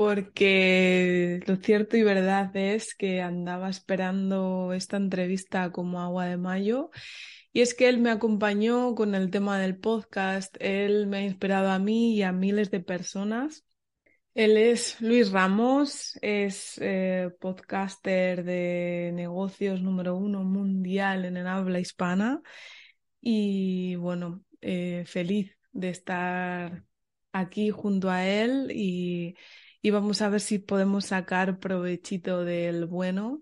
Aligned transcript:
porque 0.00 1.42
lo 1.46 1.56
cierto 1.56 1.94
y 1.98 2.02
verdad 2.02 2.56
es 2.56 2.94
que 2.94 3.20
andaba 3.20 3.68
esperando 3.68 4.72
esta 4.72 4.96
entrevista 4.96 5.72
como 5.72 6.00
agua 6.00 6.24
de 6.24 6.38
mayo. 6.38 6.90
Y 7.52 7.60
es 7.60 7.74
que 7.74 7.86
él 7.86 7.98
me 7.98 8.10
acompañó 8.10 8.94
con 8.94 9.14
el 9.14 9.30
tema 9.30 9.58
del 9.58 9.78
podcast, 9.78 10.56
él 10.58 11.06
me 11.06 11.18
ha 11.18 11.22
inspirado 11.22 11.68
a 11.68 11.78
mí 11.78 12.14
y 12.16 12.22
a 12.22 12.32
miles 12.32 12.70
de 12.70 12.80
personas. 12.80 13.66
Él 14.32 14.56
es 14.56 14.98
Luis 15.02 15.32
Ramos, 15.32 16.18
es 16.22 16.78
eh, 16.80 17.30
podcaster 17.38 18.42
de 18.42 19.10
negocios 19.12 19.82
número 19.82 20.16
uno 20.16 20.44
mundial 20.44 21.26
en 21.26 21.36
el 21.36 21.46
habla 21.46 21.78
hispana 21.78 22.40
y 23.20 23.96
bueno, 23.96 24.42
eh, 24.62 25.04
feliz 25.06 25.58
de 25.72 25.90
estar 25.90 26.84
aquí 27.32 27.68
junto 27.68 28.10
a 28.10 28.26
él 28.26 28.70
y 28.74 29.36
y 29.82 29.90
vamos 29.90 30.22
a 30.22 30.28
ver 30.28 30.40
si 30.40 30.58
podemos 30.58 31.06
sacar 31.06 31.58
provechito 31.58 32.44
del 32.44 32.86
bueno 32.86 33.40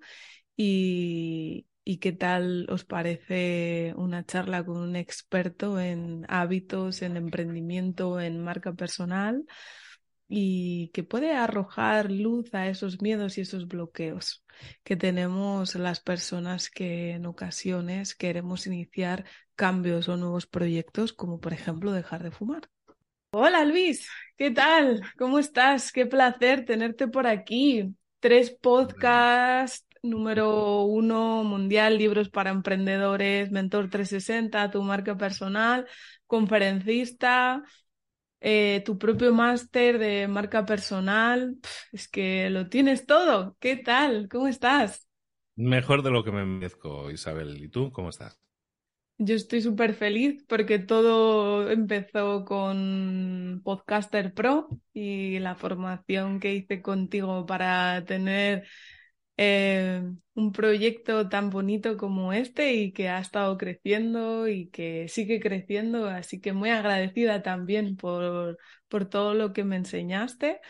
y, 0.56 1.66
qué 2.00 2.12
tal 2.12 2.66
os 2.68 2.84
parece 2.84 3.94
una 3.96 4.24
charla 4.24 4.64
con 4.64 4.76
un 4.76 4.94
experto 4.96 5.80
en 5.80 6.26
hábitos, 6.28 7.02
en 7.02 7.16
emprendimiento, 7.16 8.20
en 8.20 8.42
marca 8.42 8.74
personal 8.74 9.44
y 10.28 10.90
que 10.92 11.02
puede 11.02 11.32
arrojar 11.32 12.10
luz 12.10 12.54
a 12.54 12.68
esos 12.68 13.00
miedos 13.00 13.38
y 13.38 13.40
esos 13.40 13.66
bloqueos 13.66 14.44
que 14.84 14.96
tenemos 14.96 15.74
las 15.76 16.00
personas 16.00 16.68
que 16.68 17.12
en 17.12 17.24
ocasiones 17.24 18.14
queremos 18.14 18.66
iniciar 18.66 19.24
cambios 19.54 20.08
o 20.08 20.16
nuevos 20.16 20.46
proyectos, 20.46 21.12
como 21.14 21.40
por 21.40 21.54
ejemplo 21.54 21.92
dejar 21.92 22.22
de 22.22 22.30
fumar. 22.30 22.68
Hola 23.30 23.64
Luis, 23.64 24.08
¿qué 24.38 24.52
tal? 24.52 25.02
¿Cómo 25.18 25.38
estás? 25.38 25.92
Qué 25.92 26.06
placer 26.06 26.64
tenerte 26.64 27.08
por 27.08 27.26
aquí. 27.26 27.94
Tres 28.20 28.50
podcasts, 28.50 29.86
número 30.02 30.82
uno 30.84 31.42
mundial, 31.44 31.98
libros 31.98 32.30
para 32.30 32.50
emprendedores, 32.50 33.50
Mentor 33.50 33.90
360, 33.90 34.70
tu 34.70 34.82
marca 34.82 35.16
personal, 35.16 35.86
conferencista, 36.26 37.62
eh, 38.40 38.82
tu 38.86 38.96
propio 38.96 39.34
máster 39.34 39.98
de 39.98 40.28
marca 40.28 40.64
personal. 40.64 41.56
es 41.92 42.08
que 42.08 42.48
lo 42.50 42.68
tienes 42.68 43.06
todo. 43.06 43.56
¿Qué 43.58 43.76
tal? 43.76 44.28
¿Cómo 44.30 44.46
estás? 44.46 45.08
Mejor 45.56 46.02
de 46.02 46.10
lo 46.10 46.22
que 46.22 46.30
me 46.30 46.44
merezco, 46.44 47.10
Isabel. 47.10 47.62
¿Y 47.62 47.68
tú 47.68 47.90
cómo 47.90 48.10
estás? 48.10 48.40
Yo 49.20 49.34
estoy 49.34 49.62
súper 49.62 49.94
feliz 49.94 50.44
porque 50.48 50.78
todo 50.78 51.68
empezó 51.70 52.44
con 52.44 53.60
Podcaster 53.64 54.32
Pro 54.32 54.68
y 54.92 55.40
la 55.40 55.56
formación 55.56 56.38
que 56.38 56.54
hice 56.54 56.82
contigo 56.82 57.44
para 57.44 58.04
tener 58.04 58.64
eh, 59.36 60.02
un 60.34 60.52
proyecto 60.52 61.28
tan 61.28 61.50
bonito 61.50 61.96
como 61.96 62.32
este 62.32 62.74
y 62.74 62.92
que 62.92 63.08
ha 63.08 63.20
estado 63.20 63.58
creciendo 63.58 64.48
y 64.48 64.68
que 64.70 65.08
sigue 65.08 65.40
creciendo. 65.40 66.06
Así 66.08 66.40
que 66.40 66.52
muy 66.52 66.70
agradecida 66.70 67.42
también 67.42 67.96
por, 67.96 68.58
por 68.88 69.06
todo 69.08 69.34
lo 69.34 69.52
que 69.52 69.64
me 69.64 69.76
enseñaste 69.76 70.60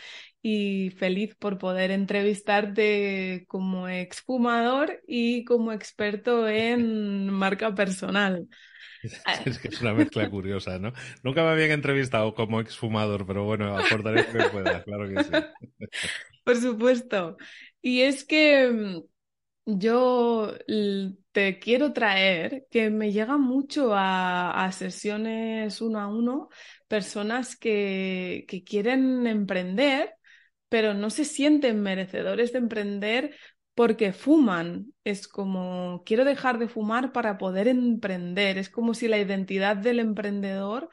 y 0.51 0.91
feliz 0.91 1.35
por 1.37 1.59
poder 1.59 1.91
entrevistarte 1.91 3.45
como 3.49 3.89
exfumador 3.89 5.03
y 5.07 5.45
como 5.45 5.73
experto 5.73 6.49
en 6.49 7.29
marca 7.31 7.75
personal. 7.75 8.49
Es 9.47 9.59
que 9.59 9.69
es 9.69 9.81
una 9.81 9.95
mezcla 9.95 10.29
curiosa, 10.29 10.79
¿no? 10.79 10.93
Nunca 11.23 11.43
me 11.43 11.51
habían 11.51 11.71
entrevistado 11.71 12.35
como 12.35 12.61
exfumador, 12.61 13.27
pero 13.27 13.45
bueno, 13.45 13.77
aportaré 13.77 14.25
lo 14.33 14.33
que 14.33 14.51
pueda, 14.51 14.83
claro 14.83 15.09
que 15.09 15.23
sí. 15.25 15.31
Por 16.45 16.57
supuesto. 16.57 17.37
Y 17.83 18.03
es 18.03 18.25
que 18.25 18.69
mm, 18.69 19.03
yo 19.79 20.53
te 21.33 21.59
quiero 21.61 21.93
traer 21.93 22.67
que 22.71 22.91
me 22.91 23.13
llega 23.13 23.37
mucho 23.39 23.95
a, 23.95 24.65
a 24.65 24.73
sesiones 24.73 25.81
uno 25.81 26.01
a 26.01 26.09
uno 26.09 26.49
personas 26.89 27.57
que, 27.57 28.47
que 28.49 28.65
quieren 28.65 29.27
emprender 29.27 30.15
pero 30.69 30.95
no 30.95 31.11
se 31.11 31.25
sienten 31.25 31.83
merecedores 31.83 32.53
de 32.53 32.59
emprender 32.59 33.37
porque 33.75 34.13
fuman. 34.13 34.93
Es 35.05 35.29
como, 35.29 36.03
quiero 36.05 36.25
dejar 36.25 36.59
de 36.59 36.69
fumar 36.69 37.13
para 37.13 37.39
poder 37.39 37.69
emprender. 37.69 38.59
Es 38.59 38.71
como 38.71 38.95
si 38.95 39.09
la 39.09 39.19
identidad 39.19 39.77
del 39.77 40.01
emprendedor 40.01 40.91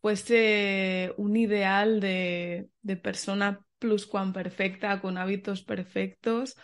fuese 0.00 1.14
un 1.16 1.36
ideal 1.36 2.00
de, 2.00 2.68
de 2.82 2.96
persona 2.96 3.64
perfecta, 4.32 5.00
con 5.00 5.18
hábitos 5.18 5.62
perfectos. 5.62 6.56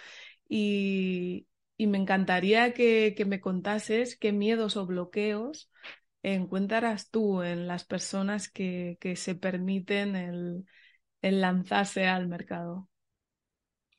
Y, 0.49 1.47
y 1.77 1.87
me 1.89 1.99
encantaría 1.99 2.73
que, 2.73 3.15
que, 3.17 3.25
me 3.25 3.41
contases 3.41 4.17
qué 4.17 4.33
miedos 4.33 4.77
o 4.77 4.87
bloqueos 4.87 5.71
encuentras 6.23 7.11
tú 7.11 7.43
en 7.43 7.67
las 7.67 7.85
personas 7.85 8.49
que, 8.51 8.97
que 9.01 9.17
se 9.17 9.35
permiten 9.35 10.17
el, 10.17 10.65
el 11.23 11.41
lanzarse 11.41 12.06
al 12.06 12.29
mercado. 12.29 12.89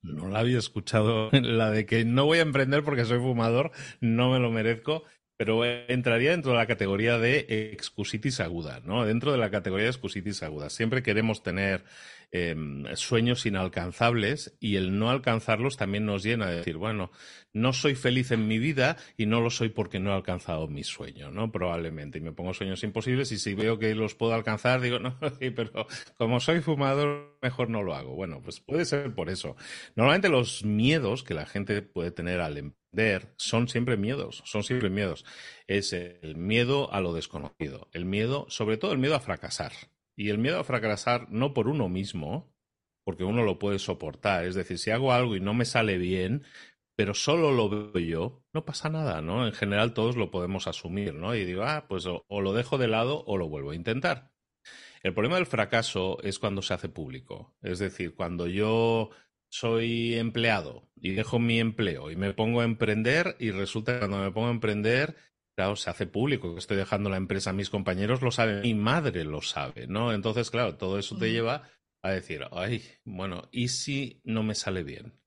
No 0.02 0.30
la 0.30 0.40
había 0.40 0.58
escuchado, 0.58 1.30
la 1.34 1.72
de 1.72 1.86
que 1.86 2.06
no 2.06 2.26
voy 2.26 2.40
a 2.40 2.44
emprender 2.44 2.84
porque 2.84 3.06
soy 3.06 3.20
fumador, 3.20 3.72
no 4.00 4.32
me 4.32 4.40
lo 4.40 4.52
merezco, 4.52 5.04
pero 5.40 5.64
entraría 5.64 6.32
dentro 6.32 6.52
de 6.52 6.58
la 6.58 6.68
categoría 6.68 7.18
de 7.18 7.72
excusitis 7.72 8.42
aguda, 8.42 8.82
¿no? 8.84 9.06
Dentro 9.06 9.32
de 9.32 9.38
la 9.38 9.50
categoría 9.50 9.86
de 9.86 9.92
excusitis 9.92 10.44
aguda. 10.44 10.70
Siempre 10.70 11.02
queremos 11.02 11.44
tener 11.44 11.86
Em, 12.32 12.86
sueños 12.96 13.48
inalcanzables 13.48 14.56
y 14.60 14.76
el 14.76 15.00
no 15.00 15.10
alcanzarlos 15.10 15.78
también 15.78 16.06
nos 16.06 16.22
llena 16.22 16.46
de 16.48 16.58
decir, 16.58 16.78
bueno, 16.78 17.10
no 17.54 17.74
soy 17.74 17.96
feliz 17.96 18.30
en 18.30 18.48
mi 18.48 18.60
vida 18.60 18.98
y 19.18 19.26
no 19.26 19.42
lo 19.42 19.50
soy 19.50 19.70
porque 19.70 20.00
no 20.00 20.12
he 20.12 20.14
alcanzado 20.14 20.68
mi 20.68 20.84
sueño, 20.84 21.32
¿no? 21.32 21.52
Probablemente. 21.52 22.20
Y 22.20 22.22
me 22.22 22.32
pongo 22.32 22.54
sueños 22.54 22.84
imposibles 22.84 23.32
y 23.32 23.40
si 23.40 23.56
veo 23.56 23.80
que 23.80 23.96
los 23.96 24.14
puedo 24.14 24.36
alcanzar, 24.36 24.80
digo, 24.80 25.00
no, 25.00 25.18
pero 25.40 25.88
como 26.18 26.40
soy 26.40 26.62
fumador, 26.62 27.36
mejor 27.42 27.72
no 27.72 27.82
lo 27.82 27.96
hago. 27.96 28.14
Bueno, 28.14 28.42
pues 28.44 28.60
puede 28.60 28.86
ser 28.86 29.12
por 29.16 29.32
eso. 29.32 29.56
Normalmente 29.96 30.30
los 30.30 30.64
miedos 30.64 31.24
que 31.24 31.34
la 31.34 31.48
gente 31.48 31.82
puede 31.82 32.12
tener 32.12 32.42
al 32.42 32.58
son 33.38 33.68
siempre 33.68 33.98
miedos, 33.98 34.42
son 34.46 34.64
siempre 34.64 34.90
miedos. 34.90 35.26
Es 35.68 35.94
el 35.94 36.36
miedo 36.36 36.92
a 36.94 37.02
lo 37.02 37.14
desconocido, 37.14 37.88
el 37.94 38.06
miedo, 38.06 38.46
sobre 38.50 38.78
todo 38.78 38.92
el 38.92 38.98
miedo 39.00 39.16
a 39.16 39.20
fracasar. 39.20 39.72
Y 40.16 40.30
el 40.30 40.38
miedo 40.38 40.60
a 40.60 40.64
fracasar 40.64 41.28
no 41.30 41.54
por 41.54 41.68
uno 41.68 41.88
mismo, 41.88 42.54
porque 43.06 43.24
uno 43.24 43.44
lo 43.44 43.58
puede 43.58 43.80
soportar. 43.80 44.46
Es 44.46 44.56
decir, 44.56 44.78
si 44.78 44.92
hago 44.92 45.14
algo 45.14 45.36
y 45.36 45.40
no 45.40 45.54
me 45.54 45.66
sale 45.66 45.98
bien, 45.98 46.44
pero 47.00 47.14
solo 47.14 47.54
lo 47.54 47.70
veo 47.70 47.98
yo, 47.98 48.44
no 48.54 48.66
pasa 48.66 48.90
nada, 48.90 49.22
¿no? 49.22 49.48
En 49.48 49.54
general 49.54 49.94
todos 49.94 50.18
lo 50.18 50.32
podemos 50.32 50.68
asumir, 50.68 51.14
¿no? 51.14 51.34
Y 51.34 51.46
digo, 51.46 51.64
ah, 51.64 51.86
pues 51.88 52.06
o, 52.06 52.42
lo 52.42 52.54
dejo 52.54 52.78
de 52.78 52.90
lado 52.90 53.24
o 53.26 53.38
lo 53.38 53.48
vuelvo 53.48 53.72
a 53.72 53.76
intentar. 53.76 54.34
El 55.02 55.14
problema 55.14 55.38
del 55.38 55.46
fracaso 55.46 56.18
es 56.24 56.40
cuando 56.40 56.62
se 56.62 56.74
hace 56.74 56.90
público. 56.90 57.56
Es 57.62 57.80
decir, 57.80 58.16
cuando 58.16 58.48
yo 58.48 59.12
soy 59.52 60.16
empleado 60.16 60.90
y 60.96 61.12
dejo 61.12 61.40
mi 61.40 61.60
empleo 61.60 62.12
y 62.12 62.16
me 62.16 62.34
pongo 62.34 62.62
a 62.62 62.66
emprender 62.66 63.36
y 63.40 63.52
resulta 63.52 63.94
que 63.94 64.00
cuando 64.00 64.20
me 64.20 64.32
pongo 64.32 64.48
a 64.48 64.52
emprender 64.52 65.16
claro, 65.60 65.76
se 65.76 65.90
hace 65.90 66.08
público 66.08 66.54
que 66.54 66.60
estoy 66.60 66.78
dejando 66.78 67.10
la 67.10 67.18
empresa, 67.18 67.52
mis 67.52 67.70
compañeros 67.70 68.22
lo 68.22 68.32
saben, 68.32 68.62
mi 68.62 68.74
madre 68.74 69.26
lo 69.26 69.42
sabe, 69.42 69.88
¿no? 69.88 70.14
Entonces, 70.14 70.52
claro, 70.52 70.78
todo 70.78 70.98
eso 70.98 71.18
te 71.18 71.34
lleva 71.34 71.70
a 72.02 72.12
decir, 72.12 72.46
ay, 72.54 72.82
bueno, 73.04 73.50
¿y 73.52 73.68
si 73.68 74.22
no 74.24 74.42
me 74.42 74.56
sale 74.56 74.84
bien? 74.84 75.20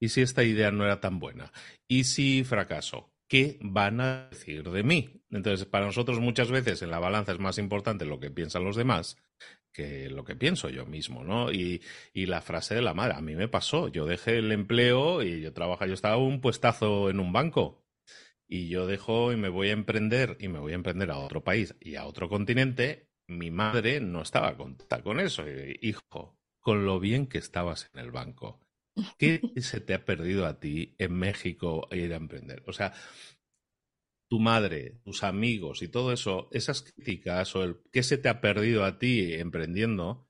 ¿Y 0.00 0.10
si 0.10 0.20
esta 0.20 0.44
idea 0.44 0.70
no 0.70 0.84
era 0.84 1.00
tan 1.00 1.18
buena? 1.18 1.50
¿Y 1.88 2.04
si 2.04 2.44
fracaso? 2.44 3.12
¿Qué 3.28 3.58
van 3.62 4.00
a 4.00 4.28
decir 4.30 4.70
de 4.70 4.84
mí? 4.84 5.24
Entonces, 5.28 5.66
para 5.66 5.86
nosotros 5.86 6.20
muchas 6.20 6.52
veces 6.52 6.82
en 6.82 6.92
la 6.92 7.00
balanza 7.00 7.32
es 7.32 7.40
más 7.40 7.58
importante 7.58 8.04
lo 8.04 8.20
que 8.20 8.30
piensan 8.30 8.62
los 8.62 8.76
demás 8.76 9.16
que 9.72 10.10
lo 10.10 10.24
que 10.24 10.36
pienso 10.36 10.68
yo 10.68 10.86
mismo, 10.86 11.24
¿no? 11.24 11.52
Y, 11.52 11.82
y, 12.12 12.26
la 12.26 12.40
frase 12.40 12.74
de 12.74 12.82
la 12.82 12.94
madre, 12.94 13.14
a 13.14 13.20
mí 13.20 13.36
me 13.36 13.48
pasó, 13.48 13.88
yo 13.88 14.06
dejé 14.06 14.38
el 14.38 14.52
empleo 14.52 15.22
y 15.22 15.40
yo 15.40 15.52
trabajaba, 15.52 15.86
yo 15.86 15.94
estaba 15.94 16.16
un 16.16 16.40
puestazo 16.40 17.10
en 17.10 17.20
un 17.20 17.32
banco 17.32 17.84
y 18.50 18.68
yo 18.68 18.86
dejo 18.86 19.32
y 19.32 19.36
me 19.36 19.48
voy 19.48 19.68
a 19.68 19.72
emprender 19.72 20.36
y 20.40 20.48
me 20.48 20.58
voy 20.58 20.72
a 20.72 20.74
emprender 20.74 21.10
a 21.12 21.18
otro 21.18 21.44
país 21.44 21.76
y 21.80 21.94
a 21.94 22.04
otro 22.04 22.28
continente, 22.28 23.08
mi 23.28 23.52
madre 23.52 24.00
no 24.00 24.22
estaba 24.22 24.56
contenta 24.56 25.02
con 25.02 25.20
eso. 25.20 25.44
Hijo, 25.80 26.36
con 26.58 26.84
lo 26.84 26.98
bien 26.98 27.28
que 27.28 27.38
estabas 27.38 27.90
en 27.94 28.00
el 28.00 28.10
banco. 28.10 28.60
¿Qué 29.18 29.40
se 29.58 29.80
te 29.80 29.94
ha 29.94 30.04
perdido 30.04 30.46
a 30.46 30.58
ti 30.58 30.96
en 30.98 31.12
México 31.12 31.88
ir 31.92 32.12
a 32.12 32.16
emprender? 32.16 32.64
O 32.66 32.72
sea, 32.72 32.92
tu 34.30 34.38
madre, 34.38 35.00
tus 35.02 35.24
amigos 35.24 35.82
y 35.82 35.88
todo 35.88 36.12
eso, 36.12 36.48
esas 36.52 36.82
críticas 36.82 37.56
o 37.56 37.64
el 37.64 37.78
qué 37.90 38.04
se 38.04 38.16
te 38.16 38.28
ha 38.28 38.40
perdido 38.40 38.84
a 38.84 39.00
ti 39.00 39.34
emprendiendo, 39.34 40.28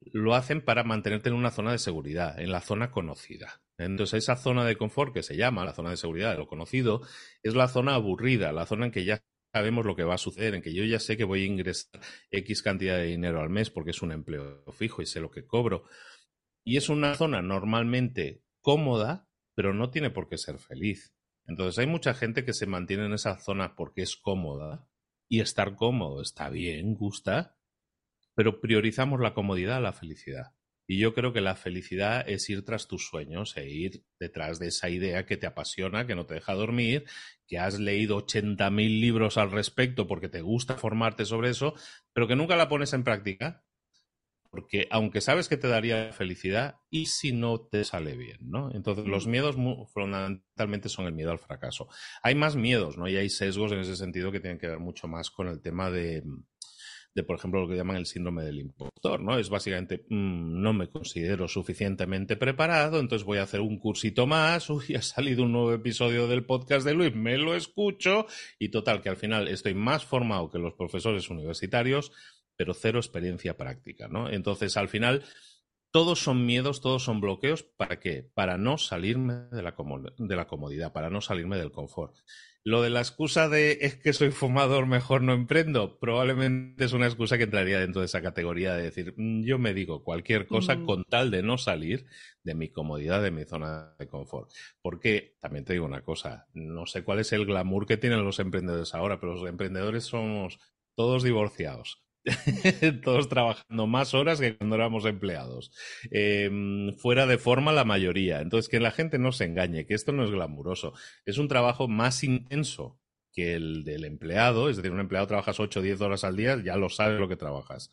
lo 0.00 0.34
hacen 0.34 0.60
para 0.60 0.82
mantenerte 0.82 1.28
en 1.28 1.36
una 1.36 1.52
zona 1.52 1.70
de 1.70 1.78
seguridad, 1.78 2.40
en 2.40 2.50
la 2.50 2.60
zona 2.60 2.90
conocida. 2.90 3.62
Entonces, 3.78 4.24
esa 4.24 4.34
zona 4.34 4.64
de 4.64 4.76
confort 4.76 5.14
que 5.14 5.22
se 5.22 5.36
llama 5.36 5.64
la 5.64 5.72
zona 5.72 5.90
de 5.90 5.96
seguridad 5.96 6.32
de 6.32 6.38
lo 6.38 6.48
conocido 6.48 7.02
es 7.44 7.54
la 7.54 7.68
zona 7.68 7.94
aburrida, 7.94 8.50
la 8.50 8.66
zona 8.66 8.86
en 8.86 8.92
que 8.92 9.04
ya 9.04 9.22
sabemos 9.54 9.86
lo 9.86 9.94
que 9.94 10.02
va 10.02 10.14
a 10.14 10.18
suceder, 10.18 10.56
en 10.56 10.62
que 10.62 10.74
yo 10.74 10.82
ya 10.84 10.98
sé 10.98 11.16
que 11.16 11.22
voy 11.22 11.42
a 11.42 11.46
ingresar 11.46 12.00
X 12.32 12.62
cantidad 12.62 12.96
de 12.96 13.06
dinero 13.06 13.40
al 13.40 13.50
mes 13.50 13.70
porque 13.70 13.92
es 13.92 14.02
un 14.02 14.10
empleo 14.10 14.64
fijo 14.72 15.00
y 15.00 15.06
sé 15.06 15.20
lo 15.20 15.30
que 15.30 15.46
cobro. 15.46 15.84
Y 16.64 16.76
es 16.76 16.88
una 16.88 17.14
zona 17.14 17.40
normalmente 17.40 18.42
cómoda, 18.62 19.28
pero 19.54 19.72
no 19.74 19.90
tiene 19.90 20.10
por 20.10 20.28
qué 20.28 20.38
ser 20.38 20.58
feliz. 20.58 21.14
Entonces 21.48 21.78
hay 21.78 21.86
mucha 21.86 22.14
gente 22.14 22.44
que 22.44 22.52
se 22.52 22.66
mantiene 22.66 23.06
en 23.06 23.14
esa 23.14 23.38
zona 23.38 23.74
porque 23.74 24.02
es 24.02 24.16
cómoda 24.16 24.86
y 25.28 25.40
estar 25.40 25.74
cómodo 25.74 26.20
está 26.20 26.50
bien, 26.50 26.94
gusta, 26.94 27.56
pero 28.34 28.60
priorizamos 28.60 29.18
la 29.20 29.34
comodidad 29.34 29.78
a 29.78 29.80
la 29.80 29.92
felicidad. 29.92 30.52
Y 30.86 30.98
yo 30.98 31.12
creo 31.12 31.32
que 31.34 31.42
la 31.42 31.54
felicidad 31.54 32.26
es 32.26 32.48
ir 32.48 32.64
tras 32.64 32.86
tus 32.86 33.06
sueños 33.06 33.56
e 33.56 33.68
ir 33.68 34.04
detrás 34.18 34.58
de 34.58 34.68
esa 34.68 34.88
idea 34.88 35.26
que 35.26 35.36
te 35.36 35.46
apasiona, 35.46 36.06
que 36.06 36.14
no 36.14 36.24
te 36.24 36.34
deja 36.34 36.54
dormir, 36.54 37.04
que 37.46 37.58
has 37.58 37.78
leído 37.78 38.24
80.000 38.26 39.00
libros 39.00 39.36
al 39.36 39.50
respecto 39.50 40.06
porque 40.06 40.30
te 40.30 40.40
gusta 40.40 40.76
formarte 40.76 41.26
sobre 41.26 41.50
eso, 41.50 41.74
pero 42.14 42.26
que 42.26 42.36
nunca 42.36 42.56
la 42.56 42.68
pones 42.68 42.94
en 42.94 43.04
práctica 43.04 43.66
porque 44.50 44.88
aunque 44.90 45.20
sabes 45.20 45.48
que 45.48 45.56
te 45.56 45.68
daría 45.68 46.12
felicidad, 46.12 46.76
¿y 46.90 47.06
si 47.06 47.32
no 47.32 47.60
te 47.60 47.84
sale 47.84 48.16
bien? 48.16 48.38
¿no? 48.40 48.70
Entonces, 48.74 49.06
los 49.06 49.26
miedos 49.26 49.56
fundamentalmente 49.92 50.88
son 50.88 51.06
el 51.06 51.12
miedo 51.12 51.30
al 51.30 51.38
fracaso. 51.38 51.88
Hay 52.22 52.34
más 52.34 52.56
miedos, 52.56 52.96
¿no? 52.96 53.08
Y 53.08 53.16
hay 53.16 53.28
sesgos 53.28 53.72
en 53.72 53.80
ese 53.80 53.96
sentido 53.96 54.32
que 54.32 54.40
tienen 54.40 54.58
que 54.58 54.68
ver 54.68 54.78
mucho 54.78 55.08
más 55.08 55.30
con 55.30 55.48
el 55.48 55.60
tema 55.60 55.90
de, 55.90 56.22
de 57.18 57.24
por 57.24 57.36
ejemplo, 57.36 57.60
lo 57.60 57.68
que 57.68 57.76
llaman 57.76 57.96
el 57.96 58.06
síndrome 58.06 58.44
del 58.44 58.60
impostor, 58.60 59.20
¿no? 59.20 59.38
Es 59.38 59.50
básicamente, 59.50 60.04
mm, 60.08 60.62
no 60.62 60.72
me 60.72 60.88
considero 60.88 61.48
suficientemente 61.48 62.36
preparado, 62.36 63.00
entonces 63.00 63.26
voy 63.26 63.38
a 63.38 63.42
hacer 63.42 63.60
un 63.60 63.78
cursito 63.78 64.26
más, 64.26 64.70
uy, 64.70 64.94
ha 64.94 65.02
salido 65.02 65.42
un 65.42 65.52
nuevo 65.52 65.72
episodio 65.72 66.28
del 66.28 66.44
podcast 66.44 66.86
de 66.86 66.94
Luis, 66.94 67.14
me 67.14 67.36
lo 67.36 67.54
escucho, 67.54 68.26
y 68.58 68.68
total, 68.68 69.02
que 69.02 69.08
al 69.08 69.16
final 69.16 69.48
estoy 69.48 69.74
más 69.74 70.04
formado 70.04 70.50
que 70.50 70.58
los 70.58 70.74
profesores 70.74 71.28
universitarios, 71.28 72.12
pero 72.58 72.74
cero 72.74 72.98
experiencia 72.98 73.56
práctica, 73.56 74.08
¿no? 74.08 74.28
Entonces, 74.28 74.76
al 74.76 74.88
final, 74.88 75.22
todos 75.92 76.18
son 76.18 76.44
miedos, 76.44 76.80
todos 76.80 77.04
son 77.04 77.20
bloqueos. 77.20 77.62
¿Para 77.62 78.00
qué? 78.00 78.28
Para 78.34 78.58
no 78.58 78.78
salirme 78.78 79.34
de 79.52 79.62
la, 79.62 79.76
de 80.18 80.36
la 80.36 80.46
comodidad, 80.48 80.92
para 80.92 81.08
no 81.08 81.20
salirme 81.20 81.56
del 81.56 81.70
confort. 81.70 82.16
Lo 82.64 82.82
de 82.82 82.90
la 82.90 82.98
excusa 82.98 83.48
de 83.48 83.78
es 83.82 83.96
que 83.96 84.12
soy 84.12 84.32
fumador, 84.32 84.86
mejor 84.86 85.22
no 85.22 85.32
emprendo, 85.32 86.00
probablemente 86.00 86.84
es 86.84 86.92
una 86.92 87.06
excusa 87.06 87.38
que 87.38 87.44
entraría 87.44 87.78
dentro 87.78 88.00
de 88.00 88.06
esa 88.06 88.20
categoría 88.20 88.74
de 88.74 88.82
decir, 88.82 89.14
mm, 89.16 89.44
yo 89.44 89.58
me 89.58 89.72
digo 89.72 90.02
cualquier 90.02 90.48
cosa 90.48 90.74
mm. 90.74 90.84
con 90.84 91.04
tal 91.04 91.30
de 91.30 91.44
no 91.44 91.58
salir 91.58 92.06
de 92.42 92.56
mi 92.56 92.68
comodidad, 92.68 93.22
de 93.22 93.30
mi 93.30 93.44
zona 93.44 93.94
de 94.00 94.08
confort. 94.08 94.50
Porque, 94.82 95.36
también 95.40 95.64
te 95.64 95.74
digo 95.74 95.86
una 95.86 96.02
cosa, 96.02 96.48
no 96.54 96.86
sé 96.86 97.04
cuál 97.04 97.20
es 97.20 97.32
el 97.32 97.46
glamour 97.46 97.86
que 97.86 97.96
tienen 97.96 98.24
los 98.24 98.40
emprendedores 98.40 98.94
ahora, 98.94 99.20
pero 99.20 99.34
los 99.34 99.48
emprendedores 99.48 100.04
somos 100.04 100.58
todos 100.96 101.22
divorciados 101.22 102.07
todos 103.04 103.28
trabajando 103.28 103.86
más 103.86 104.14
horas 104.14 104.40
que 104.40 104.56
cuando 104.56 104.76
éramos 104.76 105.04
empleados. 105.04 105.70
Em, 106.10 106.94
fuera 106.94 107.26
de 107.26 107.38
forma 107.38 107.72
la 107.72 107.84
mayoría. 107.84 108.40
Entonces, 108.40 108.68
que 108.68 108.80
la 108.80 108.90
gente 108.90 109.18
no 109.18 109.32
se 109.32 109.44
engañe, 109.44 109.86
que 109.86 109.94
esto 109.94 110.12
no 110.12 110.24
es 110.24 110.30
glamuroso. 110.30 110.92
Es 111.24 111.38
un 111.38 111.48
trabajo 111.48 111.88
más 111.88 112.24
intenso 112.24 112.98
que 113.32 113.54
el 113.54 113.84
del 113.84 114.04
empleado. 114.04 114.68
Es 114.68 114.76
decir, 114.76 114.92
un 114.92 115.00
empleado 115.00 115.26
trabajas 115.26 115.60
8 115.60 115.80
o 115.80 115.82
10 115.82 116.00
horas 116.00 116.24
al 116.24 116.36
día, 116.36 116.60
ya 116.64 116.76
lo 116.76 116.88
sabes 116.88 117.20
lo 117.20 117.28
que 117.28 117.36
trabajas. 117.36 117.90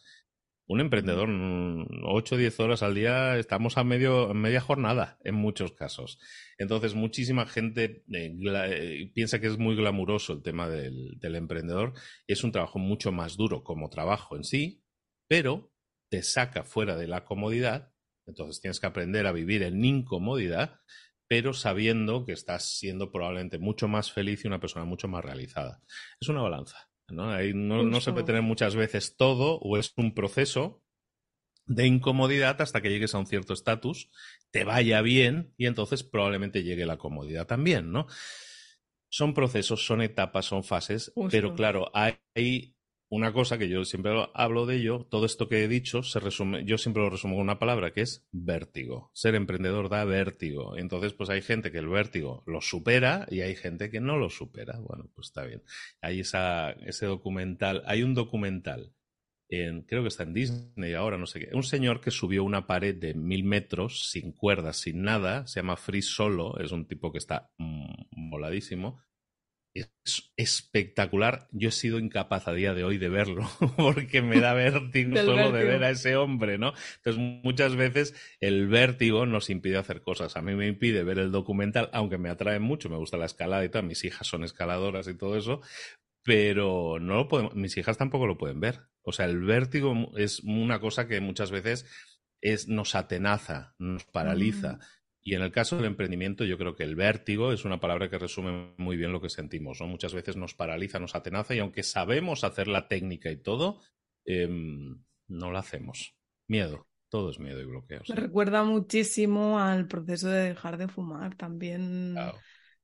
Un 0.68 0.82
emprendedor, 0.82 1.30
8 1.30 2.36
o 2.36 2.38
10 2.40 2.60
horas 2.60 2.82
al 2.82 2.96
día, 2.96 3.38
estamos 3.38 3.78
a 3.78 3.84
medio, 3.84 4.34
media 4.34 4.62
jornada 4.62 5.20
en 5.24 5.36
muchos 5.36 5.74
casos. 5.74 6.18
Entonces, 6.58 6.96
muchísima 6.96 7.46
gente 7.46 8.04
eh, 8.12 8.36
eh, 8.44 9.12
piensa 9.14 9.40
que 9.40 9.46
es 9.46 9.60
muy 9.60 9.76
glamuroso 9.76 10.34
el 10.34 10.42
tema 10.42 10.68
del, 10.68 11.20
del, 11.20 11.36
emprendedor. 11.36 11.94
Es 12.26 12.44
un 12.44 12.52
trabajo 12.52 12.80
mucho 12.80 13.12
más 13.12 13.38
duro 13.38 13.64
como 13.64 13.92
trabajo 13.92 14.36
en 14.36 14.44
sí, 14.44 14.84
pero 15.28 15.72
te 16.10 16.24
saca 16.24 16.64
fuera 16.64 16.96
de 16.96 17.08
la 17.08 17.26
comodidad. 17.26 17.94
Entonces, 18.26 18.60
tienes 18.60 18.80
que 18.80 18.88
aprender 18.88 19.28
a 19.28 19.32
vivir 19.32 19.62
en 19.62 19.86
incomodidad, 19.86 20.80
pero 21.28 21.54
sabiendo 21.54 22.26
que 22.26 22.32
estás 22.32 22.78
siendo 22.80 23.12
probablemente 23.12 23.60
mucho 23.60 23.88
más 23.88 24.12
feliz 24.12 24.44
y 24.44 24.48
una 24.48 24.60
persona 24.60 24.86
mucho 24.86 25.08
más 25.08 25.24
realizada. 25.24 25.84
Es 26.20 26.28
una 26.28 26.42
balanza. 26.42 26.90
¿No? 27.10 27.32
Ahí 27.32 27.54
no, 27.54 28.02
se 28.02 28.12
puede 28.12 28.26
tener 28.26 28.42
muchas 28.42 28.76
veces 28.76 29.16
todo 29.18 29.58
o 29.60 29.78
es 29.78 29.94
un 29.98 30.14
proceso 30.14 30.82
de 31.66 31.88
incomodidad 31.88 32.62
hasta 32.62 32.82
que 32.82 32.90
llegues 32.90 33.16
a 33.16 33.20
un 33.20 33.26
cierto 33.26 33.54
estatus, 33.54 34.10
te 34.52 34.64
vaya 34.64 35.02
bien 35.02 35.54
y 35.58 35.66
entonces 35.66 36.04
probablemente 36.04 36.64
llegue 36.64 36.86
la 36.86 36.98
comodidad 36.98 37.48
también, 37.48 37.92
¿no? 37.92 38.08
Son 39.10 39.34
procesos, 39.34 39.86
son 39.86 40.02
etapas, 40.02 40.46
son 40.46 40.64
fases, 40.64 41.14
pero 41.32 41.56
claro, 41.56 41.90
hay 41.94 42.75
una 43.10 43.32
cosa 43.34 43.58
que 43.58 43.70
yo 43.70 43.86
siempre 43.86 44.14
hablo 44.34 44.66
de 44.66 44.78
ello, 44.78 45.06
todo 45.10 45.26
esto 45.26 45.48
que 45.48 45.64
he 45.64 45.68
dicho 45.68 46.02
se 46.04 46.20
resume, 46.20 46.66
yo 46.66 46.78
siempre 46.78 47.04
lo 47.04 47.10
resumo 47.10 47.36
con 47.36 47.44
una 47.44 47.60
palabra 47.60 47.92
que 47.92 48.02
es 48.02 48.28
vértigo. 48.32 49.12
Ser 49.14 49.36
emprendedor 49.36 49.90
da 49.90 50.04
vértigo. 50.06 50.78
Entonces, 50.78 51.14
pues 51.14 51.30
hay 51.30 51.42
gente 51.42 51.72
que 51.72 51.78
el 51.78 51.88
vértigo 51.88 52.44
lo 52.48 52.62
supera 52.62 53.28
y 53.30 53.42
hay 53.42 53.56
gente 53.56 53.92
que 53.92 54.00
no 54.00 54.18
lo 54.18 54.30
supera. 54.30 54.80
Bueno, 54.80 55.10
pues 55.14 55.28
está 55.28 55.44
bien. 55.44 55.62
Hay 56.02 56.22
esa, 56.22 56.72
ese 56.72 57.06
documental, 57.06 57.84
hay 57.86 58.02
un 58.04 58.16
documental, 58.16 58.94
en, 59.50 59.84
creo 59.84 60.02
que 60.02 60.08
está 60.08 60.24
en 60.24 60.34
Disney 60.34 60.94
ahora, 60.94 61.18
no 61.18 61.28
sé 61.28 61.40
qué, 61.40 61.50
un 61.54 61.64
señor 61.64 62.02
que 62.02 62.10
subió 62.10 62.44
una 62.44 62.66
pared 62.66 62.96
de 62.96 63.14
mil 63.14 63.44
metros 63.44 64.10
sin 64.10 64.32
cuerdas, 64.32 64.78
sin 64.78 65.04
nada, 65.04 65.46
se 65.46 65.60
llama 65.60 65.78
Free 65.78 66.02
Solo, 66.02 66.58
es 66.60 66.72
un 66.72 66.88
tipo 66.88 67.12
que 67.12 67.20
está 67.20 67.52
moladísimo 68.12 69.00
es 69.76 70.32
espectacular. 70.38 71.48
Yo 71.52 71.70
he 71.70 71.72
sido 71.72 72.00
incapaz 72.00 72.48
a 72.48 72.54
día 72.54 72.74
de 72.74 72.86
hoy 72.86 72.98
de 72.98 73.10
verlo 73.10 73.48
porque 73.78 74.22
me 74.22 74.40
da 74.40 74.54
vértigo 74.54 75.18
solo 75.18 75.52
de 75.52 75.66
ver 75.66 75.84
a 75.84 75.90
ese 75.90 76.16
hombre, 76.16 76.58
¿no? 76.58 76.74
Entonces, 76.98 77.22
muchas 77.44 77.76
veces 77.76 78.16
el 78.40 78.68
vértigo 78.68 79.26
nos 79.26 79.50
impide 79.50 79.78
hacer 79.78 80.02
cosas. 80.02 80.38
A 80.38 80.42
mí 80.42 80.56
me 80.56 80.68
impide 80.68 81.04
ver 81.04 81.20
el 81.20 81.32
documental, 81.32 81.90
aunque 81.92 82.18
me 82.18 82.30
atrae 82.30 82.60
mucho, 82.60 82.90
me 82.90 82.98
gusta 82.98 83.18
la 83.18 83.26
escalada 83.26 83.66
y 83.66 83.70
tal. 83.70 83.84
Mis 83.84 84.04
hijas 84.06 84.26
son 84.26 84.46
escaladoras 84.46 85.08
y 85.08 85.16
todo 85.16 85.36
eso, 85.36 85.62
pero 86.24 86.98
no 87.00 87.16
lo 87.16 87.28
podemos, 87.28 87.54
mis 87.56 87.76
hijas 87.78 87.98
tampoco 87.98 88.28
lo 88.28 88.38
pueden 88.38 88.62
ver. 88.62 88.80
O 89.02 89.12
sea, 89.12 89.26
el 89.26 89.42
vértigo 89.42 90.12
es 90.18 90.40
una 90.40 90.80
cosa 90.80 91.08
que 91.08 91.20
muchas 91.20 91.52
veces 91.52 91.86
es, 92.42 92.68
nos 92.68 92.96
atenaza, 92.96 93.76
nos 93.78 94.06
paraliza. 94.06 94.74
Mm. 94.74 94.80
Y 95.28 95.34
en 95.34 95.42
el 95.42 95.52
caso 95.52 95.76
del 95.76 95.86
emprendimiento, 95.86 96.46
yo 96.46 96.56
creo 96.56 96.76
que 96.76 96.84
el 96.84 96.96
vértigo 96.96 97.52
es 97.52 97.66
una 97.66 97.80
palabra 97.80 98.12
que 98.12 98.20
resume 98.20 98.76
muy 98.78 98.96
bien 98.96 99.12
lo 99.12 99.20
que 99.20 99.32
sentimos. 99.32 99.82
¿no? 99.82 99.88
Muchas 99.88 100.14
veces 100.14 100.38
nos 100.38 100.54
paraliza, 100.54 101.00
nos 101.00 101.16
atenaza 101.16 101.56
y 101.56 101.60
aunque 101.60 101.82
sabemos 101.82 102.44
hacer 102.44 102.68
la 102.68 102.88
técnica 102.88 103.32
y 103.32 103.38
todo, 103.38 103.82
em, 104.24 105.04
no 105.28 105.50
lo 105.50 105.58
hacemos. 105.58 106.16
Miedo, 106.48 106.88
todo 107.10 107.32
es 107.32 107.40
miedo 107.40 107.60
y 107.60 107.66
bloqueos. 107.66 108.08
Me 108.08 108.16
recuerda 108.16 108.64
muchísimo 108.64 109.60
al 109.60 109.88
proceso 109.88 110.30
de 110.30 110.50
dejar 110.50 110.78
de 110.78 110.90
fumar. 110.90 111.34
También 111.34 112.16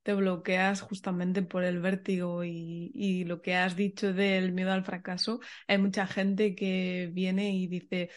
te 0.02 0.16
bloqueas 0.16 0.82
justamente 0.82 1.44
por 1.44 1.64
el 1.64 1.80
vértigo 1.80 2.44
y, 2.44 2.90
y 2.96 3.24
lo 3.24 3.44
que 3.44 3.54
has 3.54 3.76
dicho 3.76 4.14
del 4.14 4.52
miedo 4.52 4.72
al 4.72 4.84
fracaso. 4.84 5.42
Hay 5.68 5.78
mucha 5.78 6.08
gente 6.08 6.56
que 6.56 7.12
viene 7.14 7.54
y 7.56 7.68
dice, 7.68 8.10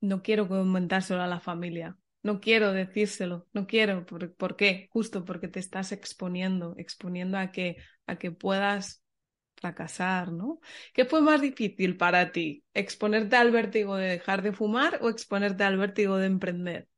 no 0.00 0.22
quiero 0.22 0.48
comentárselo 0.48 1.20
a 1.20 1.26
la 1.26 1.40
familia 1.40 1.98
no 2.22 2.40
quiero 2.40 2.72
decírselo, 2.72 3.46
no 3.52 3.66
quiero. 3.66 4.04
¿Por, 4.04 4.56
qué? 4.56 4.88
Justo 4.90 5.24
porque 5.24 5.48
te 5.48 5.60
estás 5.60 5.92
exponiendo, 5.92 6.74
exponiendo 6.76 7.38
a 7.38 7.52
que, 7.52 7.76
a 8.06 8.16
que 8.16 8.32
puedas 8.32 9.04
fracasar, 9.56 10.32
¿no? 10.32 10.60
¿Qué 10.92 11.04
fue 11.04 11.22
más 11.22 11.40
difícil 11.40 11.96
para 11.96 12.32
ti? 12.32 12.64
¿Exponerte 12.74 13.36
al 13.36 13.50
vértigo 13.50 13.96
de 13.96 14.08
dejar 14.08 14.42
de 14.42 14.52
fumar 14.52 14.98
o 15.02 15.08
exponerte 15.08 15.64
al 15.64 15.78
vértigo 15.78 16.16
de 16.16 16.26
emprender? 16.26 16.88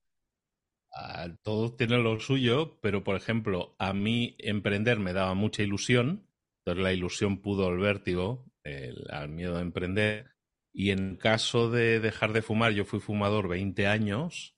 Ah, 0.93 1.29
todos 1.43 1.77
tienen 1.77 2.03
lo 2.03 2.19
suyo, 2.19 2.79
pero 2.81 3.05
por 3.05 3.15
ejemplo, 3.15 3.77
a 3.79 3.93
mí 3.93 4.35
emprender 4.39 4.99
me 4.99 5.13
daba 5.13 5.35
mucha 5.35 5.63
ilusión, 5.63 6.27
entonces 6.61 6.83
la 6.83 6.93
ilusión 6.93 7.41
pudo 7.41 7.69
el 7.69 7.79
vértigo, 7.79 8.47
el, 8.65 9.05
al 9.11 9.29
miedo 9.29 9.57
de 9.57 9.63
emprender. 9.63 10.31
Y 10.73 10.91
en 10.91 11.17
caso 11.17 11.71
de 11.71 12.01
dejar 12.01 12.33
de 12.33 12.43
fumar, 12.43 12.73
yo 12.73 12.85
fui 12.85 13.01
fumador 13.01 13.49
20 13.49 13.87
años 13.87 14.58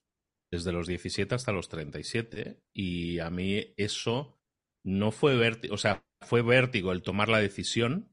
desde 0.51 0.71
los 0.71 0.87
17 0.87 1.33
hasta 1.33 1.51
los 1.51 1.69
37 1.69 2.61
y 2.73 3.19
a 3.19 3.29
mí 3.29 3.73
eso 3.77 4.37
no 4.83 5.11
fue 5.11 5.35
vértigo, 5.35 5.73
o 5.73 5.77
sea, 5.77 6.03
fue 6.21 6.41
vértigo 6.41 6.91
el 6.91 7.01
tomar 7.01 7.29
la 7.29 7.39
decisión, 7.39 8.11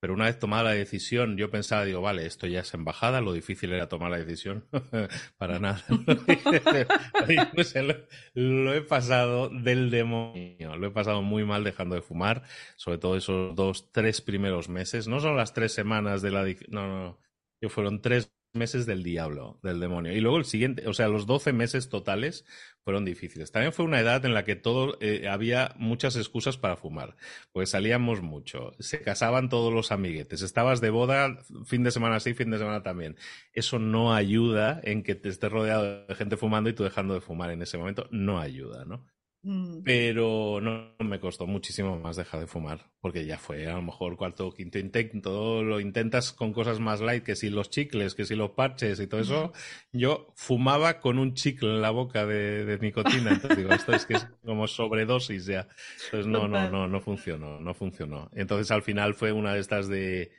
pero 0.00 0.14
una 0.14 0.26
vez 0.26 0.38
tomada 0.38 0.62
la 0.62 0.70
decisión, 0.70 1.36
yo 1.36 1.50
pensaba, 1.50 1.84
digo, 1.84 2.00
vale, 2.00 2.26
esto 2.26 2.46
ya 2.46 2.60
es 2.60 2.74
embajada, 2.74 3.20
lo 3.20 3.32
difícil 3.32 3.72
era 3.72 3.88
tomar 3.88 4.10
la 4.10 4.18
decisión. 4.18 4.68
Para 5.38 5.58
nada. 5.58 5.82
lo, 8.34 8.74
he 8.74 8.82
pasado 8.82 9.48
del 9.48 9.90
demonio. 9.90 10.76
Lo 10.76 10.86
he 10.86 10.90
pasado 10.90 11.22
muy 11.22 11.44
mal 11.44 11.64
dejando 11.64 11.94
de 11.94 12.02
fumar, 12.02 12.42
sobre 12.76 12.98
todo 12.98 13.16
esos 13.16 13.56
dos, 13.56 13.90
tres 13.90 14.20
primeros 14.20 14.68
meses. 14.68 15.08
No 15.08 15.18
son 15.18 15.36
las 15.36 15.54
tres 15.54 15.72
semanas 15.72 16.20
de 16.20 16.30
la 16.30 16.44
no, 16.68 16.86
no, 16.86 17.18
no. 17.62 17.68
Fueron 17.68 18.00
tres 18.00 18.30
meses 18.56 18.86
del 18.86 19.02
diablo, 19.02 19.58
del 19.62 19.78
demonio. 19.80 20.12
Y 20.12 20.20
luego 20.20 20.38
el 20.38 20.44
siguiente, 20.44 20.88
o 20.88 20.94
sea, 20.94 21.08
los 21.08 21.26
12 21.26 21.52
meses 21.52 21.88
totales 21.88 22.44
fueron 22.82 23.04
difíciles. 23.04 23.52
También 23.52 23.72
fue 23.72 23.84
una 23.84 24.00
edad 24.00 24.24
en 24.24 24.34
la 24.34 24.44
que 24.44 24.56
todo 24.56 24.96
eh, 25.00 25.28
había 25.28 25.74
muchas 25.76 26.16
excusas 26.16 26.56
para 26.56 26.76
fumar, 26.76 27.16
pues 27.52 27.70
salíamos 27.70 28.22
mucho, 28.22 28.72
se 28.78 29.02
casaban 29.02 29.48
todos 29.48 29.72
los 29.72 29.92
amiguetes, 29.92 30.42
estabas 30.42 30.80
de 30.80 30.90
boda 30.90 31.38
fin 31.64 31.82
de 31.82 31.90
semana 31.90 32.20
sí, 32.20 32.34
fin 32.34 32.50
de 32.50 32.58
semana 32.58 32.82
también. 32.82 33.16
Eso 33.52 33.78
no 33.78 34.14
ayuda 34.14 34.80
en 34.82 35.02
que 35.02 35.14
te 35.14 35.28
estés 35.28 35.50
rodeado 35.50 36.06
de 36.06 36.14
gente 36.14 36.36
fumando 36.36 36.70
y 36.70 36.74
tú 36.74 36.84
dejando 36.84 37.14
de 37.14 37.20
fumar 37.20 37.50
en 37.50 37.62
ese 37.62 37.78
momento, 37.78 38.08
no 38.10 38.40
ayuda, 38.40 38.84
¿no? 38.84 39.04
Mm. 39.48 39.84
Pero 39.84 40.60
no 40.60 40.96
me 40.98 41.20
costó 41.20 41.46
muchísimo 41.46 41.96
más 42.00 42.16
dejar 42.16 42.40
de 42.40 42.48
fumar, 42.48 42.90
porque 43.00 43.24
ya 43.24 43.38
fue 43.38 43.68
a 43.68 43.74
lo 43.74 43.82
mejor 43.82 44.16
cuarto 44.16 44.48
o 44.48 44.52
quinto 44.52 44.80
intento, 44.80 45.62
lo 45.62 45.78
intentas 45.78 46.32
con 46.32 46.52
cosas 46.52 46.80
más 46.80 47.00
light, 47.00 47.22
que 47.22 47.36
si 47.36 47.48
los 47.48 47.70
chicles, 47.70 48.16
que 48.16 48.24
si 48.24 48.34
los 48.34 48.50
parches 48.50 48.98
y 48.98 49.06
todo 49.06 49.20
eso. 49.20 49.52
Yo 49.92 50.32
fumaba 50.34 50.98
con 50.98 51.20
un 51.20 51.34
chicle 51.34 51.76
en 51.76 51.80
la 51.80 51.90
boca 51.90 52.26
de, 52.26 52.76
nicotina, 52.80 53.34
entonces 53.34 53.56
digo, 53.56 53.70
esto 53.70 53.94
es 53.94 54.04
que 54.04 54.14
es 54.14 54.26
como 54.44 54.66
sobredosis 54.66 55.46
ya. 55.46 55.68
Entonces 56.06 56.26
no, 56.26 56.48
no, 56.48 56.68
no, 56.68 56.88
no 56.88 57.00
funcionó, 57.00 57.60
no 57.60 57.72
funcionó. 57.72 58.28
Entonces 58.34 58.72
al 58.72 58.82
final 58.82 59.14
fue 59.14 59.30
una 59.30 59.54
de 59.54 59.60
estas 59.60 59.86
de 59.86 60.32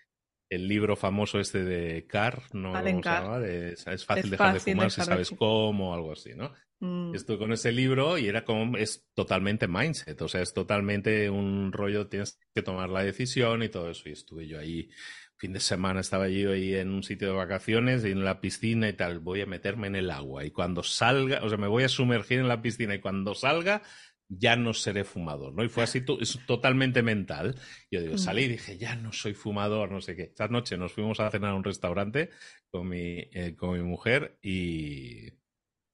el 0.50 0.68
libro 0.68 0.98
famoso 0.98 1.40
este 1.40 1.64
de 1.64 2.06
Carr, 2.08 2.44
¿no? 2.52 2.74
¿Cómo 2.74 3.04
se 3.04 3.10
llama? 3.10 3.46
es 3.46 4.06
fácil 4.06 4.32
dejar 4.32 4.54
de 4.54 4.60
fumar 4.60 4.92
si 4.92 5.02
sabes 5.02 5.32
cómo 5.32 5.92
o 5.92 5.94
algo 5.94 6.12
así, 6.12 6.36
¿no? 6.36 6.52
Mm. 6.80 7.16
Estoy 7.16 7.38
con 7.38 7.52
ese 7.52 7.72
libro 7.72 8.18
y 8.18 8.28
era 8.28 8.46
como, 8.46 8.78
es 8.78 9.08
totalmente 9.14 9.68
mindset, 9.68 10.22
o 10.22 10.28
sea, 10.28 10.42
es 10.42 10.54
totalmente 10.54 11.30
un 11.30 11.72
rollo, 11.72 12.08
tienes 12.08 12.40
que 12.54 12.62
tomar 12.62 12.90
la 12.90 13.04
decisión 13.04 13.64
y 13.64 13.70
todo 13.70 13.90
eso. 13.90 14.10
Y 14.10 14.12
estuve 14.12 14.48
yo 14.48 14.60
ahí, 14.60 14.90
fin 15.38 15.54
de 15.54 15.60
semana 15.60 16.02
estaba 16.02 16.28
yo 16.30 16.52
ahí 16.52 16.76
en 16.76 16.92
un 16.92 17.04
sitio 17.04 17.30
de 17.30 17.34
vacaciones, 17.34 18.04
en 18.04 18.24
la 18.24 18.42
piscina 18.42 18.90
y 18.90 18.94
tal, 18.94 19.20
voy 19.20 19.42
a 19.42 19.48
meterme 19.48 19.88
en 19.88 19.96
el 19.96 20.12
agua 20.12 20.46
y 20.46 20.52
cuando 20.52 20.84
salga, 20.84 21.44
o 21.44 21.50
sea, 21.50 21.58
me 21.58 21.68
voy 21.68 21.84
a 21.84 21.90
sumergir 21.90 22.40
en 22.40 22.48
la 22.48 22.62
piscina 22.62 22.94
y 22.96 23.00
cuando 23.00 23.34
salga 23.34 23.82
ya 24.30 24.56
no 24.56 24.74
seré 24.74 25.04
fumador, 25.04 25.54
¿no? 25.54 25.64
Y 25.64 25.70
fue 25.70 25.84
así, 25.84 26.04
es 26.20 26.40
totalmente 26.46 27.02
mental. 27.02 27.56
Yo 27.90 28.02
digo, 28.02 28.18
salí 28.18 28.44
y 28.44 28.50
dije, 28.50 28.78
ya 28.78 28.96
no 28.96 29.14
soy 29.14 29.34
fumador, 29.34 29.90
no 29.90 30.02
sé 30.02 30.16
qué. 30.16 30.24
Esta 30.24 30.50
noche 30.50 30.78
nos 30.78 30.92
fuimos 30.92 31.20
a 31.20 31.32
cenar 31.32 31.52
a 31.52 31.56
un 31.56 31.64
restaurante 31.64 32.30
con 32.70 32.90
mi, 32.90 33.20
eh, 33.32 33.56
con 33.56 33.78
mi 33.78 33.84
mujer 33.84 34.38
y 34.42 35.30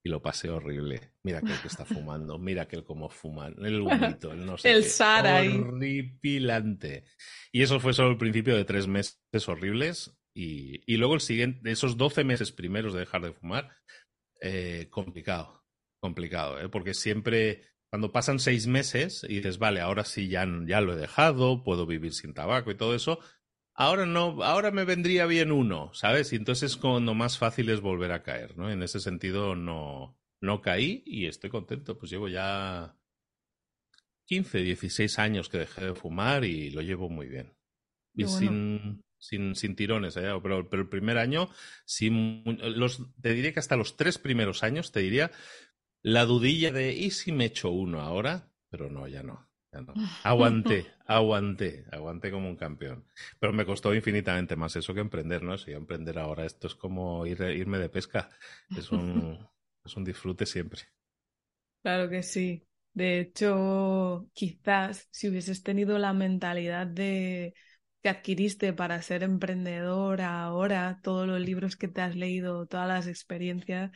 y 0.03 0.10
lo 0.10 0.22
pasé 0.22 0.50
horrible. 0.50 1.13
Mira 1.24 1.39
aquel 1.39 1.60
que 1.62 1.69
está 1.69 1.86
fumando, 1.86 2.38
mira 2.38 2.63
aquel 2.63 2.83
como 2.83 3.10
fuma, 3.10 3.48
el 3.48 3.81
humito, 3.81 4.33
el 4.33 4.45
no 4.45 4.57
sé. 4.57 4.72
el 4.72 4.83
Sara 4.83 5.41
Horripilante. 5.41 7.05
Y 7.51 7.62
eso 7.62 7.79
fue 7.79 7.93
solo 7.93 8.12
el 8.12 8.17
principio 8.17 8.55
de 8.55 8.65
tres 8.65 8.88
meses 8.88 9.17
horribles. 9.48 10.13
Y, 10.36 10.81
y 10.91 10.98
luego 10.98 11.13
el 11.13 11.22
siguiente, 11.22 11.72
esos 11.72 11.95
12 11.95 12.24
meses 12.24 12.51
primeros 12.51 12.93
de 12.93 13.01
dejar 13.01 13.22
de 13.22 13.33
fumar, 13.33 13.77
eh, 14.41 14.88
complicado, 14.89 15.63
complicado, 16.01 16.60
¿eh? 16.60 16.67
porque 16.67 16.93
siempre, 16.93 17.62
cuando 17.89 18.12
pasan 18.12 18.39
seis 18.39 18.67
meses 18.67 19.24
y 19.29 19.36
dices, 19.36 19.57
vale, 19.60 19.79
ahora 19.79 20.03
sí 20.03 20.27
ya, 20.27 20.45
ya 20.65 20.81
lo 20.81 20.93
he 20.93 20.98
dejado, 20.98 21.63
puedo 21.63 21.86
vivir 21.86 22.13
sin 22.13 22.33
tabaco 22.33 22.72
y 22.72 22.75
todo 22.75 22.95
eso, 22.95 23.19
ahora 23.74 24.06
no, 24.06 24.44
ahora 24.44 24.72
me 24.72 24.86
vendría 24.86 25.25
bien 25.25 25.51
uno, 25.51 25.92
¿sabes? 25.94 26.34
Y 26.34 26.36
entonces 26.36 26.77
cuando 26.77 27.13
más 27.13 27.38
fácil 27.38 27.70
es 27.70 27.82
volver 27.82 28.12
a 28.12 28.24
caer, 28.24 28.58
¿no? 28.58 28.70
En 28.70 28.84
ese 28.84 29.00
sentido 29.00 29.56
no, 29.56 30.18
no 30.42 30.62
caí 30.62 31.03
y 31.06 31.27
estoy 31.27 31.50
contento, 31.50 31.98
pues 31.98 32.12
llevo 32.12 32.27
ya 32.27 32.96
15, 34.25 34.60
16 34.60 35.20
años 35.20 35.50
que 35.50 35.60
dejé 35.60 35.86
de 35.86 35.96
fumar 35.96 36.46
y 36.46 36.70
lo 36.70 36.82
llevo 36.82 37.10
muy 37.10 37.27
bien. 37.27 37.53
Y 38.15 38.25
sin, 38.27 39.03
sin, 39.18 39.56
sin, 39.56 39.75
tirones, 39.75 40.15
¿eh? 40.18 40.30
pero, 40.44 40.70
pero, 40.70 40.84
el 40.84 40.89
primer 40.89 41.18
año, 41.18 41.50
sí, 41.86 42.12
los, 42.46 43.01
te 43.22 43.34
diría 43.34 43.53
que 43.53 43.60
hasta 43.60 43.75
los 43.75 43.98
tres 43.98 44.20
primeros 44.20 44.62
años, 44.62 44.92
te 44.92 45.00
diría 45.00 45.32
la 46.03 46.25
dudilla 46.25 46.72
de, 46.72 46.94
¿y 46.94 47.10
si 47.10 47.32
me 47.32 47.46
echo 47.46 47.72
uno 47.72 48.01
ahora? 48.01 48.51
Pero 48.70 48.92
no, 48.92 49.08
ya 49.08 49.24
no. 49.24 49.50
Aguanté, 50.24 50.80
aguanté, 51.06 51.86
aguanté 51.92 52.32
como 52.32 52.48
un 52.50 52.56
campeón. 52.56 53.06
Pero 53.39 53.53
me 53.53 53.65
costó 53.65 53.94
infinitamente 53.94 54.56
más 54.56 54.75
eso 54.75 54.94
que 54.94 55.01
emprender, 55.01 55.44
¿no? 55.44 55.58
Si 55.58 55.72
emprender 55.72 56.20
ahora 56.20 56.46
esto 56.46 56.68
es 56.68 56.75
como 56.75 57.25
ir, 57.25 57.42
irme 57.42 57.80
de 57.80 57.89
pesca. 57.89 58.30
Es 58.74 58.92
un, 58.92 59.48
es 59.86 59.96
un 59.98 60.03
disfrute 60.06 60.46
siempre. 60.46 60.82
Claro 61.82 62.10
que 62.10 62.24
sí. 62.24 62.65
De 62.94 63.20
hecho, 63.20 64.30
quizás 64.34 65.08
si 65.12 65.27
hubieses 65.30 65.63
tenido 65.63 65.98
la 65.98 66.13
mentalidad 66.13 66.88
de 66.88 67.56
que 68.01 68.10
adquiriste 68.10 68.74
para 68.74 69.01
ser 69.01 69.24
emprendedor 69.24 70.22
ahora, 70.22 71.00
todos 71.03 71.27
los 71.27 71.39
libros 71.42 71.75
que 71.75 71.88
te 71.88 72.01
has 72.01 72.15
leído, 72.15 72.68
todas 72.68 72.88
las 72.88 73.08
experiencias, 73.08 73.92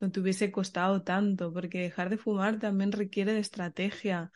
no 0.00 0.10
te 0.10 0.20
hubiese 0.20 0.50
costado 0.52 1.02
tanto, 1.02 1.52
porque 1.52 1.80
dejar 1.82 2.10
de 2.10 2.18
fumar 2.18 2.58
también 2.58 2.92
requiere 2.92 3.32
de 3.34 3.40
estrategia 3.40 4.32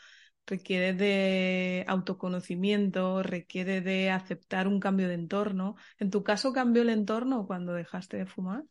requiere 0.47 0.93
de 0.93 1.85
autoconocimiento, 1.89 3.23
requiere 3.23 3.81
de 3.81 4.11
aceptar 4.11 4.69
un 4.69 4.81
cambio 4.81 5.09
de 5.09 5.15
entorno. 5.15 5.77
¿En 5.99 6.11
tu 6.11 6.23
caso 6.23 6.53
cambió 6.53 6.83
el 6.83 6.91
entorno 6.91 7.47
cuando 7.47 7.75
dejaste 7.75 8.17
de 8.17 8.27
fumar? 8.27 8.65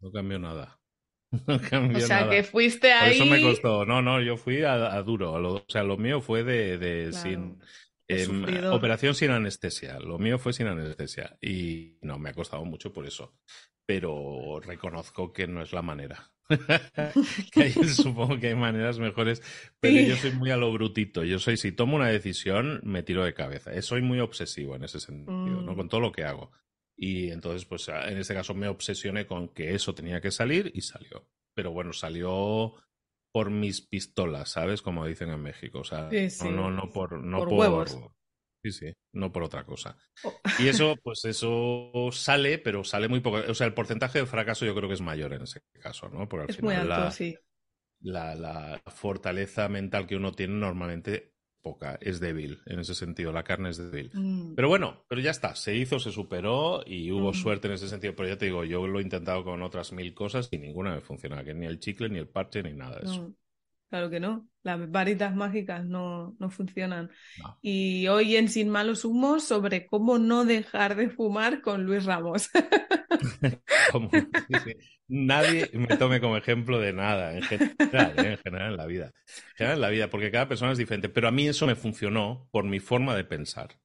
No 0.00 0.12
cambió 0.12 0.38
nada. 0.38 0.78
No 1.46 1.60
cambió 1.60 1.98
o 1.98 2.00
sea, 2.00 2.28
que 2.28 2.42
fuiste 2.42 2.92
ahí. 2.92 3.18
Por 3.18 3.26
eso 3.26 3.34
me 3.34 3.42
costó. 3.42 3.84
No, 3.86 4.02
no, 4.02 4.20
yo 4.20 4.36
fui 4.36 4.62
a, 4.62 5.00
duro. 5.02 5.32
o 5.32 5.64
sea, 5.68 5.84
lo 5.84 5.96
mío 5.96 6.20
fue 6.20 6.42
de, 6.42 6.76
de 6.76 7.12
sin. 7.12 7.60
Em, 8.08 8.44
operación 8.72 9.14
sin 9.14 9.30
anestesia. 9.30 10.00
Lo 10.00 10.18
mío 10.18 10.38
fue 10.38 10.52
sin 10.52 10.66
anestesia. 10.66 11.36
Y 11.40 11.96
no, 12.02 12.18
me 12.18 12.30
ha 12.30 12.34
costado 12.34 12.64
mucho 12.64 12.92
por 12.92 13.06
eso. 13.06 13.34
Pero 13.90 14.60
reconozco 14.60 15.32
que 15.32 15.48
no 15.48 15.62
es 15.62 15.72
la 15.72 15.82
manera. 15.82 16.30
que 17.52 17.70
supongo 17.88 18.38
que 18.38 18.46
hay 18.46 18.54
maneras 18.54 19.00
mejores, 19.00 19.42
pero 19.80 20.00
yo 20.00 20.14
soy 20.14 20.30
muy 20.30 20.52
a 20.52 20.56
lo 20.56 20.72
brutito. 20.72 21.24
Yo 21.24 21.40
soy, 21.40 21.56
si 21.56 21.72
tomo 21.72 21.96
una 21.96 22.06
decisión, 22.06 22.80
me 22.84 23.02
tiro 23.02 23.24
de 23.24 23.34
cabeza. 23.34 23.72
Eh, 23.72 23.82
soy 23.82 24.00
muy 24.00 24.20
obsesivo 24.20 24.76
en 24.76 24.84
ese 24.84 25.00
sentido, 25.00 25.60
¿no? 25.60 25.72
Mm. 25.72 25.76
Con 25.76 25.88
todo 25.88 26.00
lo 26.00 26.12
que 26.12 26.22
hago. 26.22 26.52
Y 26.96 27.32
entonces, 27.32 27.64
pues 27.64 27.88
en 27.88 28.16
este 28.16 28.32
caso 28.32 28.54
me 28.54 28.68
obsesioné 28.68 29.26
con 29.26 29.48
que 29.48 29.74
eso 29.74 29.92
tenía 29.92 30.20
que 30.20 30.30
salir 30.30 30.70
y 30.72 30.82
salió. 30.82 31.26
Pero 31.52 31.72
bueno, 31.72 31.92
salió 31.92 32.76
por 33.32 33.50
mis 33.50 33.80
pistolas, 33.80 34.50
¿sabes? 34.50 34.82
Como 34.82 35.04
dicen 35.04 35.30
en 35.30 35.42
México. 35.42 35.80
O 35.80 35.84
sea, 35.84 36.08
No, 36.44 36.70
no, 36.70 36.92
por, 36.92 37.20
no 37.20 37.40
por, 37.40 37.48
huevos. 37.48 37.98
Sí, 38.62 38.72
sí, 38.72 38.92
no 39.12 39.32
por 39.32 39.42
otra 39.42 39.64
cosa. 39.64 39.96
Oh. 40.22 40.34
Y 40.58 40.68
eso, 40.68 40.96
pues 41.02 41.24
eso 41.24 42.10
sale, 42.12 42.58
pero 42.58 42.84
sale 42.84 43.08
muy 43.08 43.20
poco. 43.20 43.38
O 43.48 43.54
sea, 43.54 43.66
el 43.66 43.74
porcentaje 43.74 44.18
de 44.18 44.26
fracaso 44.26 44.66
yo 44.66 44.74
creo 44.74 44.88
que 44.88 44.94
es 44.94 45.00
mayor 45.00 45.32
en 45.32 45.42
ese 45.42 45.62
caso, 45.80 46.08
¿no? 46.08 46.28
Porque 46.28 46.44
al 46.44 46.50
es 46.50 46.62
muy 46.62 46.74
alto, 46.74 46.88
la, 46.88 47.10
sí. 47.10 47.36
La, 48.00 48.80
fortaleza 48.86 49.68
mental 49.68 50.06
que 50.06 50.16
uno 50.16 50.32
tiene 50.32 50.54
normalmente 50.54 51.34
poca, 51.62 51.98
es 52.00 52.20
débil 52.20 52.62
en 52.66 52.80
ese 52.80 52.94
sentido, 52.94 53.32
la 53.32 53.44
carne 53.44 53.70
es 53.70 53.76
débil. 53.76 54.10
Mm. 54.14 54.54
Pero 54.54 54.68
bueno, 54.68 55.04
pero 55.08 55.20
ya 55.20 55.30
está, 55.30 55.54
se 55.54 55.74
hizo, 55.76 55.98
se 55.98 56.10
superó 56.10 56.82
y 56.86 57.10
hubo 57.12 57.30
mm. 57.30 57.34
suerte 57.34 57.68
en 57.68 57.74
ese 57.74 57.88
sentido. 57.88 58.14
Pero 58.14 58.28
ya 58.28 58.38
te 58.38 58.46
digo, 58.46 58.64
yo 58.64 58.86
lo 58.86 58.98
he 58.98 59.02
intentado 59.02 59.44
con 59.44 59.62
otras 59.62 59.92
mil 59.92 60.14
cosas 60.14 60.48
y 60.50 60.58
ninguna 60.58 60.94
me 60.94 61.00
funciona, 61.00 61.44
que 61.44 61.54
ni 61.54 61.66
el 61.66 61.78
chicle, 61.78 62.08
ni 62.08 62.18
el 62.18 62.28
parche, 62.28 62.62
ni 62.62 62.72
nada 62.72 62.98
de 62.98 63.06
eso. 63.06 63.34
Claro 63.90 64.08
que 64.08 64.20
no. 64.20 64.48
Las 64.62 64.88
varitas 64.88 65.34
mágicas 65.34 65.84
no, 65.84 66.36
no 66.38 66.48
funcionan. 66.48 67.10
Y 67.60 68.06
hoy 68.06 68.36
en 68.36 68.48
Sin 68.48 68.68
Malos 68.68 69.04
Humos 69.04 69.42
sobre 69.42 69.86
cómo 69.86 70.16
no 70.18 70.44
dejar 70.44 70.94
de 70.94 71.10
fumar 71.10 71.60
con 71.60 71.82
Luis 71.84 72.04
Ramos. 72.04 72.50
Nadie 75.08 75.68
me 75.72 75.96
tome 75.96 76.20
como 76.20 76.36
ejemplo 76.36 76.78
de 76.78 76.92
nada, 76.92 77.36
en 77.36 77.42
general, 77.42 78.14
¿eh? 78.18 78.32
en 78.32 78.38
general 78.38 78.70
en 78.70 78.76
la 78.76 78.86
vida. 78.86 79.06
En 79.06 79.56
general 79.56 79.76
en 79.78 79.82
la 79.82 79.88
vida, 79.88 80.08
porque 80.08 80.30
cada 80.30 80.46
persona 80.46 80.70
es 80.70 80.78
diferente. 80.78 81.08
Pero 81.08 81.26
a 81.26 81.32
mí 81.32 81.48
eso 81.48 81.66
me 81.66 81.74
funcionó 81.74 82.46
por 82.52 82.64
mi 82.64 82.78
forma 82.78 83.16
de 83.16 83.24
pensar. 83.24 83.76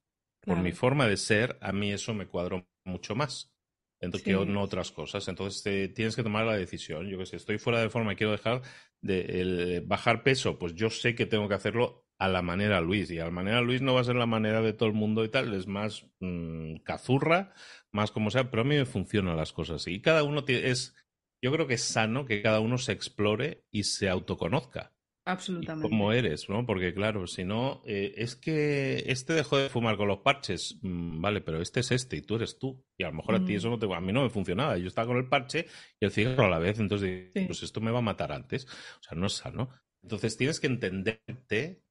Por 0.42 0.58
mi 0.58 0.70
forma 0.70 1.08
de 1.08 1.16
ser, 1.16 1.58
a 1.60 1.72
mí 1.72 1.90
eso 1.90 2.14
me 2.14 2.28
cuadró 2.28 2.68
mucho 2.84 3.16
más. 3.16 3.52
Entonces, 4.00 4.24
que 4.24 4.32
no 4.32 4.62
otras 4.62 4.92
cosas. 4.92 5.26
Entonces, 5.28 5.94
tienes 5.94 6.16
que 6.16 6.22
tomar 6.22 6.44
la 6.44 6.56
decisión. 6.56 7.08
Yo 7.08 7.18
que 7.18 7.26
sé, 7.26 7.36
estoy 7.36 7.58
fuera 7.58 7.80
de 7.80 7.90
forma 7.90 8.12
y 8.12 8.16
quiero 8.16 8.32
dejar 8.32 8.62
de 9.00 9.82
bajar 9.86 10.22
peso, 10.22 10.58
pues 10.58 10.74
yo 10.74 10.90
sé 10.90 11.14
que 11.14 11.26
tengo 11.26 11.48
que 11.48 11.54
hacerlo 11.54 12.06
a 12.18 12.28
la 12.28 12.42
manera 12.42 12.80
Luis. 12.80 13.10
Y 13.10 13.18
a 13.18 13.24
la 13.24 13.30
manera 13.30 13.60
Luis 13.60 13.82
no 13.82 13.94
va 13.94 14.00
a 14.00 14.04
ser 14.04 14.16
la 14.16 14.26
manera 14.26 14.62
de 14.62 14.72
todo 14.72 14.88
el 14.88 14.94
mundo 14.94 15.24
y 15.24 15.28
tal, 15.28 15.54
es 15.54 15.66
más 15.66 16.06
mm, 16.20 16.76
cazurra, 16.78 17.52
más 17.92 18.10
como 18.10 18.30
sea, 18.30 18.50
pero 18.50 18.62
a 18.62 18.64
mí 18.64 18.76
me 18.76 18.86
funcionan 18.86 19.36
las 19.36 19.52
cosas. 19.52 19.86
Y 19.86 20.00
cada 20.00 20.22
uno 20.22 20.44
es, 20.46 20.94
yo 21.42 21.52
creo 21.52 21.66
que 21.66 21.74
es 21.74 21.82
sano 21.82 22.24
que 22.26 22.42
cada 22.42 22.60
uno 22.60 22.78
se 22.78 22.92
explore 22.92 23.64
y 23.70 23.84
se 23.84 24.08
autoconozca. 24.08 24.95
Absolutamente. 25.26 25.88
cómo 25.88 26.12
eres, 26.12 26.48
¿no? 26.48 26.66
Porque 26.66 26.94
claro, 26.94 27.26
si 27.26 27.44
no, 27.44 27.82
eh, 27.86 28.14
es 28.16 28.36
que 28.36 29.04
este 29.06 29.34
dejó 29.34 29.58
de 29.58 29.68
fumar 29.68 29.96
con 29.96 30.08
los 30.08 30.18
parches, 30.20 30.78
mm, 30.82 31.20
vale, 31.20 31.40
pero 31.40 31.60
este 31.60 31.80
es 31.80 31.90
este 31.92 32.16
y 32.16 32.22
tú 32.22 32.36
eres 32.36 32.58
tú. 32.58 32.84
Y 32.98 33.04
a 33.04 33.08
lo 33.08 33.14
mejor 33.14 33.34
a 33.36 33.44
ti 33.44 33.54
Mm, 33.54 33.56
eso 33.56 33.70
no 33.70 33.78
te, 33.78 33.92
a 33.92 34.00
mí 34.00 34.12
no 34.12 34.22
me 34.22 34.30
funcionaba. 34.30 34.78
Yo 34.78 34.88
estaba 34.88 35.08
con 35.08 35.16
el 35.18 35.28
parche 35.28 35.66
y 36.00 36.04
el 36.04 36.10
cigarro 36.12 36.46
a 36.46 36.50
la 36.50 36.58
vez, 36.58 36.78
entonces 36.80 37.32
sí. 37.34 37.46
pues 37.46 37.62
esto 37.62 37.80
me 37.80 37.90
va 37.90 37.98
a 37.98 38.02
matar 38.02 38.32
antes. 38.32 38.66
O 38.66 39.02
sea, 39.02 39.16
no 39.18 39.26
es 39.26 39.34
sano. 39.34 39.70
Entonces 40.02 40.36
tienes 40.36 40.60
que 40.60 40.66
entenderte, 40.68 41.82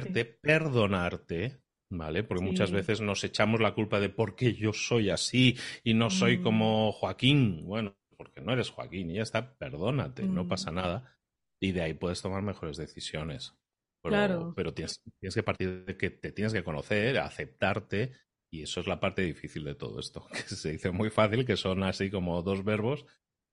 Sí. 0.00 0.08
comprenderte, 0.08 0.24
perdonarte, 0.24 1.60
¿vale? 1.90 2.22
Porque 2.24 2.44
muchas 2.44 2.70
Sí. 2.70 2.72
veces 2.72 3.00
nos 3.00 3.24
echamos 3.24 3.60
la 3.60 3.74
culpa 3.74 4.00
de 4.00 4.08
por 4.10 4.36
qué 4.36 4.54
yo 4.54 4.72
soy 4.72 5.10
así 5.10 5.56
y 5.84 5.94
no 5.94 6.10
soy 6.10 6.38
Mm, 6.38 6.40
como 6.40 6.92
Joaquín. 6.92 7.64
Bueno, 7.64 7.96
porque 8.16 8.40
no 8.40 8.52
eres 8.52 8.70
Joaquín 8.70 9.10
y 9.10 9.14
ya 9.16 9.22
está, 9.22 9.56
perdónate, 9.58 10.28
no 10.28 10.46
mm, 10.46 10.48
pasa 10.48 10.70
nada. 10.72 11.15
Y 11.60 11.72
de 11.72 11.82
ahí 11.82 11.94
puedes 11.94 12.22
tomar 12.22 12.42
mejores 12.42 12.76
decisiones. 12.76 13.54
Pero, 14.02 14.48
claro. 14.48 14.56
pero 14.56 14.72
tienes, 14.74 15.00
tienes 15.20 15.34
que 15.34 15.42
partir 15.42 15.84
de 15.84 15.96
que 15.96 16.10
te 16.10 16.32
tienes 16.32 16.52
que 16.52 16.62
conocer, 16.64 17.18
aceptarte, 17.18 18.12
y 18.50 18.62
eso 18.62 18.80
es 18.80 18.86
la 18.86 19.00
parte 19.00 19.22
difícil 19.22 19.64
de 19.64 19.74
todo 19.74 19.98
esto, 20.00 20.26
que 20.32 20.42
se 20.54 20.72
dice 20.72 20.90
muy 20.92 21.10
fácil, 21.10 21.44
que 21.46 21.56
son 21.56 21.82
así 21.82 22.10
como 22.10 22.42
dos 22.42 22.64
verbos, 22.64 23.04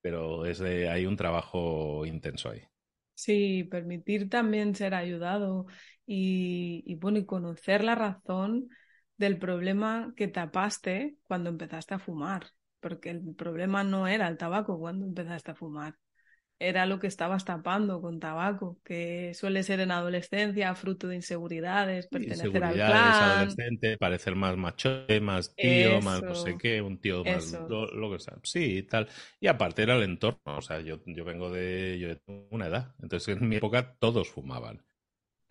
pero 0.01 0.45
es 0.45 0.60
de- 0.60 0.89
hay 0.89 1.05
un 1.07 1.15
trabajo 1.17 2.05
intenso 2.05 2.50
ahí. 2.50 2.62
Sí, 3.15 3.63
permitir 3.65 4.29
también 4.29 4.75
ser 4.75 4.93
ayudado 4.95 5.67
y, 6.05 6.83
y 6.86 6.95
bueno, 6.95 7.19
y 7.19 7.25
conocer 7.25 7.83
la 7.83 7.95
razón 7.95 8.69
del 9.17 9.38
problema 9.38 10.13
que 10.17 10.27
tapaste 10.27 11.17
cuando 11.27 11.50
empezaste 11.50 11.93
a 11.93 12.00
fumar, 12.00 12.48
porque 12.79 13.12
el 13.12 13.36
problema 13.36 13.83
no 13.83 14.07
era 14.07 14.27
el 14.27 14.38
tabaco 14.38 14.79
cuando 14.79 15.05
empezaste 15.05 15.51
a 15.51 15.55
fumar, 15.55 15.95
era 16.60 16.86
lo 16.86 17.00
que 17.00 17.07
estabas 17.07 17.45
tapando 17.45 18.01
con 18.01 18.19
tabaco, 18.19 18.79
que 18.83 19.33
suele 19.33 19.63
ser 19.63 19.79
en 19.81 19.91
adolescencia 19.91 20.74
fruto 20.75 21.07
de 21.07 21.15
inseguridades, 21.15 22.07
pertenecer 22.07 22.63
al 22.63 22.75
Inseguridades, 22.75 22.75
clan, 22.75 23.31
adolescente, 23.31 23.98
parecer 23.98 24.36
más 24.36 24.55
machote, 24.57 25.19
más 25.19 25.55
tío, 25.55 26.01
más 26.01 26.22
no 26.22 26.36
sé 26.36 26.57
qué, 26.57 26.81
un 26.81 27.00
tío 27.00 27.24
más 27.24 27.51
lo, 27.53 27.88
lo 27.88 28.12
que 28.12 28.19
sea. 28.19 28.38
Sí, 28.43 28.77
y 28.77 28.83
tal. 28.83 29.10
Y 29.39 29.48
aparte 29.48 29.83
era 29.83 29.95
el 29.95 30.03
entorno, 30.03 30.39
o 30.45 30.62
sea, 30.62 30.79
yo, 30.79 31.01
yo 31.05 31.25
vengo 31.25 31.51
de, 31.51 32.00
yo 32.00 32.17
tengo 32.19 32.48
una 32.51 32.67
edad, 32.67 32.95
entonces 33.01 33.36
en 33.36 33.48
mi 33.48 33.57
época 33.57 33.95
todos 34.00 34.29
fumaban. 34.29 34.83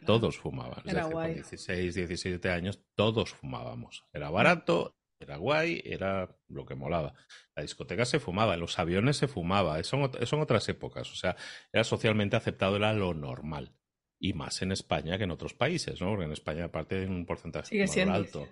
Todos 0.04 0.36
fumaban, 0.36 0.82
es 0.84 0.96
decir, 0.96 1.12
con 1.12 1.12
guay. 1.12 1.34
16, 1.34 1.94
17 1.94 2.50
años, 2.50 2.82
todos 2.96 3.30
fumábamos. 3.30 4.04
Era 4.12 4.30
barato, 4.30 4.96
era 5.22 5.36
guay, 5.36 5.82
era 5.84 6.36
lo 6.48 6.64
que 6.66 6.74
molaba. 6.74 7.14
La 7.54 7.62
discoteca 7.62 8.04
se 8.04 8.20
fumaba, 8.20 8.54
en 8.54 8.60
los 8.60 8.78
aviones 8.78 9.16
se 9.16 9.28
fumaba, 9.28 9.82
son, 9.84 10.10
son 10.26 10.40
otras 10.40 10.68
épocas, 10.68 11.10
o 11.12 11.16
sea, 11.16 11.36
era 11.72 11.84
socialmente 11.84 12.36
aceptado, 12.36 12.76
era 12.76 12.92
lo 12.92 13.14
normal. 13.14 13.74
Y 14.18 14.34
más 14.34 14.62
en 14.62 14.70
España 14.72 15.18
que 15.18 15.24
en 15.24 15.32
otros 15.32 15.54
países, 15.54 16.00
¿no? 16.00 16.10
Porque 16.10 16.24
en 16.26 16.32
España, 16.32 16.64
aparte, 16.66 16.96
hay 17.00 17.06
un 17.06 17.26
porcentaje 17.26 17.68
Sigue 17.68 17.88
siendo. 17.88 18.12
alto. 18.14 18.48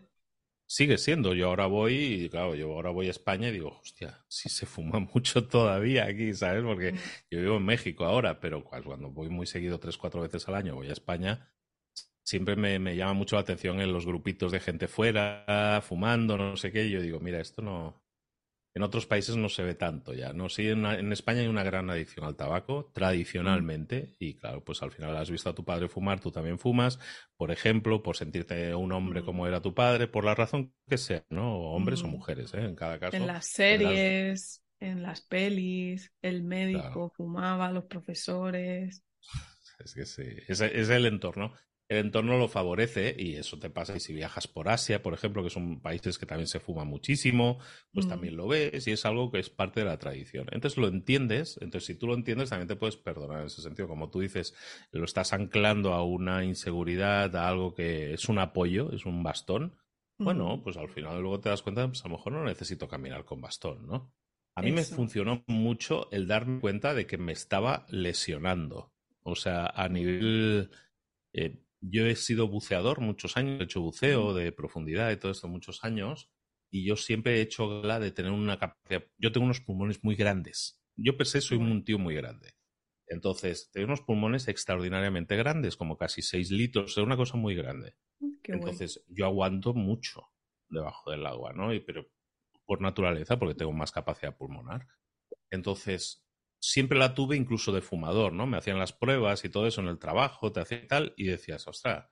Sigue 0.66 0.98
siendo, 0.98 1.34
yo 1.34 1.48
ahora 1.48 1.66
voy, 1.66 1.94
y 2.24 2.28
claro, 2.28 2.54
yo 2.54 2.72
ahora 2.72 2.90
voy 2.90 3.08
a 3.08 3.10
España 3.10 3.48
y 3.48 3.52
digo, 3.52 3.80
hostia, 3.80 4.24
si 4.28 4.48
se 4.48 4.66
fuma 4.66 5.00
mucho 5.14 5.48
todavía 5.48 6.04
aquí, 6.04 6.32
¿sabes? 6.32 6.62
Porque 6.62 6.92
Mm, 6.92 6.96
yo 7.30 7.40
vivo 7.40 7.56
en 7.56 7.64
México 7.64 8.04
ahora, 8.04 8.38
pero 8.38 8.62
cu- 8.62 8.80
cuando 8.84 9.10
voy 9.10 9.28
muy 9.28 9.46
seguido, 9.46 9.80
tres, 9.80 9.96
cuatro 9.98 10.20
veces 10.22 10.46
al 10.48 10.54
año, 10.54 10.76
voy 10.76 10.88
a 10.88 10.92
España, 10.92 11.52
siempre 12.30 12.56
me, 12.56 12.78
me 12.78 12.96
llama 12.96 13.14
mucho 13.14 13.36
la 13.36 13.42
atención 13.42 13.80
en 13.80 13.92
los 13.92 14.06
grupitos 14.06 14.52
de 14.52 14.60
gente 14.60 14.88
fuera, 14.88 15.80
fumando, 15.82 16.36
no 16.38 16.56
sé 16.56 16.72
qué, 16.72 16.86
y 16.86 16.90
yo 16.92 17.02
digo, 17.02 17.20
mira, 17.20 17.40
esto 17.40 17.62
no... 17.62 18.02
En 18.74 18.82
otros 18.84 19.06
países 19.06 19.36
no 19.36 19.48
se 19.48 19.64
ve 19.64 19.74
tanto 19.74 20.14
ya, 20.14 20.32
¿no? 20.32 20.48
Sí, 20.48 20.68
en, 20.68 20.86
en 20.86 21.12
España 21.12 21.40
hay 21.40 21.48
una 21.48 21.64
gran 21.64 21.90
adicción 21.90 22.24
al 22.26 22.36
tabaco, 22.36 22.90
tradicionalmente, 22.94 24.14
y 24.20 24.34
claro, 24.34 24.64
pues 24.64 24.82
al 24.82 24.92
final 24.92 25.16
has 25.16 25.30
visto 25.30 25.50
a 25.50 25.54
tu 25.54 25.64
padre 25.64 25.88
fumar, 25.88 26.20
tú 26.20 26.30
también 26.30 26.58
fumas, 26.58 27.00
por 27.36 27.50
ejemplo, 27.50 28.02
por 28.02 28.16
sentirte 28.16 28.74
un 28.76 28.92
hombre 28.92 29.24
como 29.24 29.46
era 29.48 29.60
tu 29.60 29.74
padre, 29.74 30.08
por 30.08 30.24
la 30.24 30.36
razón 30.36 30.72
que 30.88 30.98
sea, 30.98 31.24
¿no? 31.30 31.58
Hombres 31.72 32.04
o 32.04 32.08
mujeres, 32.08 32.54
¿eh? 32.54 32.64
En 32.64 32.76
cada 32.76 33.00
En 33.10 33.26
caso 33.26 33.26
las 33.26 33.46
tendrás... 33.68 34.06
series, 34.26 34.62
en 34.80 35.02
las 35.02 35.20
pelis, 35.22 36.12
el 36.22 36.42
Claro. 36.70 37.00
médico 37.00 37.10
fumaba, 37.16 37.70
los 37.72 37.84
profesores. 37.84 39.04
Es 39.84 39.94
que 39.94 40.04
sí, 40.06 40.22
es, 40.48 40.60
es 40.60 40.88
el 40.90 41.06
entorno. 41.06 41.52
El 41.90 41.98
entorno 42.06 42.38
lo 42.38 42.46
favorece 42.46 43.16
y 43.18 43.34
eso 43.34 43.58
te 43.58 43.68
pasa. 43.68 43.96
Y 43.96 44.00
si 44.00 44.12
viajas 44.14 44.46
por 44.46 44.68
Asia, 44.68 45.02
por 45.02 45.12
ejemplo, 45.12 45.42
que 45.42 45.50
son 45.50 45.80
países 45.80 46.18
que 46.18 46.26
también 46.26 46.46
se 46.46 46.60
fuma 46.60 46.84
muchísimo, 46.84 47.58
pues 47.92 48.06
Mm, 48.06 48.08
también 48.08 48.36
lo 48.36 48.46
ves 48.46 48.86
y 48.86 48.92
es 48.92 49.04
algo 49.04 49.32
que 49.32 49.40
es 49.40 49.50
parte 49.50 49.80
de 49.80 49.86
la 49.86 49.98
tradición. 49.98 50.46
Entonces 50.52 50.78
lo 50.78 50.86
entiendes, 50.86 51.58
entonces 51.60 51.86
si 51.86 51.96
tú 51.96 52.06
lo 52.06 52.14
entiendes 52.14 52.50
también 52.50 52.68
te 52.68 52.76
puedes 52.76 52.96
perdonar 52.96 53.40
en 53.40 53.46
ese 53.46 53.60
sentido. 53.60 53.88
Como 53.88 54.08
tú 54.08 54.20
dices, 54.20 54.54
lo 54.92 55.04
estás 55.04 55.32
anclando 55.32 55.92
a 55.92 56.04
una 56.04 56.44
inseguridad, 56.44 57.34
a 57.34 57.48
algo 57.48 57.74
que 57.74 58.14
es 58.14 58.28
un 58.28 58.38
apoyo, 58.38 58.92
es 58.92 59.04
un 59.04 59.24
bastón. 59.24 59.76
Bueno, 60.16 60.60
pues 60.62 60.76
al 60.76 60.90
final 60.90 61.20
luego 61.20 61.40
te 61.40 61.48
das 61.48 61.62
cuenta, 61.62 61.86
pues 61.88 62.04
a 62.04 62.08
lo 62.08 62.16
mejor 62.18 62.34
no 62.34 62.44
necesito 62.44 62.86
caminar 62.86 63.24
con 63.24 63.40
bastón, 63.40 63.86
¿no? 63.88 64.12
A 64.54 64.62
mí 64.62 64.70
me 64.70 64.84
funcionó 64.84 65.42
mucho 65.48 66.08
el 66.12 66.28
darme 66.28 66.60
cuenta 66.60 66.94
de 66.94 67.06
que 67.06 67.18
me 67.18 67.32
estaba 67.32 67.86
lesionando. 67.88 68.92
O 69.22 69.34
sea, 69.34 69.66
a 69.66 69.88
nivel... 69.88 70.70
eh, 71.32 71.64
yo 71.80 72.06
he 72.06 72.16
sido 72.16 72.48
buceador 72.48 73.00
muchos 73.00 73.36
años, 73.36 73.60
he 73.60 73.64
hecho 73.64 73.80
Mm, 73.80 73.84
buceo 73.84 74.34
de 74.34 74.52
profundidad 74.52 75.10
y 75.10 75.16
todo 75.16 75.32
esto 75.32 75.48
muchos 75.48 75.84
años, 75.84 76.30
y 76.70 76.84
yo 76.84 76.96
siempre 76.96 77.36
he 77.38 77.40
hecho 77.40 77.80
gala 77.80 77.98
de 77.98 78.12
tener 78.12 78.32
una 78.32 78.58
capacidad... 78.58 79.04
Yo 79.18 79.32
tengo 79.32 79.44
unos 79.44 79.60
pulmones 79.60 80.04
muy 80.04 80.14
grandes. 80.14 80.80
Yo 80.96 81.16
Qué 81.16 81.40
soy 81.40 81.58
un 81.58 81.84
tío 81.84 81.98
muy 81.98 82.14
grande. 82.14 82.54
Entonces, 83.08 83.70
tengo 83.72 83.86
unos 83.86 84.02
pulmones 84.02 84.46
extraordinariamente 84.46 85.36
grandes, 85.36 85.76
como 85.76 85.96
casi 85.96 86.22
6 86.22 86.50
litros, 86.52 86.92
es 86.92 86.98
una 86.98 87.16
cosa 87.16 87.36
muy 87.36 87.56
grande. 87.56 87.96
Qué 88.42 88.52
guay. 88.54 88.60
Entonces, 88.60 89.04
yo 89.08 89.26
aguanto 89.26 89.74
mucho 89.74 90.28
debajo 90.68 91.10
del 91.10 91.26
agua, 91.26 91.52
¿no? 91.52 91.74
Y, 91.74 91.80
pero 91.80 92.06
por 92.66 92.80
naturaleza, 92.80 93.38
porque 93.38 93.56
tengo 93.56 93.72
más 93.72 93.90
capacidad 93.90 94.36
pulmonar. 94.36 94.86
Entonces, 95.50 96.24
siempre 96.60 96.98
la 96.98 97.14
tuve 97.14 97.36
incluso 97.36 97.72
de 97.72 97.80
fumador, 97.82 98.32
¿no? 98.32 98.46
Me 98.46 98.58
hacían 98.58 98.78
las 98.78 98.92
pruebas 98.92 99.44
y 99.44 99.48
todo 99.48 99.66
eso 99.66 99.80
en 99.80 99.88
el 99.88 99.98
trabajo, 99.98 100.52
te 100.52 100.60
hacían 100.60 100.86
tal, 100.86 101.14
y 101.16 101.24
decías, 101.24 101.66
ostras, 101.66 102.06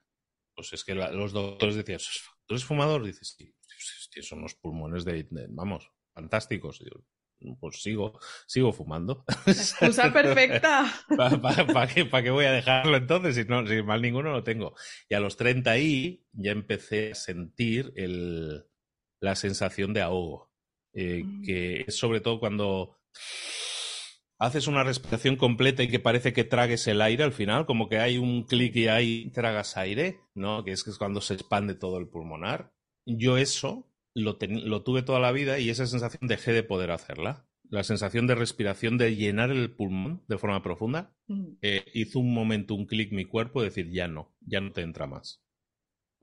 pues 0.55 0.73
es 0.73 0.83
que 0.83 0.95
la- 0.95 1.11
los 1.11 1.31
doctores 1.31 1.75
decían, 1.75 1.99
¿tú 2.45 2.55
eres 2.55 2.65
fumador? 2.65 3.03
Dices, 3.05 3.35
sí, 3.37 3.53
que 4.11 4.21
son 4.23 4.39
unos 4.39 4.55
pulmones 4.55 5.05
de, 5.05 5.23
de- 5.23 5.47
vamos, 5.49 5.91
fantásticos. 6.13 6.81
Y 6.81 6.85
yo, 6.85 7.55
pues 7.59 7.81
sigo, 7.81 8.19
sigo 8.47 8.73
fumando. 8.73 9.23
La 9.45 9.53
excusa 9.53 10.11
perfecta. 10.13 10.93
¿Para 11.15 11.87
qué, 11.87 12.05
pa 12.05 12.21
qué 12.23 12.29
voy 12.31 12.45
a 12.45 12.51
dejarlo 12.51 12.97
entonces? 12.97 13.35
Si, 13.35 13.45
no, 13.45 13.65
si 13.67 13.81
mal 13.83 14.01
ninguno 14.01 14.31
lo 14.31 14.43
tengo. 14.43 14.75
Y 15.07 15.13
a 15.15 15.19
los 15.21 15.37
30 15.37 15.71
ahí 15.71 16.25
ya 16.33 16.51
empecé 16.51 17.11
a 17.11 17.15
sentir 17.15 17.93
el, 17.95 18.65
la 19.21 19.35
sensación 19.35 19.93
de 19.93 20.01
ahogo, 20.01 20.51
eh, 20.93 21.23
Mm, 21.23 21.43
que 21.45 21.81
es 21.87 21.95
sobre 21.97 22.19
todo 22.19 22.39
cuando 22.39 22.97
haces 24.39 24.67
una 24.67 24.83
respiración 24.83 25.35
completa 25.35 25.83
y 25.83 25.89
que 25.89 25.99
parece 25.99 26.31
que 26.31 26.45
tragues 26.45 26.87
el 26.87 27.01
aire 27.01 27.23
al 27.23 27.33
final, 27.33 27.65
como 27.65 27.89
que 27.89 27.99
hay 27.99 28.17
un 28.17 28.43
clic 28.43 28.75
y 28.77 28.87
ahí 28.87 29.29
tragas 29.31 29.75
aire, 29.77 30.21
¿no? 30.33 30.63
Que 30.63 30.71
es, 30.71 30.83
que 30.83 30.89
es 30.89 30.97
cuando 30.97 31.19
se 31.19 31.33
expande 31.33 31.75
todo 31.75 31.97
el 31.97 32.07
pulmonar. 32.07 32.73
Yo 33.05 33.37
eso 33.37 33.91
lo, 34.15 34.37
tuve 34.37 35.03
toda 35.03 35.19
la 35.19 35.33
vida 35.33 35.59
y 35.59 35.69
esa 35.69 35.85
sensación 35.85 36.27
dejé 36.27 36.53
de 36.53 36.63
poder 36.63 36.91
hacerla. 36.91 37.45
La 37.69 37.83
sensación 37.83 38.25
de 38.25 38.35
respiración, 38.35 38.97
de 38.97 39.15
llenar 39.15 39.51
el 39.51 39.75
pulmón 39.75 40.23
de 40.27 40.37
forma 40.37 40.63
profunda, 40.63 41.13
mm, 41.27 41.45
eh, 41.61 41.85
hizo 41.93 42.19
un 42.19 42.33
momento, 42.33 42.73
un 42.73 42.87
clic 42.87 43.11
mi 43.11 43.25
cuerpo, 43.25 43.61
de 43.61 43.69
decir, 43.69 43.91
ya 43.91 44.07
no, 44.07 44.33
ya 44.39 44.61
no 44.61 44.71
te 44.71 44.81
entra 44.81 45.05
más. 45.05 45.43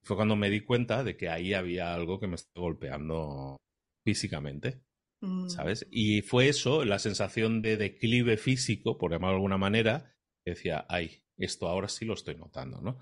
Fue 0.03 0.17
cuando 0.17 0.37
me 0.37 0.51
di 0.51 0.61
cuenta 0.61 1.05
de 1.05 1.17
que 1.17 1.29
ahí 1.29 1.53
había 1.53 1.95
algo 1.95 2.19
que 2.19 2.27
me 2.27 2.35
estaba 2.35 2.67
golpeando 2.67 3.57
físicamente, 4.05 4.81
mm, 5.23 5.47
¿sabes? 5.47 5.87
Y 5.91 6.23
fue 6.23 6.49
eso, 6.49 6.85
la 6.85 6.99
sensación 6.99 7.63
de 7.63 7.77
declive 7.77 8.37
físico, 8.37 8.99
por 8.99 9.13
llamarlo 9.13 9.35
de 9.35 9.37
alguna 9.37 9.59
manera, 9.59 10.15
que 10.45 10.53
decía, 10.53 10.87
ay, 10.89 11.23
esto 11.39 11.69
ahora 11.69 11.89
sí 11.89 12.05
lo 12.05 12.15
estoy 12.15 12.37
notando, 12.37 12.81
¿no? 12.81 12.99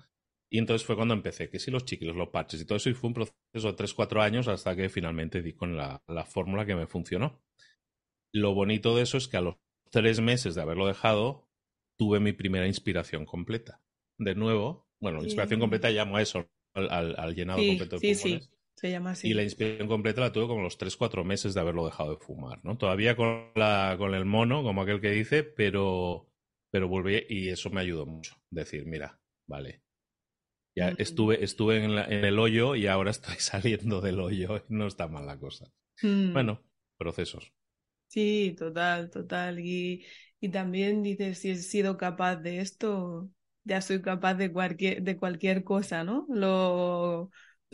Y 0.49 0.59
entonces 0.59 0.85
fue 0.85 0.95
cuando 0.95 1.13
empecé, 1.13 1.49
que 1.49 1.59
sí, 1.59 1.71
los 1.71 1.85
chicles, 1.85 2.15
los 2.15 2.29
parches 2.29 2.61
y 2.61 2.65
todo 2.65 2.77
eso, 2.77 2.89
y 2.89 2.93
fue 2.93 3.09
un 3.09 3.13
proceso 3.15 3.35
de 3.71 3.73
3-4 3.73 4.21
años 4.21 4.47
hasta 4.47 4.75
que 4.75 4.89
finalmente 4.89 5.41
di 5.41 5.53
con 5.53 5.75
la, 5.75 6.01
la 6.07 6.25
fórmula 6.25 6.65
que 6.65 6.75
me 6.75 6.87
funcionó. 6.87 7.41
Lo 8.33 8.53
bonito 8.53 8.95
de 8.95 9.03
eso 9.03 9.17
es 9.17 9.27
que 9.27 9.37
a 9.37 9.41
los 9.41 9.55
tres 9.91 10.21
meses 10.21 10.55
de 10.55 10.61
haberlo 10.61 10.87
dejado, 10.87 11.49
tuve 11.97 12.19
mi 12.19 12.33
primera 12.33 12.67
inspiración 12.67 13.25
completa. 13.25 13.81
De 14.19 14.35
nuevo, 14.35 14.87
bueno, 14.99 15.23
inspiración 15.23 15.59
completa 15.59 15.89
llamo 15.89 16.17
a 16.17 16.21
eso, 16.21 16.49
al, 16.73 16.89
al- 16.91 17.15
al 17.17 17.35
llenado 17.35 17.65
Sí, 17.65 17.65
completo 17.65 17.95
de 17.97 18.01
sí, 18.01 18.15
sí. 18.15 18.39
pulmones. 18.39 18.49
Se 18.75 18.89
llama 18.89 19.11
Y 19.21 19.33
la 19.33 19.43
así. 19.43 19.43
inspiración 19.43 19.87
completa 19.87 20.21
la 20.21 20.31
tuve 20.31 20.47
como 20.47 20.61
los 20.61 20.77
3-4 20.77 21.23
meses 21.23 21.53
de 21.53 21.59
haberlo 21.61 21.85
dejado 21.85 22.11
de 22.11 22.17
fumar, 22.17 22.59
¿no? 22.63 22.77
Todavía 22.77 23.15
con, 23.15 23.51
la, 23.55 23.95
con 23.97 24.13
el 24.13 24.25
mono, 24.25 24.63
como 24.63 24.81
aquel 24.83 25.01
que 25.01 25.11
dice, 25.11 25.43
pero, 25.43 26.29
pero 26.71 26.87
volví 26.87 27.25
y 27.29 27.49
eso 27.49 27.69
me 27.71 27.81
ayudó 27.81 28.05
mucho. 28.05 28.35
Decir, 28.51 28.85
mira, 28.85 29.19
vale, 29.47 29.81
ya 30.75 30.89
Mm, 30.89 30.95
estuve, 30.97 31.43
estuve 31.43 31.83
en, 31.83 31.95
la- 31.95 32.05
en 32.05 32.25
el 32.25 32.39
hoyo 32.39 32.75
y 32.75 32.87
ahora 32.87 33.11
estoy 33.11 33.35
saliendo 33.39 34.01
del 34.01 34.19
hoyo. 34.21 34.63
No 34.69 34.87
está 34.87 35.07
mal 35.07 35.25
la 35.27 35.39
cosa. 35.39 35.71
mm. 36.03 36.35
Bueno, 36.35 36.61
procesos. 36.97 37.53
Sí, 38.07 38.55
total, 38.57 39.09
total. 39.09 39.59
Y, 39.59 40.05
y 40.39 40.49
también 40.49 41.03
dices, 41.03 41.39
si 41.39 41.51
he 41.51 41.55
sido 41.57 41.97
capaz 41.97 42.37
de 42.37 42.59
esto, 42.61 43.29
ya 43.65 43.81
soy 43.81 44.01
capaz 44.01 44.35
de 44.35 44.51
cualquier, 44.53 45.01
de 45.03 45.17
cualquier 45.17 45.63
cosa, 45.63 46.03
¿no? 46.03 46.25
Lo, 46.29 47.31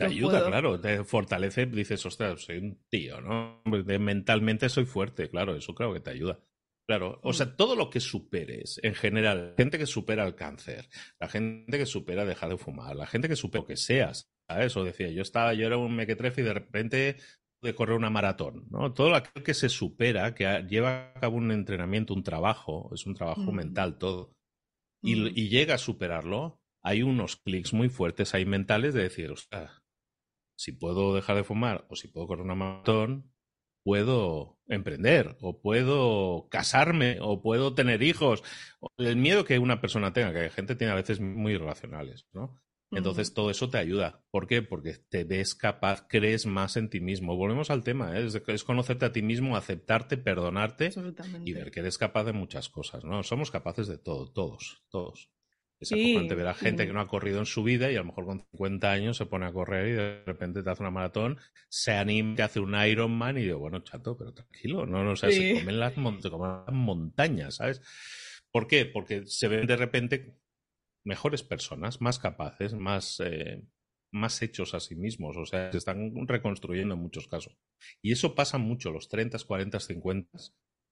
te 0.08 0.14
ayuda, 0.14 0.46
claro, 0.46 0.80
te 0.80 1.04
fortalece, 1.04 1.66
dices, 1.66 2.04
ostras, 2.06 2.42
soy 2.42 2.58
un 2.58 2.82
tío, 2.88 3.20
¿no? 3.20 3.62
mentalmente 3.64 4.68
soy 4.68 4.84
fuerte, 4.84 5.28
claro, 5.28 5.56
eso 5.56 5.74
creo 5.74 5.92
que 5.92 6.00
te 6.00 6.10
ayuda. 6.10 6.40
Claro, 6.86 7.20
o 7.22 7.32
sea, 7.32 7.46
mm. 7.46 7.56
todo 7.56 7.76
lo 7.76 7.90
que 7.90 8.00
superes, 8.00 8.80
en 8.82 8.94
general, 8.94 9.54
gente 9.56 9.78
que 9.78 9.86
supera 9.86 10.26
el 10.26 10.34
cáncer, 10.34 10.88
la 11.20 11.28
gente 11.28 11.78
que 11.78 11.86
supera 11.86 12.24
dejar 12.24 12.50
de 12.50 12.58
fumar, 12.58 12.96
la 12.96 13.06
gente 13.06 13.28
que 13.28 13.36
supera 13.36 13.62
lo 13.62 13.66
que 13.66 13.76
seas, 13.76 14.30
¿sabes? 14.48 14.76
O 14.76 14.84
decía, 14.84 15.08
yo 15.10 15.22
estaba, 15.22 15.54
yo 15.54 15.66
era 15.66 15.76
un 15.76 15.94
mequetrefe 15.94 16.40
y 16.40 16.44
de 16.44 16.54
repente 16.54 17.16
de 17.62 17.74
correr 17.74 17.96
una 17.96 18.10
maratón, 18.10 18.66
¿no? 18.70 18.92
Todo 18.92 19.10
lo 19.10 19.22
que 19.22 19.54
se 19.54 19.68
supera, 19.68 20.34
que 20.34 20.66
lleva 20.68 21.12
a 21.14 21.20
cabo 21.20 21.36
un 21.36 21.52
entrenamiento, 21.52 22.14
un 22.14 22.24
trabajo, 22.24 22.90
es 22.92 23.06
un 23.06 23.14
trabajo 23.14 23.52
mm. 23.52 23.54
mental 23.54 23.98
todo, 23.98 24.34
y, 25.00 25.14
mm. 25.14 25.26
y, 25.34 25.48
llega 25.48 25.76
a 25.76 25.78
superarlo, 25.78 26.60
hay 26.82 27.04
unos 27.04 27.36
clics 27.36 27.72
muy 27.72 27.88
fuertes 27.88 28.34
ahí 28.34 28.44
mentales 28.44 28.92
de 28.94 29.04
decir, 29.04 29.30
o 29.30 29.36
sea, 29.36 29.81
si 30.62 30.70
puedo 30.70 31.12
dejar 31.12 31.34
de 31.34 31.42
fumar 31.42 31.86
o 31.90 31.96
si 31.96 32.06
puedo 32.06 32.28
correr 32.28 32.44
una 32.44 32.54
maratón, 32.54 33.32
puedo 33.82 34.60
emprender 34.68 35.36
o 35.40 35.60
puedo 35.60 36.46
casarme 36.50 37.18
o 37.20 37.42
puedo 37.42 37.74
tener 37.74 38.04
hijos. 38.04 38.44
El 38.96 39.16
miedo 39.16 39.44
que 39.44 39.58
una 39.58 39.80
persona 39.80 40.12
tenga, 40.12 40.32
que 40.32 40.38
hay 40.38 40.50
gente 40.50 40.76
tiene 40.76 40.92
a 40.92 40.96
veces 40.96 41.18
muy 41.18 41.54
irracionales, 41.54 42.28
¿no? 42.32 42.62
Entonces 42.92 43.34
todo 43.34 43.50
eso 43.50 43.70
te 43.70 43.78
ayuda. 43.78 44.22
¿Por 44.30 44.46
qué? 44.46 44.62
Porque 44.62 44.98
te 45.08 45.24
ves 45.24 45.56
capaz, 45.56 46.06
crees 46.06 46.46
más 46.46 46.76
en 46.76 46.90
ti 46.90 47.00
mismo. 47.00 47.34
Volvemos 47.34 47.70
al 47.70 47.82
tema, 47.82 48.16
¿eh? 48.16 48.28
es, 48.46 48.64
conocerte 48.64 49.06
a 49.06 49.12
ti 49.12 49.22
mismo, 49.22 49.56
aceptarte, 49.56 50.16
perdonarte 50.16 50.90
y 51.44 51.54
ver 51.54 51.72
que 51.72 51.80
eres 51.80 51.98
capaz 51.98 52.24
de 52.24 52.34
muchas 52.34 52.68
cosas, 52.68 53.02
¿no? 53.02 53.24
Somos 53.24 53.50
capaces 53.50 53.88
de 53.88 53.98
todo, 53.98 54.30
todos, 54.30 54.84
todos. 54.90 55.30
Es 55.82 55.88
sí, 55.88 56.16
ver 56.28 56.46
a 56.46 56.54
gente 56.54 56.86
que 56.86 56.92
no 56.92 57.00
ha 57.00 57.08
corrido 57.08 57.40
en 57.40 57.46
su 57.46 57.64
vida 57.64 57.90
y 57.90 57.96
a 57.96 57.98
lo 57.98 58.04
mejor 58.04 58.24
con 58.24 58.38
50 58.52 58.92
años 58.92 59.16
se 59.16 59.26
pone 59.26 59.46
a 59.46 59.52
correr 59.52 59.88
y 59.88 59.92
de 59.92 60.22
repente 60.24 60.62
te 60.62 60.70
hace 60.70 60.80
una 60.80 60.92
maratón, 60.92 61.38
se 61.68 61.90
anima, 61.92 62.36
te 62.36 62.44
hace 62.44 62.60
un 62.60 62.74
Ironman 62.74 63.36
y 63.36 63.42
digo, 63.42 63.58
bueno, 63.58 63.80
chato, 63.80 64.16
pero 64.16 64.32
tranquilo, 64.32 64.86
no, 64.86 65.02
no, 65.02 65.10
o 65.10 65.16
sea, 65.16 65.28
se, 65.32 65.54
comen 65.54 65.80
las, 65.80 65.96
montañas, 65.96 67.56
¿sabes? 67.56 67.82
¿Por 68.52 68.68
qué? 68.68 68.86
Porque 68.86 69.26
se 69.26 69.48
ven 69.48 69.66
de 69.66 69.74
repente 69.74 70.38
mejores 71.04 71.42
personas, 71.42 72.00
más 72.00 72.20
capaces, 72.20 72.74
más, 72.74 73.18
eh, 73.18 73.66
más 74.12 74.40
hechos 74.40 74.74
a 74.74 74.80
sí 74.80 74.94
mismos, 74.94 75.36
o 75.36 75.46
sea, 75.46 75.72
se 75.72 75.78
están 75.78 76.12
reconstruyendo 76.28 76.94
en 76.94 77.00
muchos 77.00 77.26
casos. 77.26 77.58
Y 78.00 78.12
eso 78.12 78.36
pasa 78.36 78.58
mucho, 78.58 78.92
los 78.92 79.08
30, 79.08 79.36
40, 79.44 79.80
50, 79.80 80.38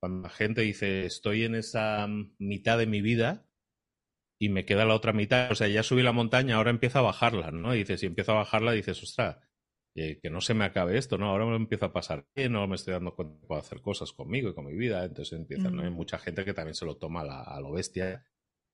cuando 0.00 0.22
la 0.22 0.30
gente 0.30 0.62
dice, 0.62 1.04
estoy 1.04 1.44
en 1.44 1.54
esa 1.54 2.08
mitad 2.38 2.76
de 2.76 2.86
mi 2.86 3.02
vida, 3.02 3.46
y 4.40 4.48
me 4.48 4.64
queda 4.64 4.86
la 4.86 4.94
otra 4.94 5.12
mitad. 5.12 5.52
O 5.52 5.54
sea, 5.54 5.68
ya 5.68 5.82
subí 5.82 6.02
la 6.02 6.12
montaña, 6.12 6.56
ahora 6.56 6.70
empiezo 6.70 6.98
a 6.98 7.02
bajarla, 7.02 7.50
¿no? 7.50 7.74
Y 7.74 7.80
dices, 7.80 8.00
si 8.00 8.06
empiezo 8.06 8.32
a 8.32 8.36
bajarla, 8.36 8.72
dices, 8.72 9.00
ostras, 9.02 9.36
eh, 9.94 10.18
que 10.22 10.30
no 10.30 10.40
se 10.40 10.54
me 10.54 10.64
acabe 10.64 10.96
esto, 10.96 11.18
¿no? 11.18 11.26
Ahora 11.26 11.44
me 11.44 11.56
empiezo 11.56 11.84
a 11.84 11.92
pasar 11.92 12.24
bien, 12.34 12.52
no 12.52 12.66
me 12.66 12.76
estoy 12.76 12.94
dando 12.94 13.14
cuenta 13.14 13.38
que 13.38 13.46
puedo 13.46 13.60
hacer 13.60 13.82
cosas 13.82 14.12
conmigo 14.12 14.48
y 14.48 14.54
con 14.54 14.64
mi 14.64 14.74
vida. 14.74 15.04
Entonces 15.04 15.38
empieza, 15.38 15.70
¿no? 15.70 15.82
Hay 15.82 15.90
mm. 15.90 15.94
mucha 15.94 16.18
gente 16.18 16.46
que 16.46 16.54
también 16.54 16.74
se 16.74 16.86
lo 16.86 16.96
toma 16.96 17.20
a, 17.20 17.60
lo 17.60 17.72
bestia. 17.72 18.24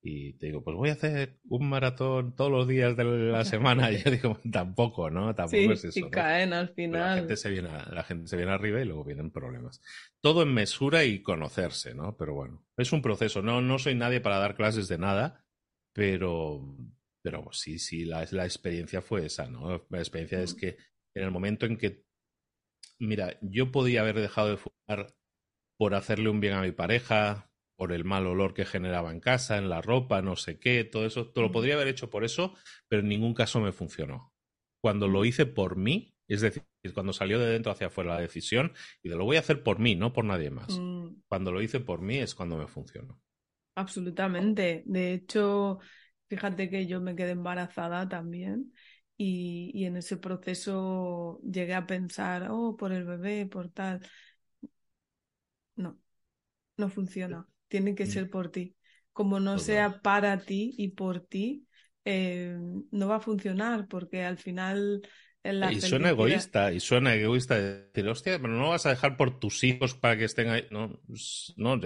Y 0.01 0.33
te 0.37 0.45
digo, 0.45 0.63
pues 0.63 0.77
voy 0.77 0.89
a 0.89 0.93
hacer 0.93 1.41
un 1.49 1.67
maratón 1.67 2.33
todos 2.33 2.49
los 2.49 2.65
días 2.65 2.95
de 2.95 3.03
la 3.03 3.43
semana. 3.45 3.91
Y 3.91 4.01
yo 4.01 4.09
digo, 4.09 4.39
tampoco, 4.49 5.09
¿no? 5.09 5.35
Tampoco 5.35 5.73
es 5.73 5.83
eso. 5.83 5.99
Y 5.99 6.09
caen 6.09 6.53
al 6.53 6.69
final. 6.69 7.09
la 7.09 7.15
gente, 7.17 7.35
se 7.35 7.49
viene, 7.49 7.69
la 7.91 8.03
gente 8.03 8.27
se 8.27 8.37
viene 8.37 8.53
arriba 8.53 8.79
y 8.79 8.85
luego 8.85 9.03
vienen 9.03 9.31
problemas. 9.31 9.81
Todo 10.21 10.43
en 10.43 10.53
mesura 10.53 11.03
y 11.03 11.21
conocerse, 11.21 11.93
¿no? 11.93 12.15
Pero 12.15 12.35
bueno, 12.35 12.65
es 12.77 12.93
un 12.93 13.01
proceso. 13.01 13.41
No, 13.41 13.61
no 13.61 13.79
soy 13.79 13.95
nadie 13.95 14.21
para 14.21 14.37
dar 14.37 14.55
clases 14.55 14.87
de 14.87 14.97
nada 14.97 15.43
pero, 15.97 16.61
pero 17.23 17.51
sí, 17.51 17.79
sí, 17.79 18.05
la, 18.05 18.23
la 18.29 18.45
experiencia 18.45 19.01
fue 19.01 19.25
esa, 19.25 19.47
¿no? 19.49 19.87
La 19.89 19.97
experiencia 19.97 20.43
es 20.43 20.53
que 20.53 20.77
en 21.15 21.23
el 21.23 21.31
momento 21.31 21.65
en 21.65 21.75
que, 21.75 22.03
mira, 22.99 23.39
yo 23.41 23.71
podía 23.71 24.01
haber 24.01 24.19
dejado 24.19 24.51
de 24.51 24.57
fumar 24.57 25.15
por 25.75 25.95
hacerle 25.95 26.29
un 26.29 26.39
bien 26.39 26.53
a 26.53 26.61
mi 26.61 26.71
pareja, 26.71 27.49
por 27.75 27.93
el 27.93 28.05
mal 28.05 28.27
olor 28.27 28.53
que 28.53 28.63
generaba 28.63 29.11
en 29.11 29.19
casa, 29.19 29.57
en 29.57 29.69
la 29.69 29.81
ropa, 29.81 30.21
no 30.21 30.35
sé 30.35 30.59
qué, 30.59 30.83
todo 30.83 31.07
eso, 31.07 31.31
todo 31.31 31.45
lo 31.45 31.51
podría 31.51 31.73
haber 31.73 31.87
hecho 31.87 32.11
por 32.11 32.23
eso, 32.23 32.53
pero 32.87 33.01
en 33.01 33.09
ningún 33.09 33.33
caso 33.33 33.59
me 33.59 33.71
funcionó. 33.71 34.35
Cuando 34.79 35.07
lo 35.07 35.25
hice 35.25 35.47
por 35.47 35.77
mí, 35.77 36.13
es 36.27 36.41
decir, 36.41 36.63
cuando 36.93 37.11
salió 37.11 37.39
de 37.39 37.47
dentro 37.47 37.71
hacia 37.71 37.87
afuera 37.87 38.13
la 38.13 38.21
decisión, 38.21 38.71
y 39.01 39.09
de 39.09 39.15
lo 39.15 39.25
voy 39.25 39.37
a 39.37 39.39
hacer 39.39 39.63
por 39.63 39.79
mí, 39.79 39.95
no 39.95 40.13
por 40.13 40.25
nadie 40.25 40.51
más. 40.51 40.77
Mm. 40.77 41.23
Cuando 41.27 41.51
lo 41.51 41.59
hice 41.59 41.79
por 41.79 42.01
mí 42.01 42.19
es 42.19 42.35
cuando 42.35 42.55
me 42.55 42.67
funcionó. 42.67 43.19
Absolutamente. 43.77 44.81
De 44.87 45.13
hecho, 45.13 45.77
fíjate 46.29 46.67
que 46.67 46.87
yo 46.87 46.99
me 46.99 47.15
quedé 47.15 47.31
embarazada 47.31 48.09
también 48.09 48.73
y, 49.15 49.85
en 49.85 49.97
ese 49.97 50.17
proceso 50.17 51.39
llegué 51.43 51.75
a 51.75 51.85
pensar, 51.85 52.47
oh, 52.49 52.75
por 52.75 52.91
el 52.91 53.05
bebé, 53.05 53.45
por 53.45 53.69
tal. 53.69 54.01
No, 55.75 55.99
no 56.75 56.89
funciona. 56.89 57.47
Tiene 57.67 57.93
que 57.93 58.05
mm. 58.05 58.07
ser 58.07 58.29
por 58.31 58.49
ti. 58.49 58.75
Como 59.13 59.39
no 59.39 59.59
sea 59.59 60.01
para 60.01 60.39
ti 60.39 60.73
y 60.75 60.89
por 60.89 61.19
ti, 61.19 61.67
eh, 62.03 62.57
no 62.89 63.07
va 63.07 63.17
a 63.17 63.19
funcionar 63.19 63.87
porque 63.87 64.23
al 64.23 64.39
final 64.39 65.03
y 65.71 65.81
suena 65.81 66.09
egoísta, 66.09 66.71
y 66.73 66.79
suena 66.79 67.15
egoísta 67.15 67.59
decir, 67.59 68.07
hostia, 68.07 68.39
pero 68.39 68.53
no 68.53 68.69
vas 68.69 68.85
a 68.85 68.89
dejar 68.89 69.17
por 69.17 69.39
tus 69.39 69.63
hijos 69.63 69.93
para 69.93 70.17
que 70.17 70.25
estén 70.25 70.49
ahí. 70.49 70.65
No, 70.71 70.99
no, 71.55 71.79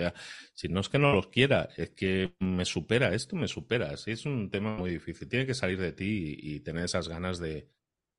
si 0.53 0.67
no 0.69 0.79
es 0.79 0.89
que 0.89 0.99
no 0.99 1.13
los 1.13 1.27
quiera, 1.27 1.69
es 1.77 1.91
que 1.91 2.33
me 2.39 2.65
supera, 2.65 3.13
esto 3.13 3.35
me 3.35 3.47
supera. 3.47 3.95
Sí, 3.97 4.11
es 4.11 4.25
un 4.25 4.49
tema 4.49 4.75
muy 4.77 4.91
difícil. 4.91 5.27
Tiene 5.27 5.45
que 5.45 5.53
salir 5.53 5.79
de 5.79 5.91
ti 5.91 6.37
y, 6.39 6.59
tener 6.61 6.85
esas 6.85 7.07
ganas 7.07 7.39
de 7.39 7.69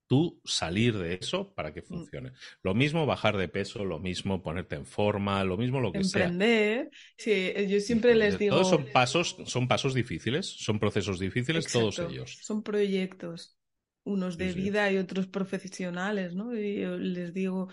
tú 0.09 0.41
salir 0.45 0.99
de 0.99 1.15
eso 1.15 1.55
para 1.55 1.73
que 1.73 1.81
mm. 1.81 1.85
funcione. 1.85 2.33
Lo 2.63 2.75
mismo 2.75 3.07
bajar 3.07 3.37
de 3.37 3.49
peso, 3.49 3.85
lo 3.85 3.99
mismo 3.99 4.43
ponerte 4.43 4.77
en 4.77 4.87
forma, 4.87 5.43
lo 5.45 5.57
mismo 5.57 5.81
lo 5.81 5.93
que 5.93 6.05
sea. 6.05 6.25
Emprender, 6.25 6.91
sí, 7.17 7.53
yo 7.69 7.81
siempre 7.81 8.15
les 8.15 8.39
digo. 8.39 8.57
Todos 8.57 8.71
son 8.71 8.87
pasos, 8.93 9.37
son 9.47 9.69
pasos 9.69 9.95
difíciles, 9.95 10.47
son 10.47 10.79
procesos 10.79 11.19
difíciles, 11.19 11.71
todos 11.71 11.99
ellos. 11.99 12.39
Son 12.43 12.63
proyectos 12.63 13.57
unos 14.05 14.37
de 14.37 14.53
vida 14.53 14.91
y 14.91 14.99
otros 14.99 15.27
profesionales, 15.27 16.35
¿no? 16.35 16.57
Y 16.57 16.81
yo 16.81 16.97
les 16.97 17.33
digo, 17.33 17.69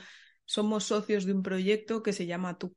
somos 0.46 0.86
socios 0.86 1.26
de 1.26 1.34
un 1.34 1.44
proyecto 1.44 2.04
que 2.04 2.14
se 2.14 2.26
llama 2.26 2.58
tú. 2.58 2.76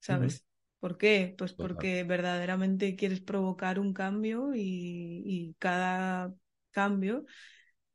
¿Sabes? 0.00 0.44
¿Por 0.78 0.96
qué? 0.96 1.34
Pues 1.36 1.52
porque 1.52 2.04
verdaderamente 2.04 2.96
quieres 2.96 3.20
provocar 3.20 3.78
un 3.78 3.92
cambio 3.92 4.52
y, 4.54 5.54
cada 5.58 6.34
cambio 6.70 7.24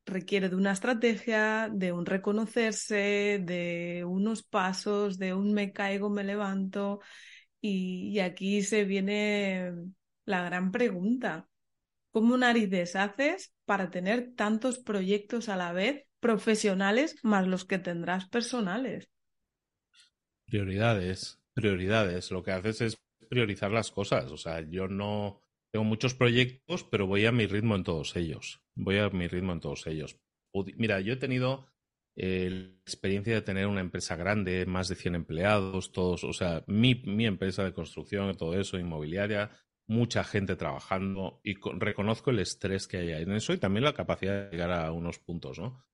requiere 0.05 0.49
de 0.49 0.55
una 0.55 0.71
estrategia, 0.73 1.69
de 1.73 1.91
un 1.91 2.05
reconocerse, 2.05 3.41
de 3.43 4.03
unos 4.05 4.43
pasos, 4.43 5.17
de 5.17 5.33
un 5.33 5.53
me 5.53 5.73
caigo, 5.73 6.09
me 6.09 6.23
levanto. 6.23 6.99
y 7.61 8.19
aquí 8.19 8.61
se 8.61 8.83
viene 8.83 9.71
la 10.25 10.43
gran 10.43 10.71
pregunta. 10.71 11.49
¿Cómo 12.15 12.37
narices 12.37 12.95
haces 12.95 13.53
para 13.65 13.91
tener 13.91 14.35
tantos 14.37 14.79
proyectos 14.79 15.49
a 15.49 15.57
la 15.57 15.73
vez 15.73 16.05
profesionales 16.21 17.17
más 17.23 17.45
los 17.45 17.65
que 17.65 17.77
tendrás 17.77 18.29
personales? 18.29 19.09
Prioridades, 20.45 21.41
prioridades. 21.53 22.31
Lo 22.31 22.41
que 22.41 22.51
haces 22.51 22.79
es 22.79 22.97
priorizar 23.29 23.71
las 23.71 23.91
cosas. 23.91 24.31
O 24.31 24.37
sea, 24.37 24.61
yo 24.61 24.87
no 24.87 25.41
tengo 25.73 25.83
muchos 25.83 26.13
proyectos, 26.13 26.85
pero 26.85 27.05
voy 27.05 27.25
a 27.25 27.33
mi 27.33 27.47
ritmo 27.47 27.75
en 27.75 27.83
todos 27.83 28.15
ellos. 28.15 28.61
Voy 28.75 28.97
a 28.99 29.09
mi 29.09 29.27
ritmo 29.27 29.51
en 29.51 29.59
todos 29.59 29.85
ellos. 29.85 30.17
Mira, 30.77 31.01
yo 31.01 31.11
he 31.11 31.17
tenido 31.17 31.67
eh, 32.15 32.49
la 32.49 32.79
experiencia 32.85 33.33
de 33.33 33.41
tener 33.41 33.67
una 33.67 33.81
empresa 33.81 34.15
grande, 34.15 34.65
más 34.65 34.87
de 34.87 34.95
100 34.95 35.15
empleados, 35.15 35.91
todos, 35.91 36.23
o 36.23 36.31
sea, 36.31 36.63
mi, 36.67 36.95
mi 36.95 37.25
empresa 37.25 37.65
de 37.65 37.73
construcción, 37.73 38.37
todo 38.37 38.57
eso, 38.57 38.79
inmobiliaria, 38.79 39.51
mucha 39.87 40.23
gente 40.23 40.55
trabajando 40.55 41.39
y 41.43 41.55
reconozco 41.77 42.31
el 42.31 42.39
estrés 42.39 42.87
que 42.87 42.97
hay 42.97 43.23
en 43.23 43.31
eso 43.33 43.53
y 43.53 43.57
también 43.57 43.83
la 43.83 43.93
capacidad 43.93 44.45
de 44.45 44.51
llegar 44.51 44.71
a 44.71 44.91
unos 44.91 45.19
puntos, 45.19 45.59
¿no? 45.59 45.85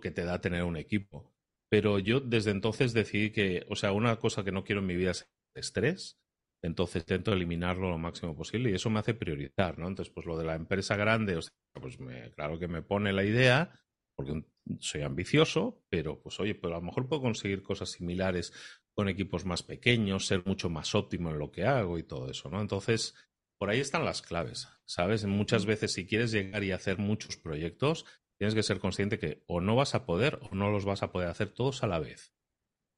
Que 0.00 0.10
te 0.10 0.24
da 0.24 0.40
tener 0.40 0.64
un 0.64 0.76
equipo. 0.76 1.32
Pero 1.70 1.98
yo 1.98 2.20
desde 2.20 2.50
entonces 2.50 2.92
decidí 2.92 3.30
que, 3.30 3.66
o 3.68 3.76
sea, 3.76 3.92
una 3.92 4.16
cosa 4.16 4.44
que 4.44 4.52
no 4.52 4.64
quiero 4.64 4.80
en 4.80 4.86
mi 4.86 4.96
vida 4.96 5.12
es 5.12 5.30
el 5.54 5.60
estrés, 5.60 6.18
entonces 6.62 7.02
intento 7.02 7.32
eliminarlo 7.32 7.90
lo 7.90 7.98
máximo 7.98 8.36
posible 8.36 8.70
y 8.70 8.74
eso 8.74 8.90
me 8.90 9.00
hace 9.00 9.14
priorizar, 9.14 9.78
¿no? 9.78 9.88
Entonces, 9.88 10.12
pues 10.12 10.26
lo 10.26 10.38
de 10.38 10.44
la 10.44 10.54
empresa 10.54 10.96
grande, 10.96 11.36
o 11.36 11.42
sea, 11.42 11.52
pues 11.80 11.98
me, 11.98 12.30
claro 12.32 12.58
que 12.58 12.68
me 12.68 12.82
pone 12.82 13.12
la 13.12 13.24
idea, 13.24 13.72
porque 14.14 14.44
soy 14.78 15.02
ambicioso, 15.02 15.82
pero 15.88 16.20
pues 16.20 16.38
oye, 16.40 16.54
pero 16.54 16.74
a 16.74 16.78
lo 16.78 16.84
mejor 16.84 17.08
puedo 17.08 17.22
conseguir 17.22 17.62
cosas 17.62 17.90
similares 17.90 18.52
con 18.94 19.08
equipos 19.08 19.44
más 19.44 19.62
pequeños, 19.62 20.26
ser 20.26 20.44
mucho 20.44 20.68
más 20.68 20.94
óptimo 20.94 21.30
en 21.30 21.38
lo 21.38 21.50
que 21.50 21.64
hago 21.64 21.98
y 21.98 22.02
todo 22.02 22.30
eso, 22.30 22.50
¿no? 22.50 22.60
Entonces, 22.60 23.14
por 23.58 23.70
ahí 23.70 23.80
están 23.80 24.04
las 24.04 24.22
claves, 24.22 24.68
¿sabes? 24.84 25.24
Muchas 25.24 25.66
veces 25.66 25.92
si 25.92 26.06
quieres 26.06 26.32
llegar 26.32 26.64
y 26.64 26.72
hacer 26.72 26.98
muchos 26.98 27.36
proyectos, 27.36 28.04
tienes 28.38 28.54
que 28.54 28.62
ser 28.62 28.80
consciente 28.80 29.18
que 29.18 29.44
o 29.46 29.60
no 29.60 29.76
vas 29.76 29.94
a 29.94 30.04
poder 30.04 30.40
o 30.42 30.54
no 30.54 30.70
los 30.70 30.84
vas 30.84 31.02
a 31.02 31.12
poder 31.12 31.28
hacer 31.28 31.50
todos 31.50 31.82
a 31.82 31.86
la 31.86 31.98
vez. 31.98 32.34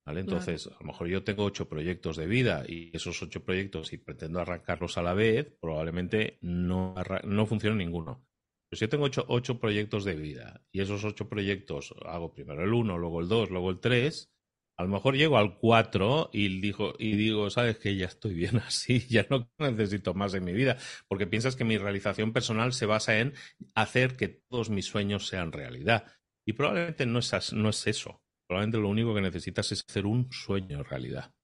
¿Vale? 0.07 0.21
Entonces, 0.21 0.67
a 0.67 0.77
lo 0.81 0.87
mejor 0.87 1.09
yo 1.09 1.25
tengo 1.25 1.45
ocho 1.45 1.67
proyectos 1.67 2.17
de 2.17 2.27
vida 2.27 2.65
y 2.69 2.95
esos 2.95 3.23
ocho 3.23 3.43
proyectos, 3.43 3.89
si 3.89 3.97
pretendo 3.97 4.39
arrancarlos 4.39 4.99
a 4.99 5.03
la 5.03 5.15
vez, 5.15 5.51
probablemente 5.61 6.39
no, 6.43 6.95
no 7.25 7.47
funcione 7.47 7.77
ninguno. 7.77 8.27
Pues 8.69 8.81
yo 8.81 8.89
tengo 8.89 9.05
ocho, 9.05 9.25
ocho, 9.29 9.61
proyectos 9.61 10.05
de 10.05 10.15
vida 10.17 10.67
y 10.73 10.83
esos 10.83 11.05
ocho 11.05 11.29
proyectos 11.29 11.95
hago 12.05 12.35
primero 12.35 12.65
el 12.65 12.75
uno, 12.75 12.99
luego 12.99 13.21
el 13.21 13.29
dos, 13.29 13.51
luego 13.51 13.71
el 13.71 13.81
tres, 13.81 14.34
a 14.77 14.83
lo 14.83 14.89
mejor 14.89 15.17
llego 15.17 15.39
al 15.39 15.57
cuatro 15.57 16.31
y 16.33 16.61
digo, 16.61 16.95
y 16.99 17.17
digo, 17.17 17.49
sabes 17.51 17.79
que 17.79 17.97
ya 17.97 18.07
estoy 18.07 18.35
bien 18.35 18.57
así, 18.59 19.01
ya 19.09 19.27
no 19.31 19.51
necesito 19.59 20.15
más 20.15 20.35
en 20.35 20.45
mi 20.45 20.53
vida, 20.53 20.77
porque 21.09 21.27
piensas 21.27 21.57
que 21.57 21.65
mi 21.65 21.79
realización 21.79 22.33
personal 22.33 22.73
se 22.73 22.87
basa 22.87 23.19
en 23.19 23.35
hacer 23.75 24.17
que 24.17 24.29
todos 24.29 24.71
mis 24.71 24.87
sueños 24.87 25.27
sean 25.27 25.53
realidad. 25.53 26.05
Y 26.47 26.55
probablemente 26.55 27.07
no 27.07 27.21
es, 27.21 27.53
no 27.53 27.71
es 27.71 27.87
eso 27.87 28.25
probablemente 28.47 28.79
lo 28.79 28.89
único 28.89 29.15
que 29.15 29.21
necesitas 29.21 29.73
es 29.73 29.85
hacer 29.89 30.07
un 30.07 30.31
sueño 30.31 30.83
realidad, 30.83 31.35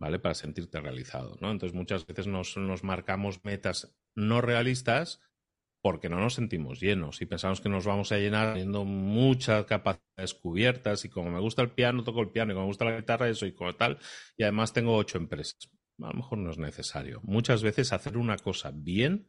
¿vale? 0.00 0.18
Para 0.18 0.34
sentirte 0.34 0.80
realizado, 0.80 1.36
¿no? 1.40 1.50
Entonces 1.50 1.74
muchas 1.74 2.06
veces 2.06 2.26
nos, 2.26 2.56
nos 2.56 2.84
marcamos 2.84 3.44
metas 3.44 3.96
no 4.14 4.40
realistas 4.40 5.20
porque 5.88 6.10
no 6.10 6.20
nos 6.20 6.34
sentimos 6.34 6.80
llenos 6.80 7.22
y 7.22 7.24
pensamos 7.24 7.62
que 7.62 7.70
nos 7.70 7.86
vamos 7.86 8.12
a 8.12 8.18
llenar 8.18 8.52
teniendo 8.52 8.84
muchas 8.84 9.64
capacidades 9.64 10.34
cubiertas 10.34 11.02
y 11.06 11.08
como 11.08 11.30
me 11.30 11.40
gusta 11.40 11.62
el 11.62 11.70
piano, 11.70 12.04
toco 12.04 12.20
el 12.20 12.28
piano 12.28 12.52
y 12.52 12.54
como 12.54 12.66
me 12.66 12.68
gusta 12.68 12.84
la 12.84 12.98
guitarra, 12.98 13.26
eso 13.26 13.46
y 13.46 13.54
como 13.54 13.74
tal, 13.74 13.98
y 14.36 14.42
además 14.42 14.74
tengo 14.74 14.94
ocho 14.94 15.16
empresas. 15.16 15.70
A 16.02 16.08
lo 16.08 16.12
mejor 16.12 16.36
no 16.36 16.50
es 16.50 16.58
necesario. 16.58 17.22
Muchas 17.24 17.62
veces 17.62 17.94
hacer 17.94 18.18
una 18.18 18.36
cosa 18.36 18.70
bien 18.70 19.28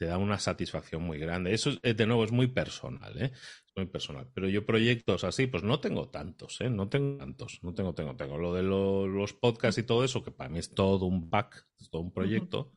te 0.00 0.06
da 0.06 0.18
una 0.18 0.40
satisfacción 0.40 1.04
muy 1.04 1.18
grande. 1.18 1.54
Eso, 1.54 1.70
eh, 1.84 1.94
de 1.94 2.06
nuevo, 2.06 2.24
es 2.24 2.32
muy 2.32 2.48
personal, 2.48 3.16
¿eh? 3.22 3.30
Es 3.32 3.72
muy 3.76 3.86
personal. 3.86 4.28
Pero 4.34 4.48
yo 4.48 4.66
proyectos 4.66 5.22
así, 5.22 5.46
pues 5.46 5.62
no 5.62 5.78
tengo 5.78 6.08
tantos, 6.08 6.60
¿eh? 6.60 6.70
No 6.70 6.88
tengo 6.88 7.18
tantos. 7.18 7.60
No 7.62 7.72
tengo, 7.72 7.94
tengo, 7.94 8.16
tengo. 8.16 8.36
Lo 8.36 8.52
de 8.52 8.64
los 8.64 9.32
podcasts 9.34 9.78
y 9.78 9.84
todo 9.84 10.02
eso, 10.02 10.24
que 10.24 10.32
para 10.32 10.50
mí 10.50 10.58
es 10.58 10.74
todo 10.74 11.06
un 11.06 11.30
pack, 11.30 11.68
es 11.78 11.88
todo 11.88 12.02
un 12.02 12.12
proyecto. 12.12 12.72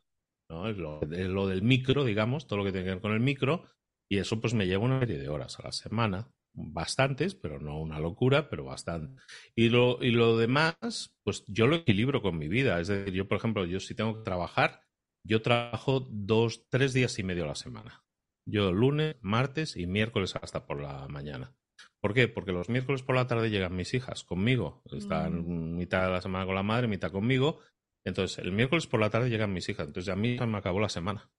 ¿No? 0.54 0.70
Es 0.70 0.78
lo, 0.78 1.02
lo, 1.02 1.48
del 1.48 1.62
micro, 1.62 2.06
digamos, 2.06 2.48
todo 2.48 2.60
lo 2.60 2.66
que 2.66 2.72
tiene 2.72 2.86
que 2.86 2.94
ver 2.94 3.02
con 3.02 3.14
el 3.14 3.20
micro. 3.20 3.66
Y 4.10 4.20
eso 4.20 4.40
pues 4.40 4.54
me 4.54 4.68
lleva 4.68 4.84
una 4.84 5.00
serie 5.00 5.18
de 5.18 5.30
horas 5.30 5.60
a 5.60 5.64
la 5.64 5.72
semana. 5.72 6.32
Bastantes, 6.56 7.34
pero 7.34 7.60
no 7.60 7.80
una 7.80 8.00
locura, 8.00 8.50
pero 8.50 8.66
bastante. 8.66 9.20
Y 9.56 9.70
lo, 9.70 9.98
y 10.04 10.12
lo 10.12 10.38
demás, 10.38 11.16
pues 11.24 11.44
yo 11.48 11.66
lo 11.66 11.78
equilibro 11.78 12.22
con 12.22 12.38
mi 12.38 12.48
vida. 12.48 12.80
Es 12.80 12.90
decir, 12.90 13.14
yo, 13.14 13.28
por 13.28 13.38
ejemplo, 13.38 13.66
yo 13.66 13.80
si 13.80 13.96
tengo 13.96 14.18
que 14.18 14.24
trabajar, 14.24 14.82
yo 15.26 15.42
trabajo 15.42 16.08
dos, 16.12 16.68
tres 16.70 16.94
días 16.94 17.18
y 17.18 17.24
medio 17.24 17.46
a 17.46 17.48
la 17.48 17.56
semana. 17.56 18.04
Yo 18.46 18.72
lunes, 18.72 19.16
martes 19.22 19.76
y 19.76 19.88
miércoles 19.88 20.36
hasta 20.36 20.68
por 20.68 20.80
la 20.80 21.08
mañana. 21.08 21.56
¿Por 22.02 22.14
qué? 22.14 22.28
Porque 22.28 22.52
los 22.52 22.70
miércoles 22.70 23.02
por 23.02 23.16
la 23.16 23.28
tarde 23.28 23.50
llegan 23.50 23.76
mis 23.76 23.94
hijas 23.94 24.24
conmigo. 24.24 24.84
Están 24.92 25.40
mm. 25.48 25.78
mitad 25.78 26.06
de 26.06 26.12
la 26.12 26.22
semana 26.22 26.46
con 26.46 26.56
la 26.56 26.64
madre, 26.64 26.88
mitad 26.88 27.12
conmigo. 27.12 27.60
Entonces, 28.06 28.40
el 28.40 28.52
miércoles 28.52 28.88
por 28.88 29.00
la 29.00 29.10
tarde 29.10 29.30
llegan 29.30 29.54
mis 29.54 29.70
hijas. 29.70 29.88
Entonces, 29.88 30.12
a 30.12 30.16
mí 30.16 30.38
me 30.38 30.58
acabó 30.58 30.80
la 30.80 30.90
semana. 30.90 31.32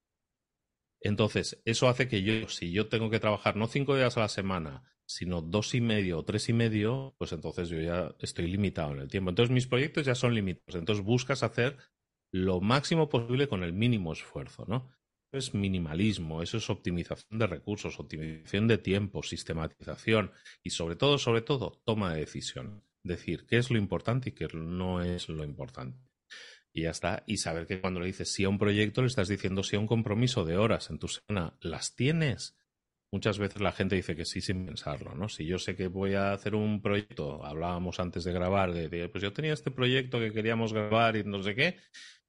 Entonces, 1.01 1.61
eso 1.65 1.89
hace 1.89 2.09
que 2.09 2.23
yo, 2.23 2.49
si 2.49 2.73
yo 2.73 2.89
tengo 2.89 3.11
que 3.11 3.21
trabajar 3.21 3.57
no 3.57 3.67
cinco 3.67 3.95
días 3.95 4.17
a 4.17 4.21
la 4.21 4.29
semana, 4.29 4.85
sino 5.07 5.43
dos 5.43 5.75
y 5.75 5.81
medio 5.81 6.19
o 6.19 6.25
tres 6.25 6.49
y 6.49 6.55
medio, 6.55 7.15
pues 7.19 7.33
entonces 7.33 7.69
yo 7.69 7.79
ya 7.81 8.15
estoy 8.21 8.47
limitado 8.47 8.93
en 8.93 9.01
el 9.01 9.09
tiempo. 9.09 9.31
Entonces, 9.31 9.53
mis 9.53 9.67
proyectos 9.67 10.07
ya 10.07 10.15
son 10.15 10.35
limitados. 10.35 10.77
Entonces, 10.77 11.05
buscas 11.05 11.43
hacer 11.43 11.77
lo 12.33 12.61
máximo 12.61 13.09
posible 13.09 13.49
con 13.49 13.63
el 13.63 13.75
mínimo 13.75 14.13
esfuerzo, 14.13 14.65
¿no? 14.67 14.91
es 15.37 15.55
minimalismo, 15.55 16.43
eso 16.43 16.59
es 16.59 16.71
optimización 16.71 17.39
de 17.39 17.47
recursos, 17.47 17.99
optimización 17.99 18.69
de 18.69 18.79
tiempo, 18.79 19.23
sistematización 19.23 20.33
y 20.63 20.71
sobre 20.71 20.97
todo, 20.97 21.19
sobre 21.19 21.43
todo, 21.43 21.83
toma 21.85 22.15
de 22.15 22.21
decisión. 22.21 22.85
Decir 23.03 23.45
qué 23.47 23.59
es 23.59 23.71
lo 23.71 23.77
importante 23.77 24.31
y 24.31 24.33
qué 24.33 24.49
no 24.55 25.03
es 25.03 25.29
lo 25.29 25.45
importante. 25.45 25.99
Y 26.75 26.83
ya 26.83 26.91
está. 26.91 27.23
Y 27.27 27.37
saber 27.37 27.67
que 27.67 27.81
cuando 27.81 28.01
le 28.01 28.07
dices 28.07 28.31
sí 28.33 28.45
a 28.45 28.49
un 28.49 28.59
proyecto, 28.59 29.01
le 29.01 29.07
estás 29.07 29.29
diciendo 29.29 29.63
sí 29.63 29.77
a 29.77 29.79
un 29.79 29.87
compromiso 29.87 30.45
de 30.45 30.59
horas 30.59 30.91
en 30.91 30.99
tu 30.99 31.07
semana. 31.09 31.57
¿Las 31.61 31.95
tienes? 31.95 32.57
Muchas 33.13 33.39
veces 33.39 33.63
la 33.63 33.71
gente 33.71 33.95
dice 33.95 34.17
que 34.17 34.25
sí 34.25 34.41
sin 34.41 34.67
pensarlo, 34.67 35.15
¿no? 35.15 35.29
Si 35.29 35.47
yo 35.47 35.61
sé 35.61 35.77
que 35.77 35.87
voy 35.87 36.15
a 36.15 36.33
hacer 36.33 36.57
un 36.57 36.83
proyecto, 36.83 37.45
hablábamos 37.45 38.01
antes 38.01 38.25
de 38.25 38.33
grabar, 38.33 38.73
de 38.73 39.09
pues 39.09 39.23
yo 39.23 39.33
tenía 39.33 39.53
este 39.53 39.71
proyecto 39.71 40.19
que 40.19 40.33
queríamos 40.33 40.73
grabar 40.73 41.15
y 41.15 41.23
no 41.23 41.41
sé 41.41 41.55
qué, 41.55 41.79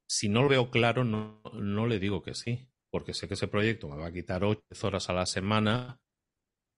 si 0.08 0.30
no 0.30 0.44
lo 0.44 0.50
veo 0.50 0.70
claro, 0.70 1.04
no, 1.04 1.42
no 1.54 1.88
le 1.88 1.98
digo 1.98 2.22
que 2.22 2.36
sí, 2.36 2.70
porque 2.92 3.16
sé 3.16 3.28
que 3.28 3.34
ese 3.34 3.48
proyecto 3.48 3.90
me 3.90 3.98
va 3.98 4.08
a 4.08 4.14
quitar 4.14 4.44
ocho 4.44 4.62
horas 4.84 5.10
a 5.10 5.14
la 5.14 5.26
semana, 5.26 6.02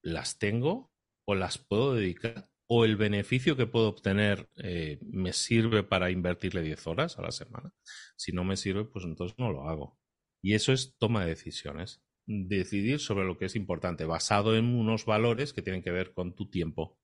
las 0.01 0.39
tengo 0.39 0.93
o 1.25 1.35
las 1.35 1.57
puedo 1.57 1.93
dedicar 1.93 2.49
o 2.67 2.85
el 2.85 2.97
beneficio 2.97 3.55
que 3.55 3.65
puedo 3.65 3.87
obtener 3.87 4.49
eh, 4.57 4.99
me 5.01 5.33
sirve 5.33 5.83
para 5.83 6.11
invertirle 6.11 6.61
10 6.61 6.87
horas 6.87 7.17
a 7.17 7.21
la 7.21 7.31
semana. 7.31 7.73
Si 8.15 8.33
no 8.33 8.43
me 8.43 8.57
sirve, 8.57 8.85
pues 8.85 9.05
entonces 9.05 9.37
no 9.39 9.51
lo 9.51 9.69
hago. 9.69 9.97
Y 10.41 10.53
eso 10.53 10.73
es 10.73 10.97
toma 10.97 11.23
de 11.23 11.29
decisiones. 11.29 12.03
Decidir 12.25 12.99
sobre 12.99 13.25
lo 13.25 13.37
que 13.37 13.45
es 13.45 13.55
importante, 13.55 14.05
basado 14.05 14.57
en 14.57 14.65
unos 14.65 15.05
valores 15.05 15.53
que 15.53 15.61
tienen 15.61 15.81
que 15.81 15.91
ver 15.91 16.13
con 16.13 16.35
tu 16.35 16.49
tiempo, 16.49 16.99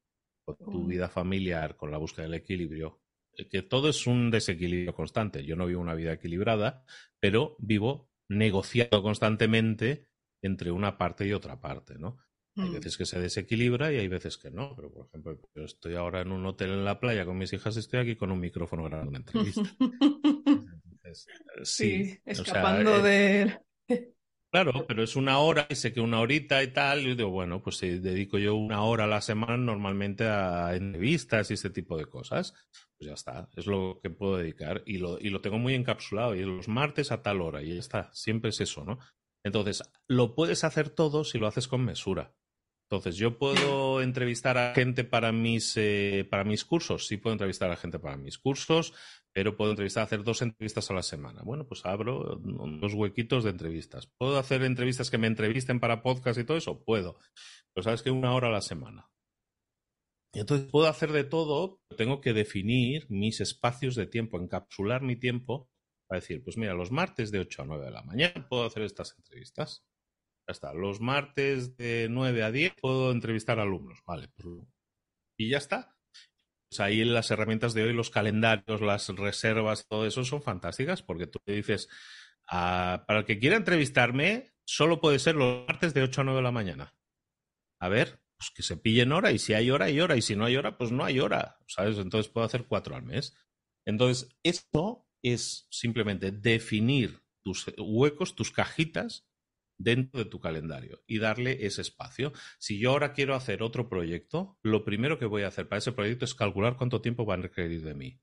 con 0.46 0.58
tu 0.58 0.86
vida 0.86 1.08
familiar, 1.08 1.78
con 1.78 1.92
la 1.92 1.98
búsqueda 1.98 2.26
del 2.26 2.34
equilibrio, 2.34 3.02
que 3.50 3.62
todo 3.62 3.90
es 3.90 4.06
un 4.06 4.32
desequilibrio 4.32 4.94
constante. 4.94 5.46
Yo 5.46 5.56
no 5.56 5.66
vivo 5.66 5.82
una 5.82 5.96
vida 5.96 6.14
equilibrada, 6.14 6.84
pero 7.22 7.56
vivo 7.60 8.10
negociando 8.28 9.02
constantemente 9.02 10.08
entre 10.42 10.72
una 10.72 10.98
parte 10.98 11.26
y 11.26 11.32
otra 11.32 11.62
parte, 11.62 11.98
¿no? 11.98 12.18
Hay 12.56 12.70
mm. 12.70 12.74
veces 12.74 12.98
que 12.98 13.06
se 13.06 13.20
desequilibra 13.20 13.92
y 13.92 13.98
hay 13.98 14.08
veces 14.08 14.38
que 14.38 14.52
no. 14.52 14.76
Pero, 14.76 14.92
por 14.92 15.08
ejemplo, 15.08 15.40
yo 15.56 15.64
estoy 15.64 15.96
ahora 15.96 16.22
en 16.22 16.32
un 16.32 16.46
hotel 16.46 16.70
en 16.70 16.86
la 16.86 17.00
playa 17.00 17.26
con 17.26 17.38
mis 17.38 17.52
hijas, 17.54 17.78
estoy 17.78 18.00
aquí 18.00 18.16
con 18.16 18.32
un 18.32 18.40
micrófono 18.40 18.84
grabando 18.84 19.10
una 19.10 19.20
entrevista. 19.20 19.62
sí, 21.64 22.20
escapando 22.26 23.02
de... 23.02 23.60
Claro, 24.52 24.86
pero 24.88 25.02
es 25.02 25.16
una 25.16 25.40
hora 25.40 25.66
y 25.68 25.74
sé 25.74 25.92
que 25.92 26.00
una 26.00 26.20
horita 26.20 26.62
y 26.62 26.68
tal. 26.68 27.08
Y 27.08 27.16
digo, 27.16 27.32
bueno, 27.32 27.64
pues 27.64 27.78
si 27.78 27.98
dedico 27.98 28.38
yo 28.38 28.54
una 28.54 28.84
hora 28.84 29.06
a 29.06 29.08
la 29.08 29.20
semana 29.20 29.58
normalmente 29.58 30.28
a 30.28 30.76
entrevistas 30.76 31.50
y 31.50 31.56
ese 31.56 31.72
tipo 31.72 31.98
de 31.98 32.06
cosas, 32.06 32.54
pues 32.96 33.08
ya 33.08 33.14
está, 33.14 33.50
es 33.56 33.66
lo 33.66 34.00
que 34.00 34.12
puedo 34.12 34.38
dedicar 34.38 34.84
y 34.86 35.00
lo, 35.00 35.20
y 35.20 35.32
lo 35.32 35.42
tengo 35.42 35.58
muy 35.58 35.74
encapsulado. 35.74 36.36
Y 36.36 36.44
los 36.44 36.68
martes 36.68 37.12
a 37.12 37.24
tal 37.24 37.42
hora 37.42 37.64
y 37.64 37.74
ya 37.74 37.80
está, 37.80 38.14
siempre 38.14 38.52
es 38.52 38.62
eso, 38.62 38.86
¿no? 38.86 39.00
Entonces, 39.44 39.82
lo 40.08 40.36
puedes 40.36 40.64
hacer 40.64 40.90
todo 40.90 41.24
si 41.24 41.40
lo 41.40 41.48
haces 41.48 41.68
con 41.68 41.84
mesura. 41.84 42.36
Entonces, 42.94 43.16
yo 43.16 43.40
puedo 43.40 44.04
entrevistar 44.04 44.56
a 44.56 44.76
gente 44.76 45.04
para 45.04 45.32
mis, 45.32 45.76
eh, 45.78 46.28
para 46.30 46.44
mis 46.44 46.64
cursos, 46.64 47.08
sí 47.08 47.18
puedo 47.18 47.34
entrevistar 47.34 47.72
a 47.72 47.76
gente 47.76 47.98
para 47.98 48.18
mis 48.18 48.38
cursos, 48.38 48.94
pero 49.32 49.58
puedo 49.58 49.72
entrevistar, 49.72 50.04
hacer 50.04 50.24
dos 50.24 50.44
entrevistas 50.44 50.92
a 50.92 50.94
la 50.94 51.02
semana. 51.02 51.42
Bueno, 51.44 51.66
pues 51.68 51.84
abro 51.88 52.40
dos 52.40 52.94
huequitos 52.94 53.46
de 53.46 53.50
entrevistas. 53.50 54.12
¿Puedo 54.20 54.38
hacer 54.38 54.62
entrevistas 54.62 55.10
que 55.10 55.18
me 55.18 55.26
entrevisten 55.26 55.80
para 55.80 56.04
podcast 56.04 56.40
y 56.40 56.44
todo 56.44 56.56
eso? 56.56 56.84
Puedo. 56.84 57.18
Pero 57.74 57.84
sabes 57.84 58.04
que 58.04 58.12
una 58.12 58.36
hora 58.36 58.50
a 58.50 58.52
la 58.52 58.62
semana. 58.62 59.10
Entonces 60.32 60.70
puedo 60.70 60.88
hacer 60.88 61.12
de 61.14 61.24
todo, 61.24 61.82
tengo 61.98 62.22
que 62.22 62.34
definir 62.34 63.08
mis 63.10 63.42
espacios 63.42 63.96
de 63.96 64.06
tiempo, 64.06 64.40
encapsular 64.40 65.02
mi 65.02 65.16
tiempo 65.16 65.68
para 66.06 66.22
decir, 66.22 66.44
pues 66.44 66.58
mira, 66.58 66.76
los 66.76 66.92
martes 66.92 67.32
de 67.32 67.40
8 67.40 67.64
a 67.64 67.66
9 67.66 67.86
de 67.86 67.92
la 67.92 68.04
mañana 68.04 68.48
puedo 68.48 68.66
hacer 68.66 68.84
estas 68.84 69.16
entrevistas. 69.18 69.84
Ya 70.48 70.52
está. 70.52 70.74
Los 70.74 71.00
martes 71.00 71.78
de 71.78 72.08
9 72.10 72.44
a 72.44 72.52
10 72.52 72.74
puedo 72.82 73.12
entrevistar 73.12 73.60
alumnos. 73.60 74.00
Vale. 74.06 74.30
Pues 74.36 74.48
y 75.38 75.50
ya 75.50 75.58
está. 75.58 75.98
Pues 76.70 76.80
ahí 76.80 77.04
las 77.04 77.32
herramientas 77.32 77.74
de 77.74 77.84
hoy, 77.84 77.94
los 77.94 78.10
calendarios, 78.10 78.82
las 78.82 79.10
reservas, 79.10 79.88
todo 79.88 80.06
eso 80.06 80.24
son 80.24 80.42
fantásticas 80.42 81.04
porque 81.04 81.28
tú 81.28 81.40
le 81.46 81.56
dices, 81.56 81.88
ah, 82.48 83.04
para 83.08 83.20
el 83.20 83.26
que 83.26 83.40
quiera 83.40 83.56
entrevistarme, 83.56 84.54
solo 84.66 85.00
puede 85.00 85.20
ser 85.20 85.36
los 85.36 85.68
martes 85.68 85.94
de 85.94 86.04
8 86.04 86.22
a 86.22 86.24
9 86.24 86.38
de 86.38 86.44
la 86.44 86.52
mañana. 86.52 86.96
A 87.80 87.90
ver, 87.90 88.22
pues 88.38 88.52
que 88.52 88.64
se 88.64 88.78
pillen 88.78 89.12
hora 89.12 89.32
y 89.32 89.40
si 89.40 89.54
hay 89.54 89.70
hora, 89.70 89.86
hay 89.86 90.00
hora 90.00 90.18
y 90.18 90.22
si 90.22 90.36
no 90.36 90.46
hay 90.46 90.56
hora, 90.56 90.78
pues 90.78 90.92
no 90.92 91.04
hay 91.04 91.20
hora, 91.20 91.58
¿sabes? 91.68 91.98
Entonces 91.98 92.32
puedo 92.32 92.46
hacer 92.46 92.66
cuatro 92.66 92.96
al 92.96 93.04
mes. 93.04 93.36
Entonces, 93.86 94.30
esto 94.44 95.08
es 95.22 95.68
simplemente 95.70 96.32
definir 96.32 97.22
tus 97.44 97.66
huecos, 97.78 98.36
tus 98.36 98.52
cajitas 98.52 99.28
dentro 99.84 100.24
de 100.24 100.30
tu 100.30 100.40
calendario 100.40 101.02
y 101.06 101.20
darle 101.20 101.66
ese 101.66 101.82
espacio. 101.82 102.34
Si 102.60 102.80
yo 102.80 102.92
ahora 102.92 103.14
quiero 103.14 103.36
hacer 103.36 103.64
otro 103.64 103.90
proyecto, 103.90 104.58
lo 104.62 104.84
primero 104.86 105.20
que 105.20 105.26
voy 105.26 105.44
a 105.44 105.48
hacer 105.48 105.68
para 105.68 105.80
ese 105.80 105.92
proyecto 105.92 106.26
es 106.26 106.36
calcular 106.36 106.78
cuánto 106.78 107.02
tiempo 107.02 107.26
van 107.26 107.42
a 107.42 107.44
requerir 107.44 107.84
de 107.84 107.94
mí. 107.94 108.22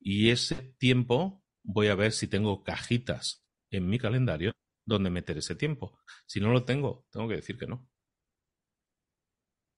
Y 0.00 0.30
ese 0.30 0.74
tiempo 0.78 1.42
voy 1.62 1.88
a 1.88 1.94
ver 1.94 2.12
si 2.12 2.28
tengo 2.28 2.62
cajitas 2.62 3.44
en 3.70 3.88
mi 3.88 3.98
calendario 3.98 4.52
donde 4.86 5.10
meter 5.10 5.38
ese 5.38 5.54
tiempo. 5.54 5.98
Si 6.26 6.40
no 6.40 6.52
lo 6.52 6.64
tengo, 6.64 7.06
tengo 7.10 7.28
que 7.28 7.36
decir 7.36 7.56
que 7.56 7.66
no. 7.66 7.88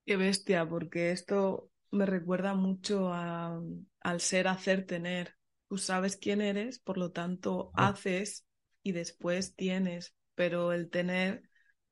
Qué 0.05 0.17
bestia, 0.17 0.69
porque 0.69 1.11
esto 1.11 1.71
me 1.91 2.07
recuerda 2.07 2.55
mucho 2.55 3.13
al 3.13 4.21
ser, 4.21 4.49
hacer, 4.49 4.87
tener. 4.87 5.37
Tú 5.69 5.79
sabes 5.79 6.17
quién 6.17 6.41
eres, 6.41 6.79
por 6.79 6.99
lo 6.99 7.11
tanto 7.11 7.71
haces 7.75 8.47
y 8.85 8.93
después 8.93 9.57
tienes 9.57 10.15
pero 10.37 10.73
el 10.73 10.89
tener 10.89 11.43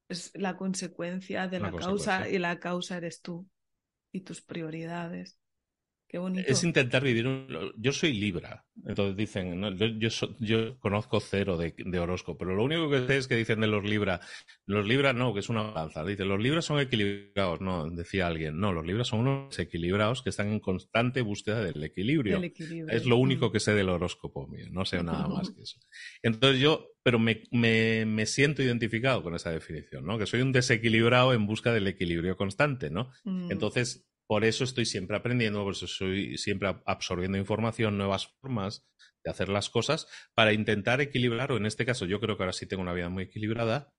es 0.09 0.30
la 0.35 0.57
consecuencia 0.57 1.48
de 1.48 1.59
la, 1.59 1.72
causa 1.72 2.28
y 2.28 2.38
la 2.38 2.61
causa 2.61 2.98
eres 2.98 3.20
tú 3.20 3.48
y 4.12 4.20
tus 4.20 4.42
prioridades. 4.42 5.37
Es 6.46 6.62
intentar 6.62 7.03
vivir. 7.03 7.27
Un... 7.27 7.72
Yo 7.77 7.92
soy 7.92 8.12
Libra. 8.12 8.64
Entonces 8.87 9.16
dicen, 9.16 9.61
yo, 9.98 10.09
yo, 10.38 10.79
conozco 10.79 11.18
cero 11.20 11.57
de, 11.57 11.98
horóscopo, 11.98 12.38
pero 12.38 12.55
lo 12.55 12.64
único 12.64 12.88
que 12.88 13.07
sé 13.07 13.16
es 13.16 13.27
que 13.27 13.37
dicen 13.37 13.61
de 13.61 13.66
los 13.66 13.83
Libra. 13.83 14.20
Los 14.66 14.87
Libra 14.87 15.12
no, 15.12 15.35
que 15.35 15.40
es 15.40 15.48
una 15.48 15.62
balanza. 15.62 16.05
Dice, 16.05 16.24
los 16.24 16.40
Libras 16.40 16.64
son 16.64 16.79
equilibrados. 16.79 17.61
No, 17.61 17.88
decía 17.90 18.29
alguien. 18.29 18.61
No, 18.61 18.72
los 18.72 18.87
Libras 18.87 19.09
son 19.09 19.20
unos 19.20 19.59
equilibrados 19.59 20.22
que 20.22 20.31
están 20.31 20.53
en 20.53 20.61
constante 20.61 21.20
búsqueda 21.22 21.64
del 21.64 21.83
equilibrio. 21.83 22.40
Es 22.88 23.07
lo 23.07 23.16
único 23.16 23.48
mm. 23.48 23.53
que 23.53 23.61
sé 23.61 23.74
del 23.74 23.88
horóscopo 23.88 24.46
mío. 24.46 24.66
No 24.70 24.85
sé 24.85 25.03
nada 25.03 25.27
más 25.27 25.50
que 25.55 25.62
eso. 25.62 25.81
Entonces 26.22 26.61
yo, 26.61 26.92
pero 27.03 27.18
me, 27.18 27.42
me, 27.50 28.05
me, 28.07 28.27
siento 28.27 28.62
identificado 28.62 29.22
con 29.22 29.35
esa 29.35 29.50
definición, 29.50 30.05
¿no? 30.05 30.18
Que 30.18 30.27
soy 30.27 30.42
un 30.42 30.53
desequilibrado 30.53 31.33
en 31.33 31.46
busca 31.46 31.72
del 31.72 31.88
equilibrio 31.88 32.37
constante, 32.37 32.90
¿no? 32.90 33.11
Mm. 33.24 33.50
Entonces 33.50 34.07
por 34.26 34.44
eso 34.44 34.64
estoy 34.64 34.87
siempre 34.87 35.16
aprendiendo, 35.16 35.62
por 35.62 35.72
eso 35.72 35.87
estoy 35.87 36.38
siempre 36.38 36.74
absorbiendo 36.87 37.38
información, 37.38 37.98
nuevas 37.98 38.28
formas 38.40 38.87
de 39.24 39.30
hacer 39.30 39.48
las 39.48 39.70
cosas, 39.70 40.06
para 40.34 40.52
intentar 40.52 41.00
equilibrar, 41.00 41.52
o 41.52 41.56
en 41.56 41.66
este 41.66 41.87
caso 41.87 42.06
yo 42.06 42.20
creo 42.20 42.37
que 42.37 42.42
ahora 42.42 42.52
sí 42.52 42.66
tengo 42.66 42.82
una 42.82 42.92
vida 42.92 43.08
muy 43.08 43.24
equilibrada, 43.24 43.92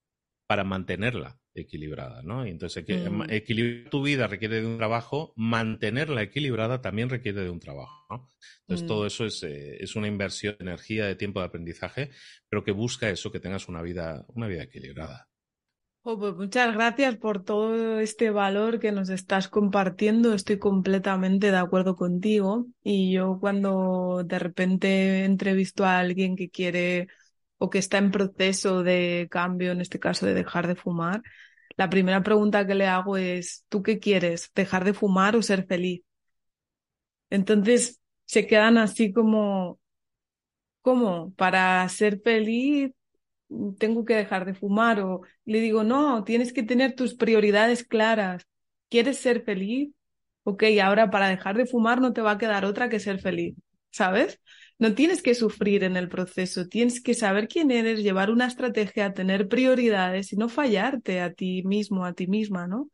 para 0.46 0.64
mantenerla 0.64 1.40
equilibrada, 1.54 2.22
¿no? 2.22 2.46
Y 2.46 2.50
entonces 2.50 2.84
mm. 2.86 3.30
equilibrar 3.30 3.90
tu 3.90 4.02
vida 4.02 4.26
requiere 4.26 4.60
de 4.60 4.66
un 4.66 4.76
trabajo, 4.76 5.32
mantenerla 5.36 6.22
equilibrada 6.22 6.82
también 6.82 7.08
requiere 7.08 7.42
de 7.42 7.50
un 7.50 7.60
trabajo, 7.60 8.06
¿no? 8.10 8.28
Entonces 8.60 8.86
todo 8.86 9.04
mm. 9.04 9.06
eso 9.06 9.26
es, 9.26 9.42
eh, 9.42 9.76
es, 9.80 9.96
una 9.96 10.06
inversión 10.06 10.56
de 10.58 10.64
energía, 10.64 11.06
de 11.06 11.16
tiempo 11.16 11.40
de 11.40 11.46
aprendizaje, 11.46 12.10
pero 12.48 12.62
que 12.62 12.72
busca 12.72 13.10
eso, 13.10 13.32
que 13.32 13.40
tengas 13.40 13.68
una 13.68 13.82
vida, 13.82 14.24
una 14.28 14.46
vida 14.46 14.64
equilibrada. 14.64 15.28
Pues 16.06 16.36
muchas 16.36 16.72
gracias 16.72 17.16
por 17.16 17.42
todo 17.42 17.98
este 17.98 18.30
valor 18.30 18.78
que 18.78 18.92
nos 18.92 19.08
estás 19.08 19.48
compartiendo. 19.48 20.34
Estoy 20.34 20.56
completamente 20.56 21.50
de 21.50 21.56
acuerdo 21.56 21.96
contigo. 21.96 22.66
Y 22.84 23.12
yo 23.12 23.38
cuando 23.40 24.22
de 24.24 24.38
repente 24.38 25.24
entrevisto 25.24 25.84
a 25.84 25.98
alguien 25.98 26.36
que 26.36 26.48
quiere 26.48 27.08
o 27.58 27.70
que 27.70 27.78
está 27.78 27.98
en 27.98 28.12
proceso 28.12 28.84
de 28.84 29.26
cambio, 29.28 29.72
en 29.72 29.80
este 29.80 29.98
caso 29.98 30.26
de 30.26 30.34
dejar 30.34 30.68
de 30.68 30.76
fumar, 30.76 31.22
la 31.76 31.90
primera 31.90 32.22
pregunta 32.22 32.64
que 32.68 32.76
le 32.76 32.86
hago 32.86 33.16
es, 33.16 33.64
¿tú 33.68 33.82
qué 33.82 33.98
quieres? 33.98 34.52
¿Dejar 34.54 34.84
de 34.84 34.94
fumar 34.94 35.34
o 35.34 35.42
ser 35.42 35.66
feliz? 35.66 36.02
Entonces 37.30 38.00
se 38.26 38.46
quedan 38.46 38.78
así 38.78 39.12
como, 39.12 39.80
¿cómo? 40.82 41.32
Para 41.34 41.88
ser 41.88 42.20
feliz 42.22 42.92
tengo 43.78 44.04
que 44.04 44.14
dejar 44.14 44.44
de 44.44 44.54
fumar 44.54 45.00
o 45.00 45.22
le 45.44 45.60
digo, 45.60 45.84
no, 45.84 46.24
tienes 46.24 46.52
que 46.52 46.62
tener 46.62 46.94
tus 46.94 47.14
prioridades 47.14 47.84
claras. 47.84 48.46
¿Quieres 48.88 49.18
ser 49.18 49.42
feliz? 49.44 49.90
Ok, 50.44 50.64
ahora 50.82 51.10
para 51.10 51.28
dejar 51.28 51.56
de 51.56 51.66
fumar 51.66 52.00
no 52.00 52.12
te 52.12 52.20
va 52.22 52.32
a 52.32 52.38
quedar 52.38 52.64
otra 52.64 52.88
que 52.88 53.00
ser 53.00 53.20
feliz, 53.20 53.56
¿sabes? 53.90 54.40
No 54.78 54.94
tienes 54.94 55.22
que 55.22 55.34
sufrir 55.34 55.82
en 55.84 55.96
el 55.96 56.08
proceso, 56.08 56.68
tienes 56.68 57.02
que 57.02 57.14
saber 57.14 57.48
quién 57.48 57.70
eres, 57.70 58.02
llevar 58.02 58.30
una 58.30 58.46
estrategia, 58.46 59.12
tener 59.14 59.48
prioridades 59.48 60.32
y 60.32 60.36
no 60.36 60.48
fallarte 60.48 61.20
a 61.20 61.32
ti 61.32 61.62
mismo, 61.64 62.04
a 62.04 62.12
ti 62.12 62.26
misma, 62.28 62.66
¿no? 62.68 62.90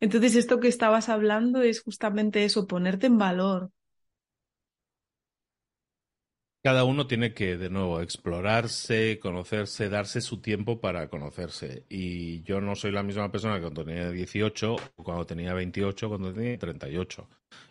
Entonces 0.00 0.36
esto 0.36 0.60
que 0.60 0.68
estabas 0.68 1.08
hablando 1.08 1.62
es 1.62 1.82
justamente 1.82 2.44
eso, 2.44 2.66
ponerte 2.66 3.06
en 3.06 3.18
valor, 3.18 3.70
cada 6.68 6.84
uno 6.84 7.06
tiene 7.06 7.32
que, 7.32 7.56
de 7.56 7.70
nuevo, 7.70 8.02
explorarse, 8.02 9.18
conocerse, 9.20 9.88
darse 9.88 10.20
su 10.20 10.42
tiempo 10.42 10.82
para 10.82 11.08
conocerse. 11.08 11.86
Y 11.88 12.42
yo 12.42 12.60
no 12.60 12.74
soy 12.74 12.92
la 12.92 13.02
misma 13.02 13.32
persona 13.32 13.54
que 13.54 13.62
cuando 13.62 13.86
tenía 13.86 14.10
18, 14.10 14.76
cuando 14.96 15.24
tenía 15.24 15.54
28, 15.54 16.08
cuando 16.10 16.30
tenía 16.30 16.58
38. 16.58 17.26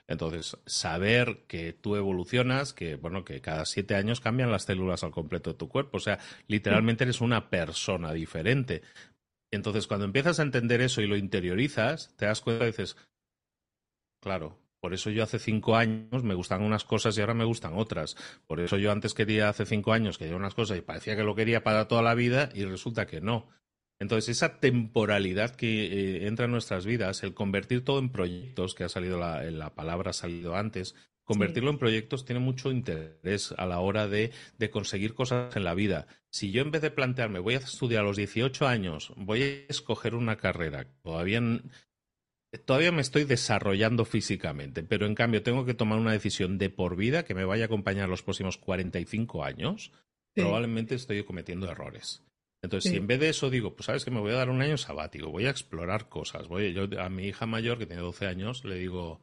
Entonces, 0.08 0.58
saber 0.66 1.44
que 1.46 1.74
tú 1.74 1.96
evolucionas, 1.96 2.74
que 2.74 2.96
bueno, 2.96 3.24
que 3.24 3.40
cada 3.40 3.66
siete 3.66 3.94
años 3.94 4.20
cambian 4.20 4.52
las 4.52 4.64
células 4.64 5.04
al 5.04 5.12
completo 5.12 5.52
de 5.52 5.60
tu 5.60 5.70
cuerpo. 5.70 5.98
O 5.98 6.00
sea, 6.00 6.18
literalmente 6.48 7.04
eres 7.04 7.22
una 7.22 7.52
persona 7.52 8.14
diferente. 8.14 8.82
Entonces, 9.52 9.86
cuando 9.86 10.08
empiezas 10.08 10.40
a 10.40 10.42
entender 10.44 10.82
eso 10.82 11.04
y 11.04 11.08
lo 11.08 11.18
interiorizas, 11.18 12.16
te 12.18 12.26
das 12.26 12.42
cuenta 12.42 12.64
y 12.64 12.72
dices, 12.72 12.98
claro, 14.24 14.58
por 14.80 14.94
eso 14.94 15.10
yo 15.10 15.24
hace 15.24 15.40
cinco 15.40 15.76
años 15.76 16.24
me 16.24 16.36
gustan 16.36 16.62
unas 16.62 16.84
cosas 16.84 17.18
y 17.18 17.22
ahora 17.22 17.34
me 17.34 17.46
gustan 17.46 17.74
otras. 17.76 18.16
Por 18.46 18.60
eso 18.60 18.78
yo 18.78 18.92
antes 18.92 19.14
quería 19.14 19.50
hace 19.50 19.66
cinco 19.66 19.94
años 19.94 20.18
que 20.18 20.26
quería 20.26 20.38
unas 20.38 20.54
cosas 20.54 20.78
y 20.78 20.82
parecía 20.82 21.16
que 21.16 21.24
lo 21.24 21.36
quería 21.36 21.64
para 21.64 21.88
toda 21.88 22.02
la 22.02 22.14
vida 22.14 22.50
y 22.54 22.66
resulta 22.66 23.08
que 23.08 23.22
no. 23.22 23.50
Entonces, 24.00 24.30
esa 24.30 24.60
temporalidad 24.60 25.56
que 25.56 25.86
eh, 25.86 26.28
entra 26.28 26.46
en 26.46 26.52
nuestras 26.52 26.86
vidas, 26.86 27.24
el 27.24 27.34
convertir 27.34 27.84
todo 27.84 28.00
en 28.00 28.10
proyectos, 28.10 28.76
que 28.76 28.84
ha 28.84 28.90
salido 28.90 29.18
la, 29.18 29.42
la 29.44 29.74
palabra, 29.74 30.12
ha 30.12 30.14
salido 30.14 30.56
antes, 30.56 30.94
convertirlo 31.24 31.72
en 31.72 31.78
proyectos 31.78 32.24
tiene 32.24 32.40
mucho 32.40 32.72
interés 32.72 33.54
a 33.58 33.66
la 33.66 33.80
hora 33.80 34.08
de, 34.08 34.32
de, 34.58 34.70
conseguir 34.70 35.14
cosas 35.14 35.54
en 35.56 35.66
la 35.66 35.74
vida. 35.74 36.08
Si 36.30 36.52
yo 36.52 36.62
en 36.62 36.72
vez 36.72 36.82
de 36.82 36.92
plantearme, 36.92 37.40
voy 37.40 37.56
a 37.56 37.58
estudiar 37.58 38.04
a 38.04 38.08
los 38.08 38.16
18 38.16 38.66
años, 38.66 39.12
voy 39.18 39.42
a 39.42 39.48
escoger 39.68 40.16
una 40.16 40.38
carrera, 40.38 40.88
todavía 41.04 41.42
todavía 42.58 42.92
me 42.92 43.02
estoy 43.02 43.24
desarrollando 43.24 44.06
físicamente, 44.06 44.84
pero 44.84 45.06
en 45.06 45.16
cambio 45.16 45.44
tengo 45.44 45.66
que 45.66 45.74
tomar 45.74 46.00
una 46.00 46.12
decisión 46.12 46.58
de 46.58 46.70
por 46.70 46.96
vida 46.96 47.24
que 47.24 47.36
me 47.36 47.46
vaya 47.46 47.64
a 47.64 47.68
acompañar 47.68 48.10
los 48.10 48.24
próximos 48.24 48.58
45 48.58 49.44
años, 49.44 49.92
probablemente 50.34 50.96
estoy 50.96 51.24
cometiendo 51.24 51.70
errores. 51.70 52.24
Entonces, 52.62 52.92
si 52.92 52.98
en 52.98 53.08
vez 53.08 53.20
de 53.20 53.30
eso 53.30 53.50
digo, 53.50 53.76
pues 53.76 53.86
sabes 53.86 54.04
que 54.04 54.12
me 54.12 54.20
voy 54.20 54.32
a 54.32 54.38
dar 54.38 54.50
un 54.50 54.62
año 54.62 54.78
sabático, 54.78 55.30
voy 55.30 55.46
a 55.46 55.52
explorar 55.52 56.10
cosas, 56.10 56.48
voy 56.48 56.74
yo 56.74 56.88
a 57.00 57.10
mi 57.10 57.28
hija 57.28 57.46
mayor 57.46 57.78
que 57.78 57.86
tiene 57.86 58.02
12 58.02 58.26
años 58.26 58.66
le 58.66 58.76
digo, 58.76 59.22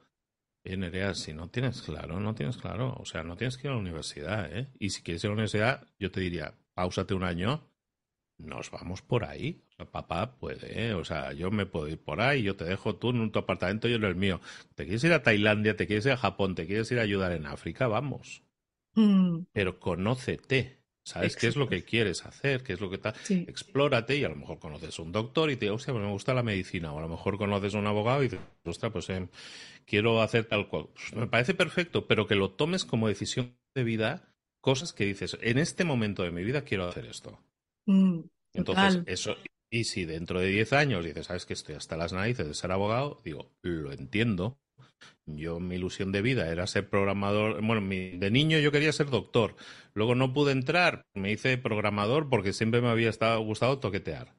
eh, 0.65 0.77
Nerea, 0.77 1.15
si 1.15 1.35
no 1.35 1.51
tienes 1.51 1.83
claro, 1.83 2.21
no 2.21 2.35
tienes 2.35 2.57
claro, 2.57 2.95
o 2.99 3.05
sea, 3.05 3.23
no 3.23 3.37
tienes 3.37 3.59
que 3.59 3.67
ir 3.67 3.73
a 3.73 3.75
la 3.75 3.81
universidad, 3.81 4.57
¿eh? 4.57 4.69
Y 4.79 4.91
si 4.91 5.03
quieres 5.03 5.23
ir 5.25 5.29
a 5.29 5.31
la 5.31 5.35
universidad, 5.35 5.87
yo 5.99 6.11
te 6.11 6.21
diría, 6.21 6.55
pausate 6.75 7.13
un 7.13 7.25
año, 7.25 7.69
nos 8.39 8.71
vamos 8.71 9.03
por 9.03 9.25
ahí. 9.25 9.63
papá 9.91 10.37
puede, 10.37 10.89
¿eh? 10.89 10.95
o 10.95 11.05
sea, 11.05 11.33
yo 11.33 11.51
me 11.51 11.67
puedo 11.67 11.89
ir 11.89 11.99
por 11.99 12.21
ahí, 12.21 12.43
yo 12.43 12.57
te 12.57 12.65
dejo 12.65 12.97
tú 12.97 13.11
en 13.11 13.31
tu 13.31 13.39
apartamento, 13.39 13.89
yo 13.89 13.97
en 13.97 14.05
el 14.05 14.17
mío. 14.17 14.41
¿Te 14.75 14.85
quieres 14.85 15.05
ir 15.05 15.13
a 15.13 15.23
Tailandia? 15.23 15.77
¿Te 15.77 15.87
quieres 15.87 16.07
ir 16.07 16.13
a 16.13 16.17
Japón? 16.17 16.55
¿Te 16.55 16.67
quieres 16.67 16.91
ir 16.93 16.99
a 16.99 17.03
ayudar 17.03 17.33
en 17.33 17.47
África? 17.47 17.87
Vamos. 17.87 18.43
Mm. 18.95 19.47
Pero 19.53 19.79
conócete. 19.81 20.85
¿Sabes 21.07 21.37
qué 21.37 21.49
es 21.49 21.57
lo 21.57 21.69
que 21.69 21.85
quieres 21.85 22.25
hacer? 22.25 22.63
¿Qué 22.63 22.73
es 22.73 22.81
lo 22.81 22.89
que 22.89 22.97
está? 22.97 23.15
Explórate 23.29 24.17
y 24.17 24.25
a 24.25 24.31
lo 24.31 24.37
mejor 24.37 24.59
conoces 24.59 24.99
un 24.99 25.13
doctor 25.13 25.51
y 25.51 25.57
te 25.57 25.67
dice, 25.67 25.75
hostia, 25.75 25.93
pues 25.93 26.03
me 26.03 26.11
gusta 26.11 26.33
la 26.33 26.43
medicina. 26.43 26.95
O 26.95 26.99
a 26.99 27.03
lo 27.03 27.11
mejor 27.11 27.37
conoces 27.37 27.75
a 27.75 27.79
un 27.79 27.87
abogado 27.87 28.23
y 28.23 28.29
dices, 28.29 28.41
ostras, 28.65 28.91
pues 28.91 29.11
eh, 29.11 29.29
quiero 29.85 30.23
hacer 30.23 30.47
tal 30.47 30.67
cual. 30.69 30.89
Pues 30.95 31.15
me 31.15 31.27
parece 31.27 31.53
perfecto, 31.53 32.07
pero 32.07 32.27
que 32.27 32.37
lo 32.37 32.53
tomes 32.53 32.87
como 32.87 33.09
decisión 33.09 33.55
de 33.75 33.85
vida, 33.85 34.33
cosas 34.63 34.95
que 34.95 35.05
dices, 35.05 35.37
en 35.43 35.59
este 35.59 35.85
momento 35.85 36.23
de 36.23 36.31
mi 36.31 36.43
vida 36.43 36.63
quiero 36.63 36.89
hacer 36.89 37.05
esto. 37.05 37.39
Mm, 37.87 38.21
Entonces, 38.55 39.03
eso, 39.07 39.37
y 39.71 39.85
si 39.85 40.05
dentro 40.05 40.41
de 40.41 40.49
10 40.49 40.73
años 40.73 41.05
dices, 41.05 41.27
sabes 41.27 41.47
que 41.47 41.55
estoy 41.55 41.75
hasta 41.75 41.97
las 41.97 42.13
narices 42.13 42.47
de 42.47 42.55
ser 42.55 42.73
abogado, 42.73 43.21
digo, 43.25 43.51
lo 43.63 43.93
entiendo. 43.93 44.59
Yo, 45.27 45.59
mi 45.61 45.77
ilusión 45.77 46.13
de 46.13 46.23
vida 46.23 46.51
era 46.51 46.67
ser 46.67 46.89
programador. 46.89 47.61
Bueno, 47.63 47.81
de 47.89 48.31
niño 48.31 48.59
yo 48.59 48.73
quería 48.73 48.93
ser 48.93 49.11
doctor. 49.11 49.57
Luego 49.95 50.15
no 50.15 50.33
pude 50.33 50.53
entrar, 50.53 51.07
me 51.15 51.33
hice 51.33 51.59
programador 51.59 52.29
porque 52.29 52.53
siempre 52.53 52.81
me 52.81 52.89
había 52.89 53.11
estado, 53.11 53.41
gustado 53.41 53.79
toquetear. 53.79 54.35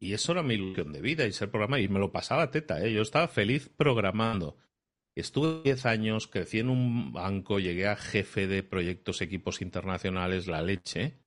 Y 0.00 0.14
eso 0.14 0.32
era 0.32 0.42
mi 0.42 0.54
ilusión 0.54 0.92
de 0.92 1.00
vida 1.00 1.26
y 1.26 1.32
ser 1.32 1.50
programador. 1.50 1.84
Y 1.84 1.88
me 1.88 2.00
lo 2.00 2.12
pasaba 2.12 2.50
teta, 2.50 2.84
¿eh? 2.84 2.92
Yo 2.92 3.02
estaba 3.02 3.28
feliz 3.28 3.68
programando. 3.76 4.56
Estuve 5.16 5.62
10 5.62 5.86
años, 5.86 6.26
crecí 6.28 6.58
en 6.60 6.70
un 6.70 7.12
banco, 7.12 7.60
llegué 7.60 7.86
a 7.86 7.96
jefe 7.96 8.46
de 8.46 8.62
proyectos, 8.62 9.20
equipos 9.20 9.60
internacionales, 9.60 10.46
la 10.46 10.62
leche 10.62 11.21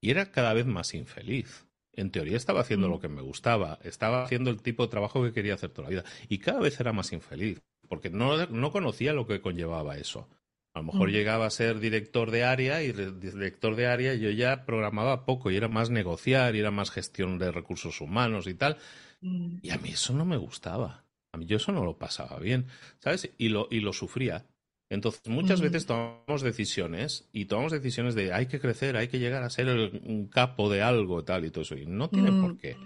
y 0.00 0.10
era 0.10 0.30
cada 0.30 0.52
vez 0.54 0.66
más 0.66 0.94
infeliz. 0.94 1.66
En 1.92 2.10
teoría 2.10 2.36
estaba 2.36 2.60
haciendo 2.60 2.88
lo 2.88 2.98
mm. 2.98 3.00
que 3.00 3.08
me 3.08 3.22
gustaba, 3.22 3.78
estaba 3.82 4.24
haciendo 4.24 4.50
el 4.50 4.60
tipo 4.60 4.82
de 4.82 4.90
trabajo 4.90 5.22
que 5.22 5.32
quería 5.32 5.54
hacer 5.54 5.70
toda 5.70 5.84
la 5.84 5.90
vida 5.90 6.04
y 6.28 6.38
cada 6.38 6.60
vez 6.60 6.78
era 6.78 6.92
más 6.92 7.12
infeliz 7.12 7.62
porque 7.88 8.10
no, 8.10 8.46
no 8.46 8.72
conocía 8.72 9.12
lo 9.12 9.26
que 9.26 9.40
conllevaba 9.40 9.96
eso. 9.96 10.28
A 10.74 10.80
lo 10.80 10.84
mejor 10.84 11.08
mm. 11.08 11.12
llegaba 11.12 11.46
a 11.46 11.50
ser 11.50 11.80
director 11.80 12.30
de 12.30 12.44
área 12.44 12.82
y 12.82 12.92
director 12.92 13.76
de 13.76 13.86
área 13.86 14.14
yo 14.14 14.30
ya 14.30 14.66
programaba 14.66 15.24
poco 15.24 15.50
y 15.50 15.56
era 15.56 15.68
más 15.68 15.88
negociar 15.88 16.54
y 16.54 16.58
era 16.58 16.70
más 16.70 16.90
gestión 16.90 17.38
de 17.38 17.50
recursos 17.50 18.00
humanos 18.02 18.46
y 18.46 18.54
tal. 18.54 18.76
Mm. 19.22 19.58
Y 19.62 19.70
a 19.70 19.78
mí 19.78 19.90
eso 19.90 20.12
no 20.12 20.26
me 20.26 20.36
gustaba. 20.36 21.04
A 21.32 21.38
mí 21.38 21.46
yo 21.46 21.56
eso 21.56 21.72
no 21.72 21.84
lo 21.84 21.98
pasaba 21.98 22.38
bien, 22.38 22.66
¿sabes? 22.98 23.30
Y 23.38 23.48
lo, 23.48 23.68
y 23.70 23.80
lo 23.80 23.92
sufría. 23.92 24.46
Entonces, 24.88 25.22
muchas 25.26 25.60
veces 25.60 25.86
tomamos 25.86 26.42
decisiones 26.42 27.28
y 27.32 27.46
tomamos 27.46 27.72
decisiones 27.72 28.14
de 28.14 28.32
hay 28.32 28.46
que 28.46 28.60
crecer, 28.60 28.96
hay 28.96 29.08
que 29.08 29.18
llegar 29.18 29.42
a 29.42 29.50
ser 29.50 29.68
un 29.68 30.28
capo 30.28 30.70
de 30.70 30.82
algo, 30.82 31.24
tal 31.24 31.44
y 31.44 31.50
todo 31.50 31.62
eso. 31.62 31.76
Y 31.76 31.86
no 31.86 32.08
tiene 32.08 32.30
por 32.40 32.56
qué. 32.56 32.76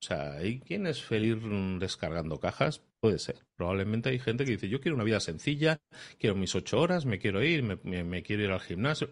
O 0.00 0.06
sea, 0.06 0.34
¿hay 0.34 0.60
quien 0.60 0.86
es 0.86 1.02
feliz 1.02 1.36
descargando 1.80 2.38
cajas? 2.38 2.82
Puede 3.00 3.18
ser. 3.18 3.44
Probablemente 3.56 4.08
hay 4.10 4.20
gente 4.20 4.44
que 4.44 4.52
dice, 4.52 4.68
yo 4.68 4.80
quiero 4.80 4.94
una 4.94 5.04
vida 5.04 5.18
sencilla, 5.18 5.80
quiero 6.18 6.36
mis 6.36 6.54
ocho 6.54 6.80
horas, 6.80 7.04
me 7.04 7.18
quiero 7.18 7.42
ir, 7.42 7.64
me, 7.64 8.22
quiero 8.22 8.44
ir 8.44 8.50
al 8.50 8.60
gimnasio. 8.60 9.10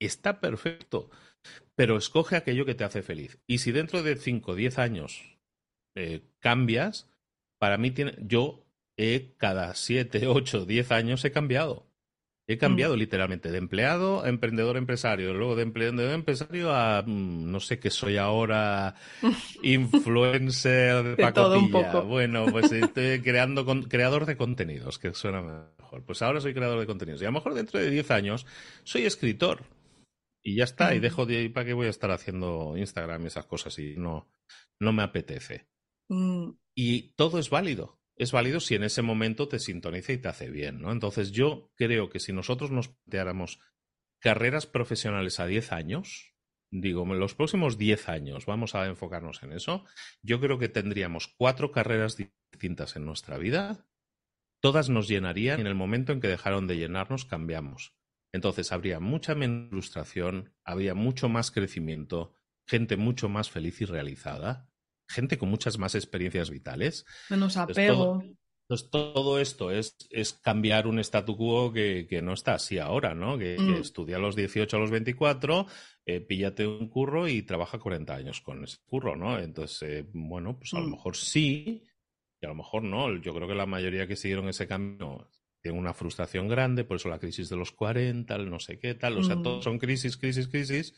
Está 0.00 0.40
perfecto. 0.40 1.10
Pero 1.76 1.96
escoge 1.96 2.34
aquello 2.34 2.66
que 2.66 2.74
te 2.74 2.82
hace 2.82 3.02
feliz. 3.02 3.38
Y 3.46 3.58
si 3.58 3.70
dentro 3.70 4.02
de 4.02 4.16
cinco 4.16 4.52
o 4.52 4.54
diez 4.56 4.78
años 4.78 5.38
eh, 5.94 6.22
cambias, 6.40 7.08
para 7.58 7.78
mí 7.78 7.92
tiene, 7.92 8.16
yo 8.20 8.64
he 8.96 9.34
cada 9.36 9.74
siete, 9.74 10.26
ocho, 10.26 10.66
diez 10.66 10.90
años 10.90 11.24
he 11.24 11.30
cambiado. 11.30 11.86
He 12.46 12.58
cambiado 12.58 12.94
literalmente 12.94 13.50
de 13.50 13.56
empleado 13.56 14.22
a 14.22 14.28
emprendedor 14.28 14.76
empresario, 14.76 15.32
luego 15.32 15.56
de 15.56 15.62
emprendedor 15.62 16.12
empresario 16.12 16.74
a 16.74 17.02
mm, 17.02 17.50
no 17.50 17.58
sé 17.58 17.78
qué 17.78 17.90
soy 17.90 18.18
ahora, 18.18 18.96
influencer 19.62 21.16
de, 21.16 21.68
poco. 21.72 22.02
Bueno, 22.02 22.44
pues 22.50 22.70
estoy 22.70 23.22
creando 23.22 23.64
con, 23.64 23.84
creador 23.84 24.26
de 24.26 24.36
contenidos, 24.36 24.98
que 24.98 25.14
suena 25.14 25.40
mejor. 25.40 26.04
Pues 26.04 26.20
ahora 26.20 26.42
soy 26.42 26.52
creador 26.52 26.80
de 26.80 26.86
contenidos. 26.86 27.22
Y 27.22 27.24
a 27.24 27.28
lo 27.28 27.32
mejor 27.32 27.54
dentro 27.54 27.80
de 27.80 27.88
10 27.88 28.10
años 28.10 28.46
soy 28.82 29.06
escritor. 29.06 29.62
Y 30.42 30.56
ya 30.56 30.64
está, 30.64 30.94
y 30.94 31.00
dejo 31.00 31.24
de 31.24 31.48
para 31.48 31.64
qué 31.64 31.72
voy 31.72 31.86
a 31.86 31.90
estar 31.90 32.10
haciendo 32.10 32.76
Instagram 32.76 33.24
y 33.24 33.28
esas 33.28 33.46
cosas 33.46 33.78
y 33.78 33.94
no, 33.96 34.28
no 34.78 34.92
me 34.92 35.02
apetece. 35.02 35.66
Mm. 36.10 36.50
Y 36.74 37.14
todo 37.14 37.38
es 37.38 37.48
válido 37.48 38.03
es 38.16 38.32
válido 38.32 38.60
si 38.60 38.74
en 38.74 38.84
ese 38.84 39.02
momento 39.02 39.48
te 39.48 39.58
sintoniza 39.58 40.12
y 40.12 40.18
te 40.18 40.28
hace 40.28 40.50
bien, 40.50 40.80
¿no? 40.80 40.92
Entonces 40.92 41.32
yo 41.32 41.72
creo 41.76 42.10
que 42.10 42.20
si 42.20 42.32
nosotros 42.32 42.70
nos 42.70 42.88
planteáramos 42.88 43.60
carreras 44.20 44.66
profesionales 44.66 45.40
a 45.40 45.46
10 45.46 45.72
años, 45.72 46.34
digo, 46.70 47.02
en 47.02 47.18
los 47.18 47.34
próximos 47.34 47.76
10 47.76 48.08
años 48.08 48.46
vamos 48.46 48.74
a 48.74 48.86
enfocarnos 48.86 49.42
en 49.42 49.52
eso, 49.52 49.84
yo 50.22 50.40
creo 50.40 50.58
que 50.58 50.68
tendríamos 50.68 51.28
cuatro 51.36 51.72
carreras 51.72 52.16
distintas 52.16 52.96
en 52.96 53.04
nuestra 53.04 53.36
vida, 53.36 53.86
todas 54.60 54.88
nos 54.88 55.08
llenarían 55.08 55.58
y 55.58 55.62
en 55.62 55.66
el 55.66 55.74
momento 55.74 56.12
en 56.12 56.20
que 56.20 56.28
dejaron 56.28 56.66
de 56.66 56.76
llenarnos 56.76 57.24
cambiamos. 57.24 57.96
Entonces 58.32 58.72
habría 58.72 58.98
mucha 58.98 59.34
menos 59.34 59.70
frustración, 59.70 60.54
habría 60.64 60.94
mucho 60.94 61.28
más 61.28 61.50
crecimiento, 61.50 62.34
gente 62.66 62.96
mucho 62.96 63.28
más 63.28 63.50
feliz 63.50 63.80
y 63.80 63.84
realizada 63.84 64.73
gente 65.08 65.38
con 65.38 65.48
muchas 65.50 65.78
más 65.78 65.94
experiencias 65.94 66.50
vitales. 66.50 67.04
Menos 67.30 67.56
apego. 67.56 68.22
Entonces 68.66 68.90
todo, 68.90 69.38
esto 69.40 69.70
es, 69.70 69.94
es, 70.08 70.32
cambiar 70.32 70.86
un 70.86 70.98
statu 71.00 71.36
quo 71.36 71.70
que, 71.70 72.06
que, 72.08 72.22
no 72.22 72.32
está 72.32 72.54
así 72.54 72.78
ahora, 72.78 73.14
¿no? 73.14 73.36
Que, 73.36 73.58
Mm. 73.58 73.74
estudia 73.74 74.16
a 74.16 74.18
los 74.18 74.36
18 74.36 74.78
a 74.78 74.80
los 74.80 74.90
24, 74.90 75.66
eh, 76.06 76.20
píllate 76.20 76.66
un 76.66 76.88
curro 76.88 77.28
y 77.28 77.42
trabaja 77.42 77.78
40 77.78 78.14
años 78.14 78.40
con 78.40 78.64
ese 78.64 78.78
curro, 78.86 79.16
¿no? 79.16 79.38
Entonces, 79.38 79.82
eh, 79.82 80.06
bueno, 80.14 80.56
pues 80.58 80.72
a 80.72 80.80
lo 80.80 80.86
Mm. 80.86 80.90
mejor 80.92 81.14
sí 81.16 81.82
y 82.40 82.46
a 82.46 82.48
lo 82.48 82.54
mejor 82.54 82.82
no. 82.84 83.14
Yo 83.20 83.34
creo 83.34 83.46
que 83.46 83.54
la 83.54 83.66
mayoría 83.66 84.06
que 84.06 84.16
siguieron 84.16 84.48
ese 84.48 84.66
camino 84.66 85.28
tienen 85.60 85.78
una 85.78 85.92
frustración 85.92 86.48
grande, 86.48 86.84
por 86.84 86.96
eso 86.96 87.10
la 87.10 87.18
crisis 87.18 87.50
de 87.50 87.56
los 87.56 87.70
40, 87.70 88.34
el 88.36 88.48
no 88.48 88.60
sé 88.60 88.78
qué 88.78 88.94
tal, 88.94 89.18
o 89.18 89.22
sea, 89.22 89.36
Mm. 89.36 89.42
todos 89.42 89.64
son 89.64 89.78
crisis, 89.78 90.16
crisis, 90.16 90.48
crisis. 90.48 90.94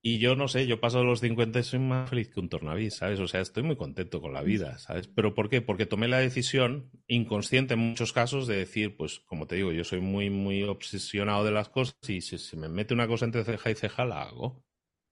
Y 0.00 0.18
yo 0.18 0.36
no 0.36 0.46
sé, 0.46 0.66
yo 0.68 0.80
paso 0.80 0.98
de 0.98 1.04
los 1.04 1.20
50 1.20 1.58
y 1.58 1.62
soy 1.64 1.80
más 1.80 2.08
feliz 2.08 2.28
que 2.28 2.38
un 2.38 2.48
tornavís, 2.48 2.94
¿sabes? 2.94 3.18
O 3.18 3.26
sea, 3.26 3.40
estoy 3.40 3.64
muy 3.64 3.76
contento 3.76 4.20
con 4.20 4.32
la 4.32 4.42
vida, 4.42 4.78
¿sabes? 4.78 5.08
¿Pero 5.08 5.34
por 5.34 5.48
qué? 5.48 5.60
Porque 5.60 5.86
tomé 5.86 6.06
la 6.06 6.18
decisión, 6.18 6.90
inconsciente 7.08 7.74
en 7.74 7.80
muchos 7.80 8.12
casos, 8.12 8.46
de 8.46 8.56
decir, 8.56 8.96
pues, 8.96 9.18
como 9.20 9.48
te 9.48 9.56
digo, 9.56 9.72
yo 9.72 9.82
soy 9.82 10.00
muy, 10.00 10.30
muy 10.30 10.62
obsesionado 10.62 11.44
de 11.44 11.50
las 11.50 11.68
cosas 11.68 11.96
y 12.08 12.20
si 12.20 12.38
se 12.38 12.56
me 12.56 12.68
mete 12.68 12.94
una 12.94 13.08
cosa 13.08 13.24
entre 13.24 13.44
ceja 13.44 13.70
y 13.70 13.74
ceja, 13.74 14.04
la 14.04 14.22
hago. 14.22 14.64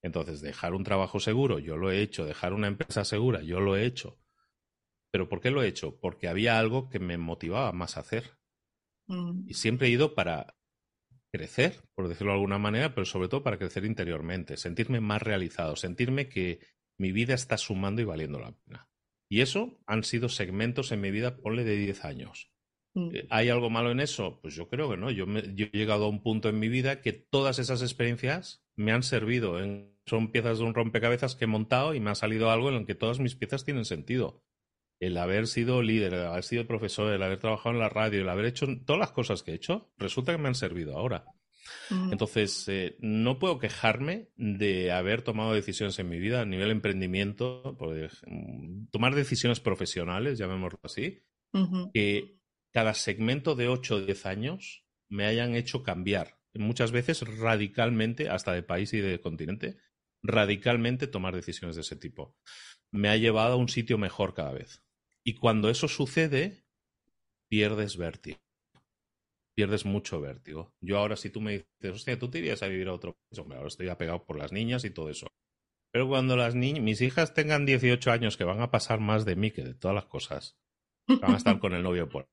Entonces, 0.03 0.41
dejar 0.41 0.72
un 0.72 0.84
trabajo 0.84 1.18
seguro, 1.18 1.59
yo 1.59 1.76
lo 1.76 1.91
he 1.91 2.01
hecho, 2.01 2.24
dejar 2.24 2.53
una 2.53 2.68
empresa 2.68 3.05
segura, 3.05 3.43
yo 3.43 3.59
lo 3.59 3.76
he 3.76 3.87
hecho. 3.87 4.20
¿Pero 5.11 5.28
por 5.28 5.41
qué 5.41 5.51
lo 5.51 5.62
he 5.62 5.68
hecho? 5.68 5.99
Porque 5.99 6.28
había 6.28 6.61
algo 6.61 6.89
que 6.89 7.01
me 7.01 7.18
motivaba 7.18 7.72
más 7.72 7.97
a 7.97 8.01
hacer. 8.01 8.39
Mm. 9.09 9.49
Y 9.49 9.55
siempre 9.55 9.89
he 9.89 9.91
ido 9.91 10.14
para 10.14 10.55
crecer, 11.33 11.83
por 11.95 12.09
decirlo 12.09 12.33
de 12.33 12.37
alguna 12.37 12.59
manera, 12.59 12.95
pero 12.95 13.05
sobre 13.05 13.29
todo 13.29 13.43
para 13.43 13.59
crecer 13.59 13.85
interiormente, 13.85 14.57
sentirme 14.57 15.01
más 15.01 15.22
realizado, 15.22 15.77
sentirme 15.77 16.29
que 16.29 16.61
mi 16.99 17.12
vida 17.12 17.35
está 17.35 17.59
sumando 17.59 18.01
y 18.03 18.05
valiendo 18.05 18.39
la 18.39 18.53
pena. 18.53 18.89
Y 19.29 19.41
eso 19.41 19.79
han 19.87 20.05
sido 20.05 20.29
segmentos 20.29 20.93
en 20.93 21.01
mi 21.01 21.11
vida, 21.11 21.37
ponle 21.37 21.64
de 21.64 21.77
10 21.77 22.05
años. 22.05 22.51
Mm. 22.95 23.14
Eh, 23.14 23.27
¿Hay 23.31 23.49
algo 23.49 23.70
malo 23.70 23.91
en 23.91 24.01
eso? 24.01 24.41
Pues 24.41 24.55
yo 24.55 24.68
creo 24.68 24.91
que 24.91 24.97
no. 24.97 25.11
Yo, 25.11 25.27
me, 25.27 25.55
yo 25.55 25.66
he 25.66 25.77
llegado 25.77 26.07
a 26.07 26.09
un 26.09 26.22
punto 26.22 26.49
en 26.49 26.59
mi 26.59 26.68
vida 26.68 27.03
que 27.03 27.12
todas 27.12 27.59
esas 27.59 27.83
experiencias 27.83 28.64
me 28.77 28.93
han 28.93 29.03
servido. 29.03 29.61
En, 29.62 29.97
son 30.07 30.31
piezas 30.31 30.59
de 30.59 30.64
un 30.64 30.74
rompecabezas 30.74 31.35
que 31.35 31.45
he 31.45 31.49
montado 31.49 31.95
y 31.95 32.01
me 32.01 32.11
ha 32.11 32.14
salido 32.14 32.51
algo 32.51 32.68
en 32.68 32.77
el 32.77 32.87
que 32.87 32.95
todas 32.95 33.18
mis 33.18 33.35
piezas 33.35 33.64
tienen 33.64 33.85
sentido. 33.85 34.45
El 34.99 35.18
haber 35.18 35.47
sido 35.47 35.82
líder, 35.82 36.14
el 36.14 36.26
haber 36.26 36.44
sido 36.44 36.66
profesor, 36.66 37.12
el 37.12 37.22
haber 37.22 37.38
trabajado 37.38 37.74
en 37.74 37.80
la 37.80 37.88
radio, 37.88 38.22
el 38.22 38.28
haber 38.28 38.47
hecho 38.47 38.66
todas 38.84 39.01
las 39.01 39.12
cosas 39.12 39.42
que 39.42 39.53
he 39.53 39.55
hecho, 39.55 39.92
resulta 39.99 40.32
que 40.32 40.38
me 40.38 40.49
han 40.49 40.55
servido 40.55 40.97
ahora. 40.97 41.26
Mm. 41.90 42.12
Entonces, 42.12 42.66
eh, 42.68 42.97
no 43.01 43.38
puedo 43.38 43.59
quejarme 43.59 44.28
de 44.36 44.92
haber 44.92 45.22
tomado 45.22 45.53
decisiones 45.53 45.99
en 45.99 46.09
mi 46.09 46.18
vida 46.18 46.40
a 46.40 46.47
nivel 46.47 46.70
emprendimiento, 46.70 47.76
por, 47.78 47.97
tomar 48.90 49.14
decisiones 49.14 49.61
profesionales, 49.61 50.38
llamémoslo 50.38 50.78
así, 50.82 51.22
que 51.94 52.38
cada 52.72 52.92
segmento 52.92 53.55
de 53.55 53.68
8 53.68 53.94
o 53.94 54.01
10 54.01 54.26
años 54.26 54.84
me 55.09 55.24
hayan 55.24 55.55
hecho 55.55 55.82
cambiar, 55.82 56.38
muchas 56.55 56.92
veces 56.92 57.22
radicalmente, 57.38 58.28
hasta 58.28 58.53
de 58.53 58.62
país 58.62 58.92
y 58.92 59.01
de 59.01 59.20
continente, 59.20 59.78
radicalmente 60.22 61.07
tomar 61.07 61.34
decisiones 61.34 61.76
de 61.76 61.82
ese 61.82 61.97
tipo. 61.97 62.36
Me 62.90 63.09
ha 63.09 63.16
llevado 63.16 63.55
a 63.55 63.57
un 63.57 63.68
sitio 63.68 63.99
mejor 63.99 64.34
cada 64.34 64.53
vez. 64.53 64.86
Y 65.27 65.35
cuando 65.35 65.68
eso 65.68 65.89
sucede, 65.89 66.62
pierdes 67.51 67.97
vértigo. 67.97 68.39
Pierdes 69.57 69.85
mucho 69.85 70.20
vértigo. 70.20 70.72
Yo 70.81 70.99
ahora, 70.99 71.16
si 71.16 71.31
tú 71.31 71.41
me 71.41 71.53
dices, 71.81 71.97
hostia, 71.97 72.16
tú 72.16 72.31
te 72.31 72.39
irías 72.39 72.62
a 72.62 72.68
vivir 72.68 72.87
a 72.87 72.93
otro 72.93 73.14
país, 73.14 73.41
hombre, 73.41 73.57
ahora 73.57 73.66
estoy 73.66 73.89
apegado 73.89 74.24
por 74.24 74.39
las 74.39 74.53
niñas 74.53 74.85
y 74.85 74.91
todo 74.91 75.11
eso. 75.11 75.27
Pero 75.93 76.07
cuando 76.07 76.37
las 76.37 76.55
niñas, 76.55 76.85
mis 76.85 77.01
hijas 77.01 77.35
tengan 77.35 77.66
18 77.66 78.12
años, 78.12 78.37
que 78.37 78.45
van 78.45 78.61
a 78.61 78.70
pasar 78.70 79.01
más 79.01 79.24
de 79.24 79.35
mí 79.35 79.51
que 79.51 79.64
de 79.64 79.74
todas 79.74 79.97
las 79.97 80.05
cosas, 80.05 80.57
van 81.09 81.35
a 81.35 81.39
estar 81.39 81.59
con 81.59 81.74
el 81.74 81.83
novio 81.83 82.09
por. 82.09 82.29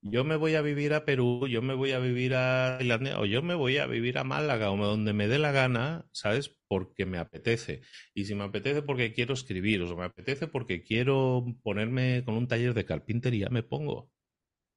Yo 0.00 0.22
me 0.22 0.36
voy 0.36 0.54
a 0.54 0.62
vivir 0.62 0.94
a 0.94 1.04
Perú, 1.04 1.48
yo 1.48 1.60
me 1.60 1.74
voy 1.74 1.90
a 1.90 1.98
vivir 1.98 2.34
a 2.34 2.76
Tailandia, 2.78 3.18
o 3.18 3.26
yo 3.26 3.42
me 3.42 3.54
voy 3.54 3.78
a 3.78 3.86
vivir 3.86 4.18
a 4.18 4.24
Málaga, 4.24 4.70
o 4.70 4.76
donde 4.76 5.12
me 5.12 5.26
dé 5.26 5.38
la 5.38 5.50
gana, 5.50 6.06
¿sabes? 6.12 6.56
Porque 6.68 7.04
me 7.04 7.18
apetece. 7.18 7.82
Y 8.14 8.26
si 8.26 8.34
me 8.36 8.44
apetece 8.44 8.82
porque 8.82 9.12
quiero 9.12 9.34
escribir, 9.34 9.82
o 9.82 9.96
me 9.96 10.04
apetece 10.04 10.46
porque 10.46 10.84
quiero 10.84 11.44
ponerme 11.62 12.22
con 12.24 12.36
un 12.36 12.46
taller 12.46 12.74
de 12.74 12.84
carpintería, 12.84 13.48
me 13.50 13.64
pongo. 13.64 14.10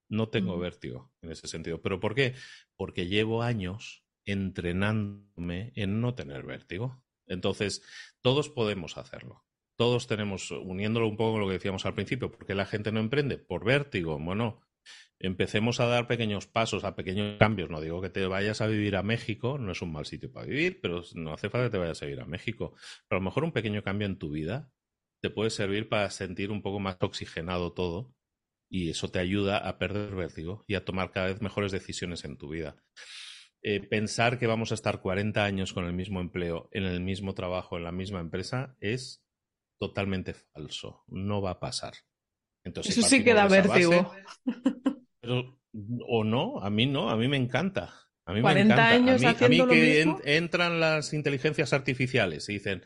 No 0.10 0.28
tengo 0.30 0.58
vértigo 0.60 1.14
en 1.22 1.32
ese 1.32 1.48
sentido. 1.48 1.82
¿Pero 1.82 2.00
por 2.00 2.16
qué? 2.16 2.34
Porque 2.76 3.08
llevo 3.08 3.44
años 3.44 4.04
entrenándome 4.26 5.72
en 5.76 6.02
no 6.02 6.16
tener 6.16 6.44
vértigo. 6.44 7.04
Entonces, 7.28 7.84
todos 8.22 8.50
podemos 8.50 8.98
hacerlo. 8.98 9.46
Todos 9.78 10.08
tenemos, 10.08 10.52
uniéndolo 10.52 11.08
un 11.08 11.16
poco 11.16 11.34
con 11.34 11.42
lo 11.42 11.48
que 11.48 11.54
decíamos 11.54 11.86
al 11.86 11.96
principio, 11.96 12.32
¿por 12.32 12.46
qué 12.46 12.56
la 12.56 12.66
gente 12.66 12.92
no 12.92 13.00
emprende? 13.00 13.38
Por 13.38 13.64
vértigo. 13.64 14.20
Bueno, 14.20 14.62
empecemos 15.20 15.80
a 15.80 15.86
dar 15.86 16.08
pequeños 16.08 16.48
pasos, 16.48 16.84
a 16.84 16.96
pequeños 16.96 17.38
cambios. 17.38 17.70
No 17.70 17.82
digo 17.82 18.02
que 18.02 18.10
te 18.10 18.26
vayas 18.26 18.62
a 18.62 18.68
vivir 18.68 18.96
a 18.96 19.04
México, 19.04 19.58
no 19.58 19.72
es 19.72 19.82
un 19.82 19.92
mal 19.92 20.06
sitio 20.06 20.32
para 20.32 20.48
vivir, 20.48 20.80
pero 20.82 21.04
no 21.16 21.34
hace 21.34 21.50
falta 21.50 21.68
que 21.68 21.72
te 21.72 21.78
vayas 21.78 22.02
a 22.02 22.06
vivir 22.06 22.22
a 22.22 22.26
México. 22.26 22.74
Pero 23.08 23.18
a 23.18 23.22
lo 23.22 23.26
mejor 23.26 23.44
un 23.44 23.52
pequeño 23.52 23.84
cambio 23.84 24.08
en 24.08 24.18
tu 24.18 24.32
vida 24.32 24.72
te 25.22 25.30
puede 25.30 25.52
servir 25.52 25.88
para 25.88 26.10
sentir 26.10 26.52
un 26.52 26.62
poco 26.62 26.80
más 26.80 26.98
oxigenado 27.00 27.74
todo 27.74 28.14
y 28.70 28.90
eso 28.90 29.12
te 29.12 29.20
ayuda 29.20 29.58
a 29.58 29.78
perder 29.78 30.16
vértigo 30.16 30.64
y 30.68 30.76
a 30.76 30.86
tomar 30.86 31.12
cada 31.12 31.28
vez 31.28 31.42
mejores 31.42 31.72
decisiones 31.72 32.26
en 32.26 32.38
tu 32.38 32.50
vida. 32.50 32.82
Eh, 33.64 33.88
pensar 33.88 34.40
que 34.40 34.48
vamos 34.48 34.72
a 34.72 34.76
estar 34.76 35.02
40 35.02 35.44
años 35.44 35.74
con 35.74 35.86
el 35.86 35.94
mismo 35.94 36.20
empleo, 36.20 36.70
en 36.72 36.84
el 36.84 37.00
mismo 37.02 37.36
trabajo, 37.36 37.78
en 37.78 37.84
la 37.84 37.92
misma 37.92 38.20
empresa, 38.20 38.76
es 38.80 39.24
totalmente 39.80 40.34
falso. 40.34 41.04
No 41.08 41.42
va 41.42 41.52
a 41.52 41.60
pasar. 41.60 41.94
Entonces, 42.64 42.98
Eso 42.98 43.08
sí 43.08 43.24
que 43.24 43.34
da 43.34 43.48
partimos 43.48 43.76
de 43.76 43.80
esa 43.82 43.90
vértigo. 43.90 44.14
base, 44.14 44.24
pero, 45.20 45.60
o 46.08 46.24
no, 46.24 46.60
a 46.62 46.70
mí 46.70 46.86
no, 46.86 47.10
a 47.10 47.18
mí 47.18 47.28
me 47.28 47.38
encanta. 47.38 47.94
A 48.26 48.34
mí 48.34 48.38
me 48.38 48.44
40 48.44 48.74
encanta. 48.76 48.90
años 48.90 49.24
a 49.24 49.28
mí, 49.30 49.36
a 49.46 49.50
mí 49.50 49.58
lo 49.58 49.68
que 49.68 49.76
mismo. 50.04 50.20
en- 50.24 50.44
entran 50.44 50.80
las 50.80 51.14
inteligencias 51.14 51.74
artificiales 51.74 52.48
y 52.50 52.54
dicen, 52.54 52.84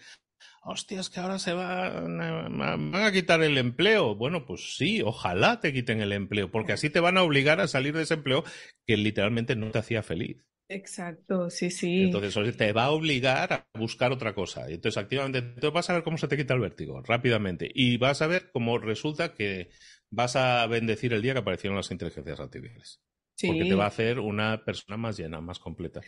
hostia, 0.64 1.00
es 1.02 1.10
que 1.10 1.20
ahora 1.20 1.40
se 1.40 1.54
van 1.54 2.22
a, 2.22 2.48
van 2.48 2.96
a 2.96 3.12
quitar 3.12 3.44
el 3.44 3.58
empleo. 3.58 4.16
Bueno, 4.16 4.46
pues 4.46 4.76
sí, 4.78 5.02
ojalá 5.02 5.60
te 5.60 5.74
quiten 5.74 6.02
el 6.02 6.14
empleo, 6.14 6.50
porque 6.52 6.74
así 6.74 6.90
te 6.90 7.00
van 7.02 7.18
a 7.18 7.24
obligar 7.24 7.60
a 7.60 7.68
salir 7.68 7.94
de 7.96 8.04
ese 8.04 8.16
empleo 8.16 8.44
que 8.88 8.98
literalmente 8.98 9.56
no 9.56 9.72
te 9.72 9.80
hacía 9.80 10.02
feliz. 10.02 10.46
Exacto, 10.70 11.50
sí, 11.50 11.70
sí. 11.72 12.30
Entonces 12.34 12.58
te 12.58 12.74
va 12.74 12.86
a 12.86 12.92
obligar 12.92 13.54
a 13.54 13.68
buscar 13.80 14.12
otra 14.12 14.34
cosa. 14.36 14.70
Y 14.70 14.74
entonces 14.76 15.02
activamente 15.02 15.42
tú 15.62 15.72
vas 15.72 15.90
a 15.90 15.94
ver 15.94 16.04
cómo 16.04 16.18
se 16.18 16.28
te 16.28 16.36
quita 16.38 16.54
el 16.54 16.60
vértigo 16.60 17.02
rápidamente. 17.02 17.70
Y 17.74 17.98
vas 17.98 18.22
a 18.22 18.28
ver 18.28 18.52
cómo 18.52 18.78
resulta 18.80 19.34
que 19.34 19.70
vas 20.10 20.36
a 20.36 20.66
bendecir 20.68 21.14
el 21.14 21.22
día 21.22 21.34
que 21.34 21.40
aparecieron 21.40 21.78
las 21.78 21.92
inteligencias 21.92 22.40
artificiales. 22.40 23.02
Porque 23.46 23.66
Sí. 23.66 23.66
te 23.66 23.76
va 23.76 23.86
a 23.86 23.88
hacer 23.88 24.20
una 24.20 24.64
persona 24.66 24.98
más 24.98 25.18
llena, 25.18 25.40
más 25.42 25.60
completa. 25.60 26.02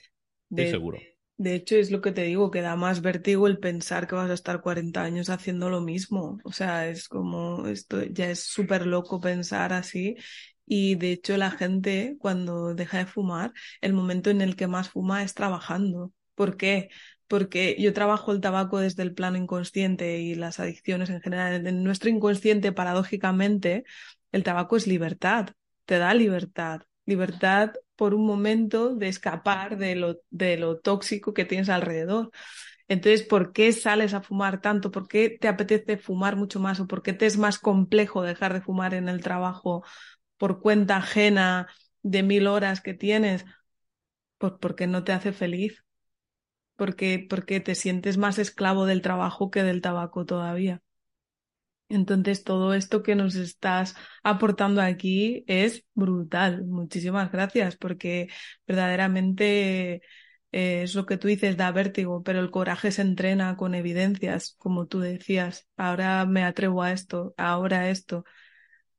Estoy 0.49 0.67
De, 0.67 0.67
seguro. 0.67 1.07
de 1.37 1.55
hecho, 1.55 1.75
es 1.75 1.91
lo 1.91 2.01
que 2.01 2.11
te 2.11 2.23
digo, 2.23 2.51
que 2.51 2.61
da 2.61 2.75
más 2.75 3.01
vértigo 3.01 3.47
el 3.47 3.59
pensar 3.59 4.07
que 4.07 4.15
vas 4.15 4.29
a 4.29 4.33
estar 4.33 4.61
40 4.61 5.03
años 5.03 5.29
haciendo 5.29 5.69
lo 5.69 5.81
mismo. 5.81 6.39
O 6.43 6.51
sea, 6.51 6.87
es 6.87 7.07
como, 7.09 7.67
esto 7.67 8.03
ya 8.05 8.29
es 8.31 8.41
súper 8.43 8.85
loco 8.87 9.19
pensar 9.19 9.73
así. 9.73 10.15
Y 10.67 10.95
de 10.95 11.13
hecho, 11.13 11.37
la 11.37 11.49
gente 11.51 12.17
cuando 12.19 12.75
deja 12.75 12.97
de 12.99 13.05
fumar, 13.05 13.53
el 13.81 13.93
momento 13.93 14.29
en 14.29 14.41
el 14.41 14.55
que 14.57 14.67
más 14.67 14.89
fuma 14.89 15.23
es 15.23 15.33
trabajando. 15.33 16.11
¿Por 16.35 16.57
qué? 16.57 16.89
Porque 17.27 17.75
yo 17.79 17.93
trabajo 17.93 18.31
el 18.33 18.41
tabaco 18.41 18.79
desde 18.79 19.03
el 19.03 19.13
plano 19.13 19.37
inconsciente 19.37 20.19
y 20.19 20.35
las 20.35 20.59
adicciones 20.59 21.09
en 21.09 21.21
general. 21.21 21.65
En 21.65 21.83
nuestro 21.83 22.09
inconsciente, 22.09 22.73
paradójicamente, 22.73 23.85
el 24.33 24.43
tabaco 24.43 24.75
es 24.77 24.87
libertad, 24.87 25.49
te 25.85 25.97
da 25.99 26.13
libertad. 26.13 26.81
Libertad 27.05 27.71
por 27.95 28.13
un 28.13 28.25
momento 28.25 28.93
de 28.95 29.07
escapar 29.07 29.77
de 29.77 29.95
lo, 29.95 30.17
de 30.29 30.57
lo 30.57 30.79
tóxico 30.79 31.33
que 31.33 31.45
tienes 31.45 31.69
alrededor. 31.69 32.31
Entonces, 32.87 33.23
¿por 33.23 33.51
qué 33.53 33.71
sales 33.73 34.13
a 34.13 34.21
fumar 34.21 34.61
tanto? 34.61 34.91
¿Por 34.91 35.07
qué 35.07 35.29
te 35.29 35.47
apetece 35.47 35.97
fumar 35.97 36.35
mucho 36.37 36.59
más? 36.59 36.79
¿O 36.79 36.87
por 36.87 37.03
qué 37.03 37.13
te 37.13 37.25
es 37.25 37.37
más 37.37 37.59
complejo 37.59 38.21
dejar 38.23 38.53
de 38.53 38.61
fumar 38.61 38.93
en 38.93 39.09
el 39.09 39.21
trabajo 39.21 39.83
por 40.37 40.61
cuenta 40.61 40.97
ajena 40.97 41.67
de 42.03 42.23
mil 42.23 42.47
horas 42.47 42.81
que 42.81 42.93
tienes? 42.93 43.45
Pues 44.39 44.53
porque 44.61 44.87
no 44.87 45.03
te 45.03 45.13
hace 45.13 45.33
feliz. 45.33 45.83
Porque, 46.77 47.25
porque 47.29 47.59
te 47.59 47.75
sientes 47.75 48.17
más 48.17 48.39
esclavo 48.39 48.85
del 48.85 49.01
trabajo 49.03 49.51
que 49.51 49.63
del 49.63 49.81
tabaco 49.81 50.25
todavía. 50.25 50.81
Entonces, 51.89 52.43
todo 52.43 52.73
esto 52.73 53.01
que 53.01 53.15
nos 53.15 53.35
estás 53.35 53.95
aportando 54.23 54.81
aquí 54.81 55.45
es 55.47 55.85
brutal. 55.93 56.65
Muchísimas 56.65 57.31
gracias, 57.31 57.77
porque 57.77 58.27
verdaderamente 58.67 60.01
eh, 60.51 60.81
es 60.83 60.95
lo 60.95 61.05
que 61.05 61.17
tú 61.17 61.27
dices, 61.29 61.55
da 61.57 61.71
vértigo, 61.71 62.23
pero 62.23 62.39
el 62.41 62.51
coraje 62.51 62.91
se 62.91 63.03
entrena 63.03 63.55
con 63.55 63.73
evidencias, 63.73 64.55
como 64.57 64.87
tú 64.87 64.99
decías. 64.99 65.67
Ahora 65.77 66.25
me 66.25 66.43
atrevo 66.43 66.83
a 66.83 66.91
esto, 66.91 67.33
ahora 67.37 67.89
esto, 67.89 68.25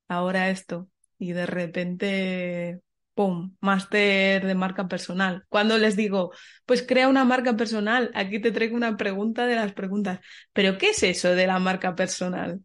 ahora 0.09 0.51
esto. 0.51 0.89
Y 1.19 1.33
de 1.33 1.47
repente, 1.47 2.81
¡pum! 3.14 3.57
Máster 3.61 4.47
de 4.47 4.55
marca 4.55 4.87
personal. 4.89 5.45
Cuando 5.49 5.77
les 5.79 5.97
digo, 5.97 6.33
pues 6.64 6.83
crea 6.83 7.09
una 7.09 7.25
marca 7.25 7.57
personal, 7.57 8.11
aquí 8.14 8.41
te 8.41 8.53
traigo 8.53 8.77
una 8.77 8.97
pregunta 8.97 9.47
de 9.47 9.57
las 9.57 9.73
preguntas. 9.73 10.21
¿Pero 10.53 10.79
qué 10.79 10.91
es 10.91 11.03
eso 11.03 11.35
de 11.35 11.47
la 11.47 11.59
marca 11.59 11.95
personal? 11.95 12.61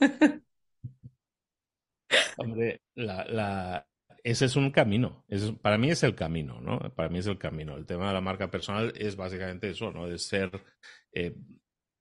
Hombre, 2.36 2.82
la, 2.94 3.86
ese 4.22 4.44
es 4.44 4.56
un 4.56 4.70
camino. 4.70 5.24
para 5.62 5.78
mí 5.78 5.90
es 5.90 6.02
el 6.02 6.14
camino, 6.14 6.60
¿no? 6.60 6.78
Para 6.94 7.08
mí 7.08 7.18
es 7.18 7.26
el 7.26 7.38
camino. 7.38 7.76
El 7.76 7.86
tema 7.86 8.08
de 8.08 8.14
la 8.14 8.20
marca 8.20 8.50
personal 8.50 8.92
es 8.96 9.16
básicamente 9.16 9.70
eso, 9.70 9.90
¿no? 9.90 10.06
De 10.08 10.18
ser, 10.18 10.50
eh, 11.12 11.34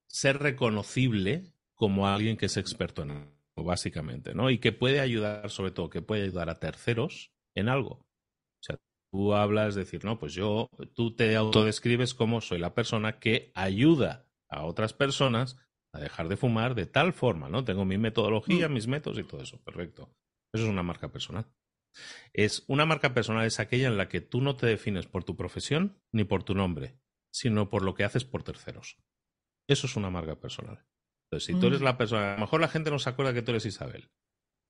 ser 0.08 0.40
reconocible 0.40 1.54
como 1.76 2.08
alguien 2.08 2.38
que 2.38 2.48
es 2.48 2.58
experto 2.58 3.04
en 3.04 3.35
básicamente, 3.64 4.34
¿no? 4.34 4.50
Y 4.50 4.60
que 4.60 4.72
puede 4.72 5.00
ayudar, 5.00 5.50
sobre 5.50 5.72
todo, 5.72 5.90
que 5.90 6.02
puede 6.02 6.24
ayudar 6.24 6.50
a 6.50 6.60
terceros 6.60 7.32
en 7.56 7.70
algo. 7.70 7.92
O 7.92 8.62
sea, 8.62 8.78
tú 9.12 9.34
hablas, 9.34 9.76
de 9.76 9.82
decir, 9.82 10.04
no, 10.04 10.20
pues 10.20 10.34
yo, 10.34 10.70
tú 10.94 11.16
te 11.16 11.36
autodescribes 11.36 12.14
como 12.14 12.42
soy 12.42 12.60
la 12.60 12.74
persona 12.74 13.20
que 13.20 13.52
ayuda 13.56 14.28
a 14.50 14.66
otras 14.66 14.94
personas 14.94 15.58
a 15.94 16.00
dejar 16.00 16.28
de 16.28 16.38
fumar 16.38 16.76
de 16.76 16.86
tal 16.86 17.14
forma, 17.14 17.48
¿no? 17.50 17.64
Tengo 17.64 17.86
mi 17.86 17.98
metodología, 17.98 18.68
mm. 18.68 18.74
mis 18.74 18.88
métodos 18.88 19.18
y 19.18 19.24
todo 19.24 19.42
eso. 19.42 19.64
Perfecto. 19.64 20.14
Eso 20.54 20.66
es 20.66 20.70
una 20.70 20.84
marca 20.84 21.12
personal. 21.12 21.48
Es 22.34 22.66
una 22.68 22.86
marca 22.86 23.14
personal 23.14 23.46
es 23.46 23.60
aquella 23.60 23.88
en 23.88 23.98
la 23.98 24.10
que 24.10 24.20
tú 24.20 24.42
no 24.42 24.58
te 24.58 24.68
defines 24.68 25.08
por 25.08 25.24
tu 25.24 25.38
profesión 25.38 26.02
ni 26.12 26.26
por 26.26 26.44
tu 26.44 26.54
nombre, 26.54 27.00
sino 27.32 27.70
por 27.70 27.84
lo 27.84 27.96
que 27.96 28.04
haces 28.04 28.26
por 28.26 28.44
terceros. 28.44 28.98
Eso 29.68 29.88
es 29.88 29.96
una 29.96 30.10
marca 30.10 30.40
personal. 30.40 30.86
Entonces, 31.26 31.48
si 31.48 31.60
tú 31.60 31.68
eres 31.68 31.82
mm. 31.82 31.84
la 31.84 31.98
persona, 31.98 32.34
a 32.34 32.36
lo 32.36 32.42
mejor 32.42 32.62
la 32.62 32.68
gente 32.68 32.92
no 32.92 33.00
se 33.00 33.10
acuerda 33.10 33.34
que 33.34 33.42
tú 33.42 33.52
eres 33.52 33.66
Isabel, 33.66 34.10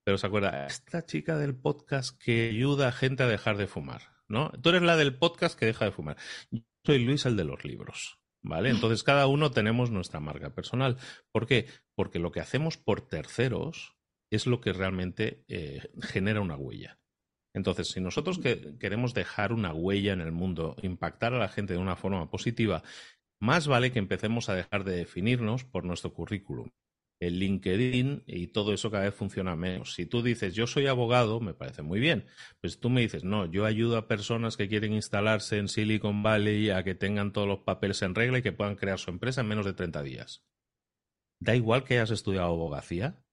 pero 0.06 0.18
se 0.18 0.28
acuerda, 0.28 0.68
esta 0.68 1.06
chica 1.06 1.38
del 1.38 1.56
podcast 1.56 2.18
que 2.22 2.50
ayuda 2.50 2.88
a 2.88 2.92
gente 2.92 3.24
a 3.24 3.28
dejar 3.28 3.58
de 3.58 3.68
fumar, 3.68 4.02
¿no? 4.28 4.52
Tú 4.62 4.70
eres 4.70 4.82
la 4.82 4.98
del 4.98 5.18
podcast 5.18 5.58
que 5.58 5.66
deja 5.66 5.86
de 5.86 5.92
fumar. 5.92 6.18
Yo 6.52 6.62
soy 6.86 7.04
Luis, 7.04 7.26
el 7.26 7.36
de 7.36 7.44
los 7.44 7.64
libros. 7.66 8.20
¿Vale? 8.48 8.70
Entonces 8.70 9.02
cada 9.02 9.26
uno 9.26 9.50
tenemos 9.50 9.90
nuestra 9.90 10.20
marca 10.20 10.54
personal. 10.54 10.98
¿Por 11.32 11.48
qué? 11.48 11.66
Porque 11.96 12.20
lo 12.20 12.32
que 12.32 12.42
hacemos 12.42 12.78
por 12.78 13.02
terceros 13.02 13.96
es 14.32 14.46
lo 14.46 14.62
que 14.62 14.72
realmente 14.72 15.44
eh, 15.48 15.82
genera 16.02 16.42
una 16.42 16.56
huella. 16.56 17.00
Entonces, 17.56 17.88
si 17.90 18.02
nosotros 18.02 18.40
queremos 18.80 19.14
dejar 19.14 19.54
una 19.54 19.74
huella 19.74 20.12
en 20.12 20.20
el 20.20 20.34
mundo, 20.34 20.76
impactar 20.82 21.34
a 21.34 21.40
la 21.40 21.48
gente 21.48 21.74
de 21.74 21.80
una 21.80 21.96
forma 21.96 22.30
positiva, 22.30 22.84
más 23.46 23.68
vale 23.68 23.92
que 23.92 24.00
empecemos 24.00 24.50
a 24.50 24.56
dejar 24.56 24.84
de 24.84 24.98
definirnos 24.98 25.64
por 25.64 25.86
nuestro 25.86 26.14
currículum 26.14 26.70
el 27.20 27.40
LinkedIn 27.40 28.24
y 28.28 28.48
todo 28.48 28.74
eso 28.74 28.92
cada 28.92 29.06
vez 29.06 29.16
funciona 29.16 29.56
menos. 29.56 29.94
Si 29.94 30.06
tú 30.06 30.22
dices, 30.22 30.54
yo 30.54 30.68
soy 30.68 30.88
abogado, 30.88 31.40
me 31.40 31.54
parece 31.54 31.82
muy 31.82 32.00
bien. 32.00 32.26
Pues 32.62 32.80
tú 32.80 32.90
me 32.90 33.02
dices, 33.02 33.24
no, 33.24 33.46
yo 33.46 33.66
ayudo 33.66 33.98
a 33.98 34.08
personas 34.08 34.58
que 34.58 34.68
quieren 34.68 34.94
instalarse 34.94 35.58
en 35.58 35.68
Silicon 35.68 36.24
Valley 36.24 36.70
a 36.70 36.84
que 36.84 36.96
tengan 36.96 37.32
todos 37.32 37.48
los 37.48 37.60
papeles 37.60 38.02
en 38.02 38.16
regla 38.16 38.40
y 38.40 38.42
que 38.42 38.52
puedan 38.52 38.76
crear 38.76 39.00
su 39.00 39.12
empresa 39.12 39.42
en 39.42 39.48
menos 39.48 39.66
de 39.66 39.74
30 39.74 40.04
días. 40.04 40.44
Da 41.40 41.56
igual 41.56 41.84
que 41.84 41.96
hayas 41.96 42.12
estudiado 42.12 42.48
abogacía, 42.48 43.24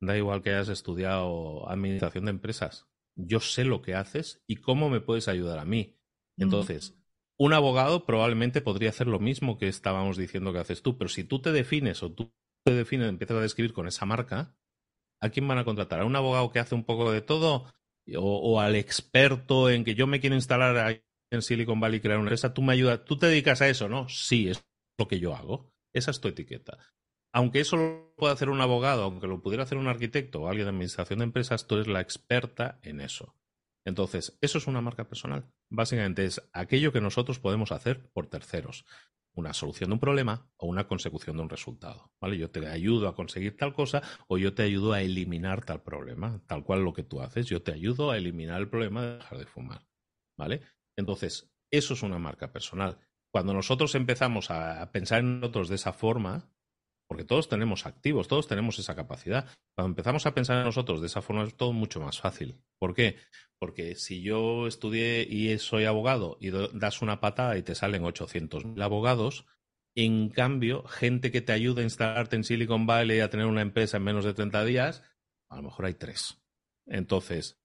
da 0.00 0.16
igual 0.16 0.42
que 0.42 0.50
hayas 0.50 0.68
estudiado 0.68 1.68
administración 1.68 2.26
de 2.26 2.30
empresas. 2.30 2.88
Yo 3.16 3.40
sé 3.40 3.64
lo 3.64 3.82
que 3.82 3.94
haces 3.94 4.42
y 4.46 4.56
cómo 4.56 4.88
me 4.88 5.00
puedes 5.00 5.28
ayudar 5.28 5.58
a 5.58 5.64
mí. 5.64 5.98
Entonces, 6.38 6.98
un 7.40 7.54
abogado 7.54 8.04
probablemente 8.04 8.60
podría 8.60 8.90
hacer 8.90 9.06
lo 9.06 9.18
mismo 9.18 9.56
que 9.56 9.66
estábamos 9.66 10.18
diciendo 10.18 10.52
que 10.52 10.58
haces 10.58 10.82
tú, 10.82 10.98
pero 10.98 11.08
si 11.08 11.24
tú 11.24 11.40
te 11.40 11.52
defines 11.52 12.02
o 12.02 12.12
tú 12.12 12.34
te 12.66 12.74
define, 12.74 13.08
empiezas 13.08 13.38
a 13.38 13.40
describir 13.40 13.72
con 13.72 13.86
esa 13.88 14.04
marca, 14.04 14.54
¿a 15.22 15.30
quién 15.30 15.48
van 15.48 15.56
a 15.56 15.64
contratar? 15.64 16.00
¿A 16.00 16.04
un 16.04 16.14
abogado 16.16 16.50
que 16.52 16.58
hace 16.58 16.74
un 16.74 16.84
poco 16.84 17.10
de 17.10 17.22
todo? 17.22 17.72
¿O, 18.14 18.60
al 18.60 18.76
experto 18.76 19.70
en 19.70 19.84
que 19.84 19.94
yo 19.94 20.06
me 20.06 20.20
quiero 20.20 20.36
instalar 20.36 21.02
en 21.30 21.42
Silicon 21.42 21.80
Valley 21.80 21.96
y 21.96 22.00
crear 22.02 22.18
una 22.18 22.26
empresa? 22.26 22.52
¿Tú 22.52 22.60
me 22.60 22.74
ayudas? 22.74 23.06
¿Tú 23.06 23.16
te 23.16 23.28
dedicas 23.28 23.62
a 23.62 23.68
eso, 23.68 23.88
no? 23.88 24.06
Sí, 24.10 24.50
es 24.50 24.62
lo 24.98 25.08
que 25.08 25.18
yo 25.18 25.34
hago. 25.34 25.72
Esa 25.94 26.10
es 26.10 26.20
tu 26.20 26.28
etiqueta. 26.28 26.76
Aunque 27.32 27.60
eso 27.60 27.76
lo 27.78 28.14
pueda 28.18 28.34
hacer 28.34 28.50
un 28.50 28.60
abogado, 28.60 29.04
aunque 29.04 29.28
lo 29.28 29.40
pudiera 29.40 29.62
hacer 29.62 29.78
un 29.78 29.88
arquitecto 29.88 30.42
o 30.42 30.48
alguien 30.48 30.66
de 30.66 30.70
administración 30.72 31.20
de 31.20 31.24
empresas, 31.24 31.66
tú 31.66 31.76
eres 31.76 31.86
la 31.86 32.02
experta 32.02 32.80
en 32.82 33.00
eso. 33.00 33.34
Entonces, 33.84 34.38
eso 34.40 34.58
es 34.58 34.66
una 34.66 34.80
marca 34.80 35.08
personal. 35.08 35.50
Básicamente 35.70 36.24
es 36.24 36.42
aquello 36.52 36.92
que 36.92 37.00
nosotros 37.00 37.38
podemos 37.38 37.72
hacer 37.72 38.10
por 38.12 38.26
terceros 38.26 38.84
una 39.34 39.54
solución 39.54 39.90
de 39.90 39.94
un 39.94 40.00
problema 40.00 40.50
o 40.56 40.66
una 40.66 40.86
consecución 40.86 41.36
de 41.36 41.42
un 41.42 41.48
resultado. 41.48 42.12
¿vale? 42.20 42.36
Yo 42.36 42.50
te 42.50 42.66
ayudo 42.66 43.08
a 43.08 43.14
conseguir 43.14 43.56
tal 43.56 43.72
cosa 43.72 44.02
o 44.28 44.38
yo 44.38 44.54
te 44.54 44.62
ayudo 44.62 44.92
a 44.92 45.02
eliminar 45.02 45.64
tal 45.64 45.82
problema, 45.82 46.42
tal 46.46 46.64
cual 46.64 46.82
lo 46.82 46.92
que 46.92 47.04
tú 47.04 47.20
haces. 47.20 47.46
Yo 47.46 47.62
te 47.62 47.72
ayudo 47.72 48.10
a 48.10 48.18
eliminar 48.18 48.60
el 48.60 48.68
problema 48.68 49.02
de 49.02 49.16
dejar 49.18 49.38
de 49.38 49.46
fumar. 49.46 49.86
¿Vale? 50.36 50.62
Entonces, 50.96 51.52
eso 51.70 51.94
es 51.94 52.02
una 52.02 52.18
marca 52.18 52.52
personal. 52.52 52.98
Cuando 53.32 53.54
nosotros 53.54 53.94
empezamos 53.94 54.50
a 54.50 54.90
pensar 54.90 55.20
en 55.20 55.40
nosotros 55.40 55.68
de 55.68 55.76
esa 55.76 55.92
forma, 55.92 56.50
porque 57.10 57.24
todos 57.24 57.48
tenemos 57.48 57.86
activos, 57.86 58.28
todos 58.28 58.46
tenemos 58.46 58.78
esa 58.78 58.94
capacidad. 58.94 59.48
Cuando 59.74 59.90
empezamos 59.90 60.26
a 60.26 60.32
pensar 60.32 60.58
en 60.58 60.64
nosotros 60.64 61.00
de 61.00 61.08
esa 61.08 61.20
forma 61.20 61.42
es 61.42 61.56
todo 61.56 61.72
mucho 61.72 62.00
más 62.00 62.20
fácil. 62.20 62.62
¿Por 62.78 62.94
qué? 62.94 63.16
Porque 63.58 63.96
si 63.96 64.22
yo 64.22 64.68
estudié 64.68 65.26
y 65.28 65.58
soy 65.58 65.86
abogado 65.86 66.38
y 66.40 66.50
das 66.50 67.02
una 67.02 67.18
patada 67.18 67.58
y 67.58 67.64
te 67.64 67.74
salen 67.74 68.04
800.000 68.04 68.80
abogados, 68.80 69.44
en 69.96 70.28
cambio, 70.28 70.84
gente 70.84 71.32
que 71.32 71.40
te 71.40 71.50
ayuda 71.50 71.80
a 71.80 71.84
instalarte 71.84 72.36
en 72.36 72.44
Silicon 72.44 72.86
Valley 72.86 73.18
y 73.18 73.22
a 73.22 73.28
tener 73.28 73.46
una 73.46 73.62
empresa 73.62 73.96
en 73.96 74.04
menos 74.04 74.24
de 74.24 74.32
30 74.32 74.64
días, 74.64 75.02
a 75.48 75.56
lo 75.56 75.62
mejor 75.62 75.86
hay 75.86 75.94
tres. 75.94 76.40
Entonces, 76.86 77.59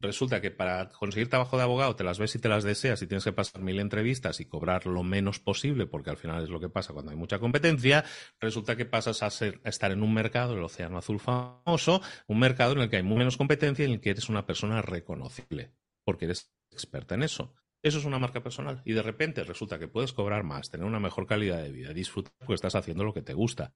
resulta 0.00 0.40
que 0.40 0.50
para 0.50 0.88
conseguir 0.88 1.28
trabajo 1.28 1.56
de 1.56 1.62
abogado 1.62 1.96
te 1.96 2.04
las 2.04 2.18
ves 2.18 2.34
y 2.34 2.38
te 2.38 2.48
las 2.48 2.64
deseas 2.64 3.00
y 3.02 3.06
tienes 3.06 3.24
que 3.24 3.32
pasar 3.32 3.62
mil 3.62 3.80
entrevistas 3.80 4.40
y 4.40 4.46
cobrar 4.46 4.86
lo 4.86 5.02
menos 5.02 5.38
posible, 5.40 5.86
porque 5.86 6.10
al 6.10 6.16
final 6.16 6.42
es 6.42 6.50
lo 6.50 6.60
que 6.60 6.68
pasa 6.68 6.92
cuando 6.92 7.10
hay 7.10 7.16
mucha 7.16 7.38
competencia, 7.38 8.04
resulta 8.40 8.76
que 8.76 8.86
pasas 8.86 9.22
a, 9.22 9.30
ser, 9.30 9.60
a 9.64 9.68
estar 9.68 9.90
en 9.92 10.02
un 10.02 10.12
mercado, 10.12 10.54
el 10.54 10.62
Océano 10.62 10.98
Azul 10.98 11.20
famoso, 11.20 12.02
un 12.26 12.38
mercado 12.38 12.72
en 12.72 12.80
el 12.80 12.90
que 12.90 12.96
hay 12.96 13.02
muy 13.02 13.16
menos 13.16 13.36
competencia 13.36 13.84
y 13.84 13.88
en 13.88 13.94
el 13.94 14.00
que 14.00 14.10
eres 14.10 14.28
una 14.28 14.46
persona 14.46 14.82
reconocible, 14.82 15.72
porque 16.04 16.26
eres 16.26 16.52
experta 16.70 17.14
en 17.14 17.22
eso. 17.22 17.54
Eso 17.86 17.98
es 17.98 18.04
una 18.04 18.18
marca 18.18 18.42
personal. 18.42 18.82
Y 18.84 18.94
de 18.94 19.02
repente 19.02 19.44
resulta 19.44 19.78
que 19.78 19.86
puedes 19.86 20.12
cobrar 20.12 20.42
más, 20.42 20.70
tener 20.70 20.84
una 20.84 20.98
mejor 20.98 21.24
calidad 21.24 21.62
de 21.62 21.70
vida, 21.70 21.92
disfrutar 21.92 22.32
porque 22.40 22.54
estás 22.54 22.74
haciendo 22.74 23.04
lo 23.04 23.14
que 23.14 23.22
te 23.22 23.32
gusta. 23.32 23.74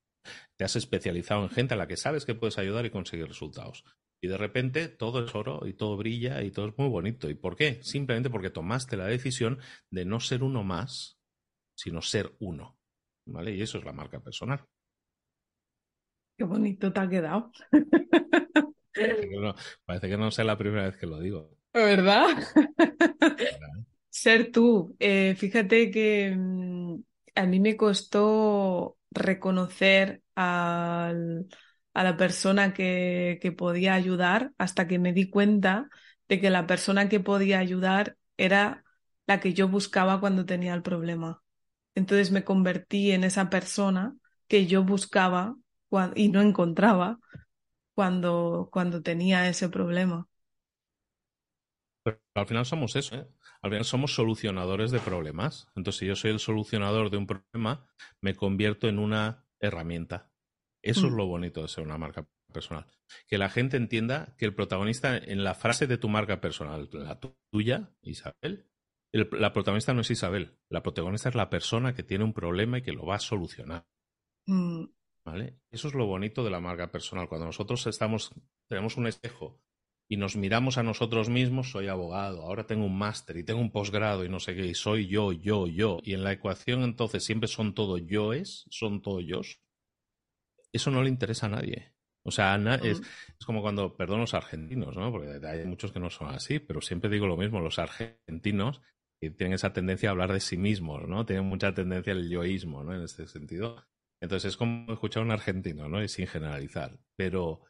Te 0.57 0.65
has 0.65 0.75
especializado 0.75 1.45
en 1.45 1.51
gente 1.51 1.75
a 1.75 1.77
la 1.77 1.87
que 1.87 1.97
sabes 1.97 2.27
que 2.27 2.35
puedes 2.35 2.59
ayudar 2.59 2.85
y 2.85 2.91
conseguir 2.91 3.29
resultados. 3.29 3.85
Y 4.21 4.27
de 4.27 4.37
repente 4.37 4.89
todo 4.89 5.25
es 5.25 5.33
oro 5.33 5.65
y 5.65 5.75
todo 5.75 5.97
brilla 5.97 6.43
y 6.43 6.51
todo 6.51 6.71
es 6.71 6.77
muy 6.77 6.89
bonito. 6.89 7.31
¿Y 7.31 7.37
por 7.37 7.55
qué? 7.55 7.79
Simplemente 7.85 8.31
porque 8.31 8.51
tomaste 8.51 8.97
la 8.97 9.07
decisión 9.07 9.61
de 9.93 10.05
no 10.05 10.19
ser 10.19 10.43
uno 10.43 10.65
más, 10.65 11.21
sino 11.77 12.03
ser 12.03 12.35
uno. 12.41 12.81
¿Vale? 13.29 13.55
Y 13.55 13.63
eso 13.63 13.79
es 13.79 13.85
la 13.85 13.93
marca 13.93 14.19
personal. 14.19 14.65
Qué 16.37 16.43
bonito 16.43 16.93
te 16.93 16.99
ha 16.99 17.09
quedado. 17.09 17.53
Parece 19.85 20.09
que 20.09 20.17
no, 20.17 20.33
sea 20.33 20.45
la 20.45 20.59
primera 20.59 20.87
vez 20.87 20.97
que 20.97 21.07
lo 21.07 21.21
digo. 21.21 21.57
¿Verdad? 21.73 22.27
Ser 24.23 24.51
tú. 24.53 24.97
Eh, 24.99 25.35
fíjate 25.37 25.91
que 25.91 26.35
mm, 26.37 26.97
a 27.37 27.47
mí 27.47 27.61
me 27.61 27.77
costó 27.77 28.99
reconocer 29.11 30.23
al 30.35 31.47
a 31.93 32.05
la 32.05 32.17
persona 32.17 32.73
que, 32.73 33.39
que 33.43 33.51
podía 33.53 33.95
ayudar 33.95 34.53
hasta 34.59 34.87
que 34.87 34.99
me 35.01 35.13
di 35.13 35.29
cuenta 35.29 35.89
de 36.29 36.41
que 36.41 36.49
la 36.51 36.67
persona 36.67 37.09
que 37.09 37.19
podía 37.21 37.59
ayudar 37.59 38.17
era 38.37 38.85
la 39.27 39.41
que 39.41 39.55
yo 39.55 39.69
buscaba 39.69 40.21
cuando 40.21 40.47
tenía 40.47 40.75
el 40.75 40.83
problema. 40.83 41.43
Entonces 41.97 42.31
me 42.33 42.45
convertí 42.45 43.13
en 43.13 43.25
esa 43.25 43.51
persona 43.51 44.17
que 44.49 44.67
yo 44.67 44.85
buscaba 44.85 45.57
y 46.15 46.29
no 46.31 46.41
encontraba 46.43 47.19
cuando, 47.95 48.69
cuando 48.73 49.03
tenía 49.03 49.49
ese 49.49 49.69
problema. 49.71 50.29
Pero 52.03 52.21
al 52.35 52.47
final 52.47 52.67
somos 52.67 52.97
eso, 52.97 53.17
¿eh? 53.17 53.27
Al 53.63 53.71
final 53.71 53.85
somos 53.85 54.15
solucionadores 54.15 54.91
de 54.91 55.01
problemas. 55.01 55.69
Entonces, 55.77 56.01
si 56.01 56.07
yo 56.07 56.17
soy 56.17 56.31
el 56.31 56.39
solucionador 56.39 57.11
de 57.11 57.19
un 57.19 57.27
problema, 57.27 57.87
me 58.21 58.35
convierto 58.35 58.89
en 58.89 58.99
una 58.99 59.47
herramienta. 59.61 60.33
Eso 60.83 61.07
es 61.07 61.13
mm. 61.13 61.17
lo 61.17 61.27
bonito 61.27 61.63
de 61.63 61.69
ser 61.69 61.85
una 61.85 61.99
marca 61.99 62.27
personal. 62.53 62.87
Que 63.27 63.39
la 63.39 63.51
gente 63.51 63.77
entienda 63.77 64.35
que 64.39 64.47
el 64.47 64.55
protagonista 64.55 65.17
en 65.17 65.45
la 65.45 65.55
frase 65.55 65.87
de 65.87 65.99
tu 65.99 66.09
marca 66.09 66.41
personal, 66.41 66.89
la 66.93 67.21
tuya, 67.21 67.95
Isabel, 68.03 68.71
la 69.13 69.53
protagonista 69.53 69.93
no 69.93 70.03
es 70.03 70.11
Isabel. 70.11 70.59
La 70.69 70.83
protagonista 70.83 71.29
es 71.29 71.35
la 71.35 71.51
persona 71.51 71.95
que 71.95 72.03
tiene 72.03 72.25
un 72.25 72.33
problema 72.33 72.79
y 72.79 72.83
que 72.83 72.93
lo 72.93 73.05
va 73.05 73.17
a 73.17 73.21
solucionar. 73.21 73.87
Mm. 74.47 74.85
¿Vale? 75.25 75.61
Eso 75.71 75.89
es 75.89 75.95
lo 75.95 76.07
bonito 76.07 76.43
de 76.43 76.51
la 76.51 76.61
marca 76.61 76.91
personal. 76.91 77.29
Cuando 77.29 77.47
nosotros 77.47 77.87
estamos, 77.87 78.33
tenemos 78.69 78.97
un 78.97 79.07
espejo 79.07 79.61
y 80.11 80.17
nos 80.17 80.35
miramos 80.35 80.77
a 80.77 80.83
nosotros 80.83 81.29
mismos, 81.29 81.71
soy 81.71 81.87
abogado, 81.87 82.43
ahora 82.43 82.67
tengo 82.67 82.85
un 82.85 82.99
máster 82.99 83.37
y 83.37 83.45
tengo 83.45 83.61
un 83.61 83.71
posgrado 83.71 84.25
y 84.25 84.29
no 84.29 84.41
sé 84.41 84.57
qué, 84.57 84.67
y 84.67 84.75
soy 84.75 85.07
yo, 85.07 85.31
yo, 85.31 85.69
yo, 85.69 85.99
y 86.03 86.15
en 86.15 86.25
la 86.25 86.33
ecuación 86.33 86.83
entonces 86.83 87.25
siempre 87.25 87.47
son 87.47 87.75
todo 87.75 87.97
yoes, 87.97 88.67
son 88.71 89.03
todo 89.03 89.21
yo. 89.21 89.41
Eso 90.73 90.91
no 90.91 91.05
le 91.05 91.11
interesa 91.11 91.47
a 91.47 91.51
nadie. 91.51 91.95
O 92.25 92.33
sea, 92.33 92.57
es, 92.83 93.01
es, 93.01 93.47
como 93.47 93.63
cuando, 93.63 93.97
perdón, 93.97 94.21
los 94.21 94.35
argentinos, 94.35 94.97
¿no? 94.97 95.13
Porque 95.13 95.41
hay 95.47 95.65
muchos 95.65 95.93
que 95.93 96.01
no 96.01 96.11
son 96.11 96.29
así, 96.29 96.59
pero 96.59 96.81
siempre 96.81 97.09
digo 97.09 97.27
lo 97.27 97.37
mismo, 97.37 97.61
los 97.61 97.79
argentinos 97.79 98.83
tienen 99.21 99.53
esa 99.53 99.73
tendencia 99.73 100.09
a 100.09 100.13
hablar 100.13 100.33
de 100.33 100.41
sí 100.41 100.57
mismos, 100.57 101.07
¿no? 101.07 101.25
Tienen 101.25 101.47
mucha 101.47 101.73
tendencia 101.73 102.13
al 102.13 102.29
yoísmo, 102.29 102.83
¿no? 102.83 102.95
En 102.95 103.03
este 103.03 103.29
sentido. 103.29 103.87
Entonces 104.21 104.51
es 104.51 104.57
como 104.57 104.93
escuchar 104.93 105.23
a 105.23 105.27
un 105.27 105.33
argentino, 105.33 105.89
¿no? 105.89 106.03
Y 106.03 106.09
sin 106.09 106.27
generalizar. 106.27 106.99
Pero 107.17 107.63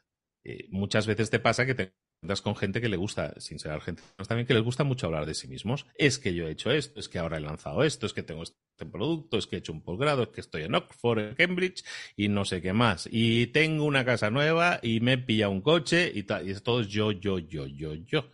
eh, 0.43 0.67
muchas 0.69 1.05
veces 1.05 1.29
te 1.29 1.39
pasa 1.39 1.65
que 1.65 1.75
te 1.75 1.93
encuentras 2.21 2.41
con 2.41 2.55
gente 2.55 2.81
que 2.81 2.89
le 2.89 2.97
gusta, 2.97 3.33
sin 3.39 3.57
ser 3.57 3.71
argentinos 3.71 4.27
también, 4.27 4.45
que 4.45 4.53
les 4.53 4.63
gusta 4.63 4.83
mucho 4.83 5.07
hablar 5.07 5.25
de 5.25 5.33
sí 5.33 5.47
mismos. 5.47 5.87
Es 5.95 6.19
que 6.19 6.35
yo 6.35 6.47
he 6.47 6.51
hecho 6.51 6.69
esto, 6.69 6.99
es 6.99 7.09
que 7.09 7.17
ahora 7.17 7.37
he 7.37 7.41
lanzado 7.41 7.83
esto, 7.83 8.05
es 8.05 8.13
que 8.13 8.21
tengo 8.21 8.43
este 8.43 8.85
producto, 8.91 9.37
es 9.39 9.47
que 9.47 9.55
he 9.55 9.59
hecho 9.59 9.73
un 9.73 9.81
posgrado, 9.81 10.23
es 10.23 10.29
que 10.29 10.41
estoy 10.41 10.63
en 10.63 10.75
Oxford, 10.75 11.19
en 11.19 11.35
Cambridge 11.35 11.83
y 12.15 12.27
no 12.27 12.45
sé 12.45 12.61
qué 12.61 12.73
más. 12.73 13.09
Y 13.11 13.47
tengo 13.47 13.85
una 13.85 14.05
casa 14.05 14.29
nueva 14.29 14.79
y 14.83 14.99
me 14.99 15.13
he 15.13 15.17
pillado 15.17 15.51
un 15.51 15.61
coche 15.61 16.11
y 16.13 16.23
tal. 16.23 16.47
Y 16.47 16.53
todo 16.59 16.81
es 16.81 16.89
yo, 16.89 17.11
yo, 17.11 17.39
yo, 17.39 17.65
yo, 17.65 17.95
yo. 17.95 18.29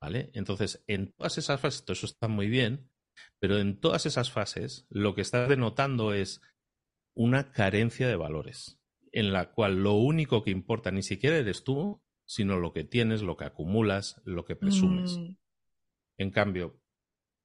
¿Vale? 0.00 0.30
Entonces, 0.34 0.84
en 0.86 1.10
todas 1.12 1.36
esas 1.38 1.60
fases, 1.60 1.84
todo 1.84 1.94
eso 1.94 2.06
está 2.06 2.28
muy 2.28 2.46
bien, 2.46 2.90
pero 3.40 3.58
en 3.58 3.80
todas 3.80 4.06
esas 4.06 4.30
fases 4.30 4.86
lo 4.88 5.16
que 5.16 5.22
estás 5.22 5.48
denotando 5.48 6.12
es 6.12 6.42
una 7.16 7.50
carencia 7.50 8.06
de 8.06 8.14
valores, 8.14 8.78
en 9.10 9.32
la 9.32 9.50
cual 9.50 9.82
lo 9.82 9.94
único 9.94 10.44
que 10.44 10.50
importa 10.50 10.92
ni 10.92 11.02
siquiera 11.02 11.38
eres 11.38 11.64
tú, 11.64 12.02
sino 12.26 12.58
lo 12.58 12.72
que 12.72 12.84
tienes, 12.84 13.22
lo 13.22 13.36
que 13.36 13.44
acumulas, 13.44 14.20
lo 14.24 14.44
que 14.44 14.56
presumes. 14.56 15.16
Mm. 15.16 15.36
En 16.18 16.30
cambio, 16.30 16.80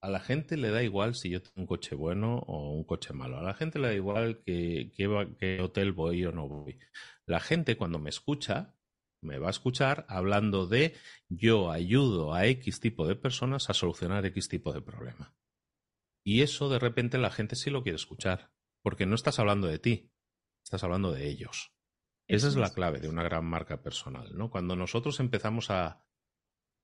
a 0.01 0.09
la 0.09 0.19
gente 0.19 0.57
le 0.57 0.71
da 0.71 0.83
igual 0.83 1.15
si 1.15 1.29
yo 1.29 1.41
tengo 1.41 1.61
un 1.61 1.67
coche 1.67 1.95
bueno 1.95 2.39
o 2.47 2.73
un 2.73 2.83
coche 2.83 3.13
malo. 3.13 3.37
A 3.37 3.43
la 3.43 3.53
gente 3.53 3.77
le 3.79 3.87
da 3.87 3.93
igual 3.93 4.41
que, 4.43 4.91
qué 4.95 5.61
hotel 5.61 5.91
voy 5.91 6.25
o 6.25 6.31
no 6.31 6.47
voy. 6.47 6.79
La 7.25 7.39
gente 7.39 7.77
cuando 7.77 7.99
me 7.99 8.09
escucha, 8.09 8.75
me 9.21 9.37
va 9.37 9.47
a 9.47 9.51
escuchar 9.51 10.05
hablando 10.09 10.65
de 10.65 10.95
yo 11.29 11.69
ayudo 11.69 12.33
a 12.33 12.47
X 12.47 12.79
tipo 12.79 13.07
de 13.07 13.15
personas 13.15 13.69
a 13.69 13.75
solucionar 13.75 14.25
X 14.25 14.49
tipo 14.49 14.73
de 14.73 14.81
problema. 14.81 15.35
Y 16.23 16.41
eso 16.41 16.69
de 16.69 16.79
repente 16.79 17.19
la 17.19 17.29
gente 17.29 17.55
sí 17.55 17.69
lo 17.69 17.83
quiere 17.83 17.97
escuchar. 17.97 18.51
Porque 18.81 19.05
no 19.05 19.13
estás 19.13 19.37
hablando 19.37 19.67
de 19.67 19.77
ti, 19.77 20.11
estás 20.63 20.83
hablando 20.83 21.11
de 21.11 21.29
ellos. 21.29 21.71
Esa 22.35 22.47
es 22.47 22.55
la 22.55 22.73
clave 22.73 22.99
de 22.99 23.09
una 23.09 23.23
gran 23.23 23.45
marca 23.45 23.81
personal, 23.81 24.37
¿no? 24.37 24.49
Cuando 24.49 24.75
nosotros 24.75 25.19
empezamos 25.19 25.69
a, 25.69 26.05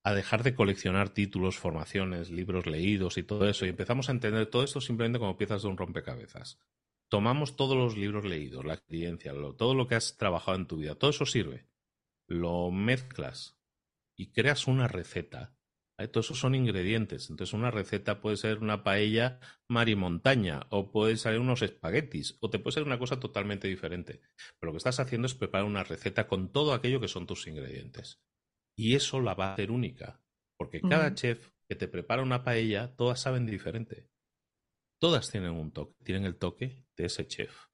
a 0.04 0.14
dejar 0.14 0.44
de 0.44 0.56
coleccionar 0.56 1.10
títulos, 1.10 1.58
formaciones, 1.58 2.30
libros 2.30 2.66
leídos 2.66 3.18
y 3.18 3.24
todo 3.24 3.50
eso, 3.50 3.66
y 3.66 3.70
empezamos 3.70 4.10
a 4.10 4.12
entender 4.12 4.48
todo 4.48 4.64
esto 4.64 4.82
simplemente 4.82 5.20
como 5.20 5.38
piezas 5.38 5.64
de 5.64 5.70
un 5.70 5.78
rompecabezas. 5.78 6.60
Tomamos 7.10 7.56
todos 7.56 7.76
los 7.76 7.98
libros 7.98 8.26
leídos, 8.26 8.66
la 8.66 8.74
experiencia, 8.74 9.34
todo 9.58 9.74
lo 9.74 9.88
que 9.88 9.96
has 9.96 10.18
trabajado 10.18 10.58
en 10.58 10.68
tu 10.68 10.78
vida, 10.78 10.96
todo 10.96 11.10
eso 11.12 11.26
sirve. 11.26 11.68
Lo 12.28 12.70
mezclas 12.72 13.58
y 14.16 14.32
creas 14.32 14.68
una 14.68 14.88
receta 14.88 15.57
todos 16.06 16.28
esos 16.28 16.40
son 16.40 16.54
ingredientes. 16.54 17.32
Entonces, 17.32 17.54
una 17.54 17.72
receta 17.72 18.22
puede 18.22 18.38
ser 18.38 18.60
una 18.60 18.84
paella 18.84 19.40
mar 19.68 19.90
y 19.90 19.96
montaña, 19.96 20.68
o 20.70 20.92
puede 20.92 21.18
ser 21.18 21.40
unos 21.40 21.64
espaguetis, 21.64 22.38
o 22.40 22.52
te 22.52 22.60
puede 22.60 22.76
ser 22.76 22.84
una 22.84 23.00
cosa 23.00 23.20
totalmente 23.20 23.68
diferente. 23.68 24.22
Pero 24.60 24.70
lo 24.70 24.72
que 24.74 24.78
estás 24.78 25.00
haciendo 25.00 25.26
es 25.26 25.34
preparar 25.34 25.66
una 25.66 25.84
receta 25.84 26.28
con 26.28 26.52
todo 26.52 26.74
aquello 26.74 27.00
que 27.00 27.08
son 27.08 27.26
tus 27.26 27.48
ingredientes. 27.48 28.22
Y 28.78 28.94
eso 28.94 29.20
la 29.20 29.34
va 29.34 29.50
a 29.50 29.54
hacer 29.54 29.72
única. 29.72 30.22
Porque 30.56 30.82
cada 30.82 31.16
chef 31.16 31.50
que 31.68 31.76
te 31.76 31.88
prepara 31.88 32.22
una 32.22 32.44
paella, 32.44 32.96
todas 32.96 33.20
saben 33.20 33.48
diferente. 33.48 34.08
Todas 35.00 35.32
tienen 35.32 35.52
un 35.52 35.72
toque, 35.72 35.96
tienen 36.04 36.26
el 36.26 36.38
toque 36.38 36.86
de 36.96 37.06
ese 37.06 37.28
chef. 37.28 37.66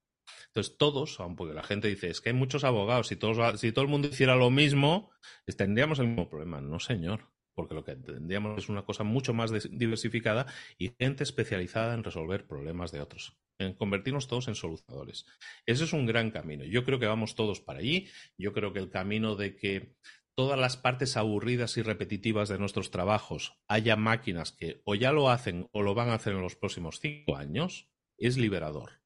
Entonces 0.47 0.77
todos, 0.77 1.17
porque 1.35 1.53
la 1.53 1.63
gente 1.63 1.89
dice, 1.89 2.09
es 2.09 2.21
que 2.21 2.29
hay 2.29 2.35
muchos 2.35 2.63
abogados, 2.63 3.07
si, 3.07 3.17
todos, 3.17 3.59
si 3.59 3.71
todo 3.73 3.83
el 3.83 3.91
mundo 3.91 4.07
hiciera 4.07 4.35
lo 4.35 4.49
mismo, 4.49 5.11
tendríamos 5.57 5.99
el 5.99 6.07
mismo 6.07 6.29
problema. 6.29 6.61
No, 6.61 6.79
señor 6.79 7.32
porque 7.53 7.75
lo 7.75 7.83
que 7.83 7.95
tendríamos 7.95 8.57
es 8.57 8.69
una 8.69 8.85
cosa 8.85 9.03
mucho 9.03 9.33
más 9.33 9.51
diversificada 9.71 10.47
y 10.77 10.91
gente 10.99 11.23
especializada 11.23 11.93
en 11.93 12.03
resolver 12.03 12.47
problemas 12.47 12.91
de 12.91 13.01
otros, 13.01 13.37
en 13.59 13.73
convertirnos 13.73 14.27
todos 14.27 14.47
en 14.47 14.55
solucionadores. 14.55 15.25
Ese 15.65 15.83
es 15.83 15.93
un 15.93 16.05
gran 16.05 16.31
camino. 16.31 16.63
Yo 16.63 16.83
creo 16.83 16.99
que 16.99 17.07
vamos 17.07 17.35
todos 17.35 17.61
para 17.61 17.79
allí. 17.79 18.07
Yo 18.37 18.53
creo 18.53 18.73
que 18.73 18.79
el 18.79 18.89
camino 18.89 19.35
de 19.35 19.55
que 19.55 19.95
todas 20.35 20.59
las 20.59 20.77
partes 20.77 21.15
aburridas 21.17 21.77
y 21.77 21.83
repetitivas 21.83 22.49
de 22.49 22.57
nuestros 22.57 22.91
trabajos 22.91 23.55
haya 23.67 23.95
máquinas 23.95 24.51
que 24.51 24.81
o 24.85 24.95
ya 24.95 25.11
lo 25.11 25.29
hacen 25.29 25.67
o 25.71 25.81
lo 25.81 25.93
van 25.93 26.09
a 26.09 26.15
hacer 26.15 26.33
en 26.33 26.41
los 26.41 26.55
próximos 26.55 26.99
cinco 26.99 27.35
años 27.35 27.89
es 28.17 28.37
liberador. 28.37 29.01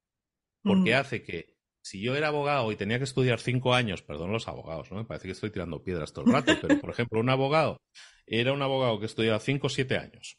Porque 0.64 0.94
mm. 0.94 1.00
hace 1.00 1.24
que 1.24 1.57
si 1.88 2.02
yo 2.02 2.16
era 2.16 2.28
abogado 2.28 2.70
y 2.72 2.76
tenía 2.76 2.98
que 2.98 3.06
estudiar 3.06 3.40
cinco 3.40 3.74
años, 3.74 4.02
perdón 4.02 4.34
los 4.34 4.50
abogados, 4.50 4.92
¿no? 4.92 4.98
Me 4.98 5.06
parece 5.06 5.28
que 5.28 5.32
estoy 5.32 5.52
tirando 5.52 5.84
piedras 5.84 6.12
todo 6.12 6.26
el 6.26 6.34
rato, 6.34 6.54
pero 6.62 6.80
por 6.82 6.90
ejemplo, 6.90 7.20
un 7.20 7.30
abogado 7.30 7.82
era 8.26 8.52
un 8.52 8.62
abogado 8.62 9.00
que 9.00 9.06
estudiaba 9.06 9.40
cinco 9.40 9.68
o 9.68 9.70
siete 9.70 9.98
años, 9.98 10.38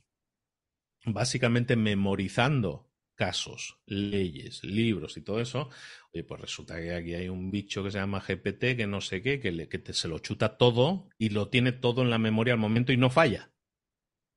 básicamente 1.06 1.74
memorizando 1.74 2.90
casos, 3.14 3.80
leyes, 3.86 4.62
libros 4.62 5.16
y 5.16 5.22
todo 5.22 5.40
eso, 5.40 5.70
oye, 6.12 6.22
pues 6.22 6.40
resulta 6.40 6.76
que 6.80 6.94
aquí 6.94 7.14
hay 7.14 7.28
un 7.30 7.50
bicho 7.50 7.82
que 7.82 7.90
se 7.90 7.98
llama 7.98 8.20
GPT, 8.20 8.76
que 8.76 8.86
no 8.86 9.00
sé 9.00 9.22
qué, 9.22 9.40
que, 9.40 9.50
le, 9.50 9.68
que 9.68 9.92
se 9.92 10.06
lo 10.06 10.18
chuta 10.18 10.58
todo 10.58 11.08
y 11.18 11.30
lo 11.30 11.48
tiene 11.48 11.72
todo 11.72 12.02
en 12.02 12.10
la 12.10 12.18
memoria 12.18 12.52
al 12.52 12.60
momento 12.60 12.92
y 12.92 12.98
no 12.98 13.08
falla. 13.08 13.50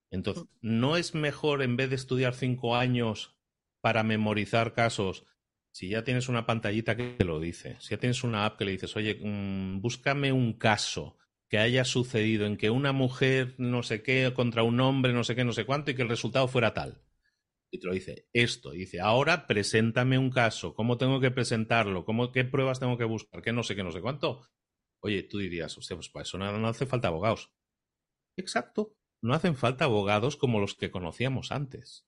Entonces, 0.09 0.45
¿no 0.62 0.97
es 0.97 1.14
mejor 1.14 1.62
en 1.62 1.76
vez 1.76 1.89
de 1.89 1.95
estudiar 1.97 2.34
cinco 2.34 2.76
años 2.76 3.38
para 3.82 4.03
memorizar 4.03 4.74
casos, 4.74 5.26
si 5.72 5.89
ya 5.89 6.03
tienes 6.03 6.30
una 6.30 6.45
pantallita 6.45 6.95
que 6.95 7.15
te 7.17 7.26
lo 7.26 7.39
dice, 7.39 7.78
si 7.80 7.91
ya 7.91 7.97
tienes 7.97 8.24
una 8.24 8.45
app 8.45 8.57
que 8.57 8.65
le 8.65 8.72
dices, 8.72 8.95
oye, 8.95 9.19
mm, 9.22 9.82
búscame 9.82 10.32
un 10.32 10.53
caso 10.53 11.17
que 11.49 11.57
haya 11.57 11.84
sucedido 11.84 12.45
en 12.45 12.55
que 12.55 12.69
una 12.69 12.93
mujer 12.93 13.55
no 13.57 13.84
sé 13.84 14.03
qué 14.03 14.32
contra 14.34 14.63
un 14.63 14.80
hombre 14.80 15.11
no 15.11 15.26
sé 15.26 15.36
qué, 15.36 15.43
no 15.43 15.51
sé 15.51 15.65
cuánto 15.65 15.91
y 15.91 15.95
que 15.95 16.01
el 16.01 16.09
resultado 16.09 16.47
fuera 16.47 16.74
tal. 16.74 17.01
Y 17.72 17.80
te 17.80 17.88
lo 17.88 17.93
dice 17.93 18.28
esto. 18.34 18.72
dice, 18.72 18.99
ahora 18.99 19.47
preséntame 19.47 20.17
un 20.17 20.30
caso. 20.30 20.74
¿Cómo 20.76 20.97
tengo 20.97 21.22
que 21.22 21.32
presentarlo? 21.32 22.03
¿Cómo, 22.03 22.32
¿Qué 22.32 22.43
pruebas 22.43 22.80
tengo 22.80 22.97
que 22.97 23.05
buscar? 23.05 23.41
¿Qué 23.41 23.53
no 23.53 23.63
sé 23.63 23.76
qué, 23.76 23.84
no 23.84 23.91
sé 23.91 24.01
cuánto? 24.01 24.41
Oye, 25.01 25.24
tú 25.24 25.39
dirías, 25.39 25.78
hostia, 25.78 25.95
pues 25.95 26.09
para 26.09 26.24
eso 26.24 26.38
no, 26.38 26.57
no 26.57 26.67
hace 26.67 26.86
falta 26.86 27.07
abogados. 27.07 27.53
Exacto. 28.38 28.95
No 29.22 29.34
hacen 29.34 29.55
falta 29.55 29.86
abogados 29.86 30.36
como 30.36 30.59
los 30.59 30.76
que 30.76 30.91
conocíamos 30.91 31.51
antes. 31.51 32.07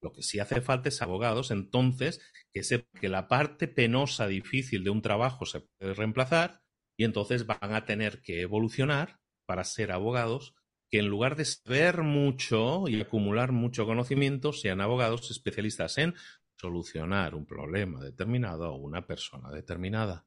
Lo 0.00 0.12
que 0.12 0.22
sí 0.22 0.38
hace 0.38 0.60
falta 0.60 0.88
es 0.88 1.02
abogados, 1.02 1.50
entonces, 1.50 2.20
que 2.52 2.62
sepa 2.62 2.88
que 3.00 3.08
la 3.08 3.28
parte 3.28 3.68
penosa, 3.68 4.26
difícil 4.26 4.84
de 4.84 4.90
un 4.90 5.02
trabajo 5.02 5.44
se 5.44 5.60
puede 5.60 5.94
reemplazar 5.94 6.62
y 6.96 7.04
entonces 7.04 7.46
van 7.46 7.74
a 7.74 7.84
tener 7.84 8.20
que 8.22 8.40
evolucionar 8.40 9.20
para 9.46 9.64
ser 9.64 9.92
abogados 9.92 10.54
que 10.90 10.98
en 10.98 11.08
lugar 11.08 11.36
de 11.36 11.44
saber 11.44 12.02
mucho 12.02 12.88
y 12.88 13.00
acumular 13.00 13.52
mucho 13.52 13.86
conocimiento, 13.86 14.52
sean 14.52 14.80
abogados 14.80 15.30
especialistas 15.30 15.98
en 15.98 16.14
solucionar 16.56 17.34
un 17.34 17.46
problema 17.46 18.02
determinado 18.02 18.72
o 18.72 18.76
una 18.76 19.06
persona 19.06 19.50
determinada. 19.50 20.26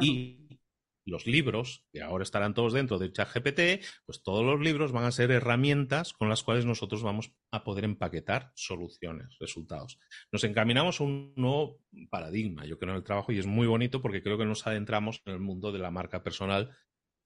Y 0.00 0.58
los 1.04 1.26
libros, 1.26 1.86
que 1.92 2.02
ahora 2.02 2.22
estarán 2.22 2.54
todos 2.54 2.72
dentro 2.72 2.98
de 2.98 3.12
ChatGPT, 3.12 3.84
pues 4.06 4.22
todos 4.22 4.44
los 4.44 4.60
libros 4.60 4.92
van 4.92 5.04
a 5.04 5.12
ser 5.12 5.30
herramientas 5.30 6.12
con 6.12 6.28
las 6.28 6.42
cuales 6.42 6.64
nosotros 6.64 7.02
vamos 7.02 7.32
a 7.50 7.64
poder 7.64 7.84
empaquetar 7.84 8.52
soluciones, 8.54 9.36
resultados. 9.38 9.98
Nos 10.32 10.44
encaminamos 10.44 11.00
a 11.00 11.04
un 11.04 11.32
nuevo 11.36 11.80
paradigma, 12.10 12.64
yo 12.64 12.78
creo, 12.78 12.92
en 12.92 12.96
el 12.96 13.04
trabajo 13.04 13.32
y 13.32 13.38
es 13.38 13.46
muy 13.46 13.66
bonito 13.66 14.00
porque 14.00 14.22
creo 14.22 14.38
que 14.38 14.44
nos 14.44 14.66
adentramos 14.66 15.20
en 15.26 15.34
el 15.34 15.40
mundo 15.40 15.72
de 15.72 15.78
la 15.78 15.90
marca 15.90 16.22
personal 16.22 16.70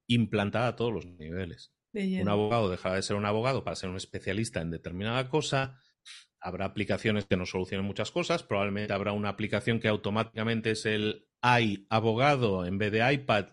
implantada 0.08 0.68
a 0.68 0.76
todos 0.76 0.92
los 0.92 1.06
niveles. 1.06 1.72
Un 1.92 2.28
abogado 2.28 2.70
dejará 2.70 2.96
de 2.96 3.02
ser 3.02 3.16
un 3.16 3.26
abogado 3.26 3.64
para 3.64 3.76
ser 3.76 3.90
un 3.90 3.96
especialista 3.96 4.60
en 4.60 4.70
determinada 4.70 5.28
cosa. 5.28 5.80
Habrá 6.40 6.66
aplicaciones 6.66 7.26
que 7.26 7.36
nos 7.36 7.50
solucionen 7.50 7.86
muchas 7.86 8.10
cosas. 8.10 8.42
Probablemente 8.42 8.92
habrá 8.92 9.12
una 9.12 9.30
aplicación 9.30 9.80
que 9.80 9.88
automáticamente 9.88 10.72
es 10.72 10.86
el 10.86 11.27
hay 11.40 11.86
abogado 11.90 12.64
en 12.66 12.78
vez 12.78 12.92
de 12.92 13.12
iPad, 13.12 13.46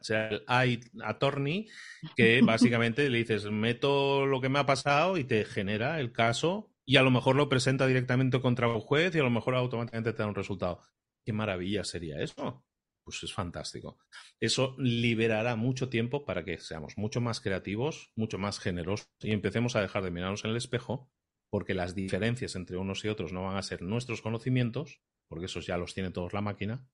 hay 0.47 0.79
attorney, 1.03 1.67
que 2.15 2.41
básicamente 2.43 3.09
le 3.09 3.19
dices, 3.19 3.45
meto 3.51 4.25
lo 4.25 4.41
que 4.41 4.49
me 4.49 4.59
ha 4.59 4.65
pasado 4.65 5.17
y 5.17 5.23
te 5.23 5.45
genera 5.45 5.99
el 5.99 6.11
caso 6.11 6.71
y 6.85 6.97
a 6.97 7.03
lo 7.03 7.11
mejor 7.11 7.35
lo 7.35 7.49
presenta 7.49 7.87
directamente 7.87 8.39
contra 8.41 8.67
un 8.67 8.79
juez 8.79 9.15
y 9.15 9.19
a 9.19 9.23
lo 9.23 9.29
mejor 9.29 9.55
automáticamente 9.55 10.13
te 10.13 10.19
da 10.19 10.27
un 10.27 10.35
resultado. 10.35 10.81
¿Qué 11.25 11.33
maravilla 11.33 11.83
sería 11.83 12.21
eso? 12.21 12.63
Pues 13.03 13.23
es 13.23 13.33
fantástico. 13.33 13.99
Eso 14.39 14.75
liberará 14.77 15.55
mucho 15.55 15.89
tiempo 15.89 16.25
para 16.25 16.43
que 16.43 16.59
seamos 16.59 16.97
mucho 16.97 17.21
más 17.21 17.39
creativos, 17.39 18.11
mucho 18.15 18.37
más 18.37 18.59
generosos 18.59 19.07
y 19.21 19.31
empecemos 19.31 19.75
a 19.75 19.81
dejar 19.81 20.03
de 20.03 20.11
mirarnos 20.11 20.43
en 20.43 20.51
el 20.51 20.57
espejo 20.57 21.11
porque 21.49 21.73
las 21.73 21.95
diferencias 21.95 22.55
entre 22.55 22.77
unos 22.77 23.05
y 23.05 23.07
otros 23.07 23.31
no 23.31 23.43
van 23.43 23.57
a 23.57 23.63
ser 23.63 23.81
nuestros 23.81 24.21
conocimientos, 24.21 25.01
porque 25.29 25.45
esos 25.45 25.65
ya 25.65 25.77
los 25.77 25.93
tiene 25.93 26.11
todos 26.11 26.33
la 26.33 26.41
máquina, 26.41 26.85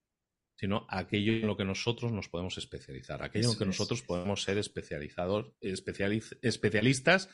sino 0.61 0.85
aquello 0.89 1.33
en 1.33 1.47
lo 1.47 1.57
que 1.57 1.65
nosotros 1.65 2.11
nos 2.11 2.29
podemos 2.29 2.55
especializar, 2.59 3.23
aquello 3.23 3.47
en 3.47 3.53
lo 3.53 3.57
que 3.57 3.65
nosotros 3.65 4.03
podemos 4.03 4.43
ser 4.43 4.59
especializados, 4.59 5.53
especialistas, 5.59 7.29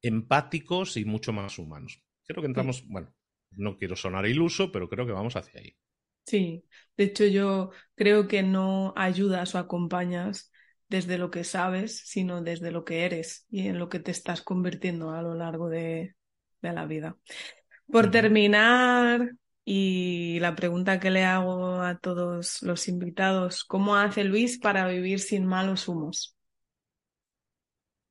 empáticos 0.00 0.96
y 0.96 1.04
mucho 1.04 1.32
más 1.32 1.58
humanos. 1.58 2.00
Creo 2.24 2.40
que 2.40 2.46
entramos, 2.46 2.86
bueno, 2.86 3.12
no 3.50 3.76
quiero 3.76 3.96
sonar 3.96 4.26
iluso, 4.26 4.70
pero 4.70 4.88
creo 4.88 5.06
que 5.06 5.12
vamos 5.12 5.34
hacia 5.34 5.60
ahí. 5.60 5.76
Sí, 6.24 6.62
de 6.96 7.04
hecho 7.04 7.26
yo 7.26 7.72
creo 7.96 8.28
que 8.28 8.44
no 8.44 8.92
ayudas 8.94 9.56
o 9.56 9.58
acompañas 9.58 10.52
desde 10.88 11.18
lo 11.18 11.32
que 11.32 11.42
sabes, 11.42 12.02
sino 12.06 12.42
desde 12.42 12.70
lo 12.70 12.84
que 12.84 13.04
eres 13.04 13.44
y 13.50 13.66
en 13.66 13.80
lo 13.80 13.88
que 13.88 13.98
te 13.98 14.12
estás 14.12 14.40
convirtiendo 14.40 15.10
a 15.10 15.20
lo 15.20 15.34
largo 15.34 15.68
de, 15.68 16.14
de 16.62 16.72
la 16.72 16.86
vida. 16.86 17.16
Por 17.90 18.12
terminar, 18.12 19.32
y 19.70 20.40
la 20.40 20.56
pregunta 20.56 20.98
que 20.98 21.10
le 21.10 21.24
hago 21.24 21.82
a 21.82 21.98
todos 21.98 22.62
los 22.62 22.88
invitados, 22.88 23.64
¿cómo 23.64 23.96
hace 23.96 24.24
Luis 24.24 24.58
para 24.58 24.88
vivir 24.88 25.20
sin 25.20 25.44
malos 25.44 25.88
humos? 25.88 26.38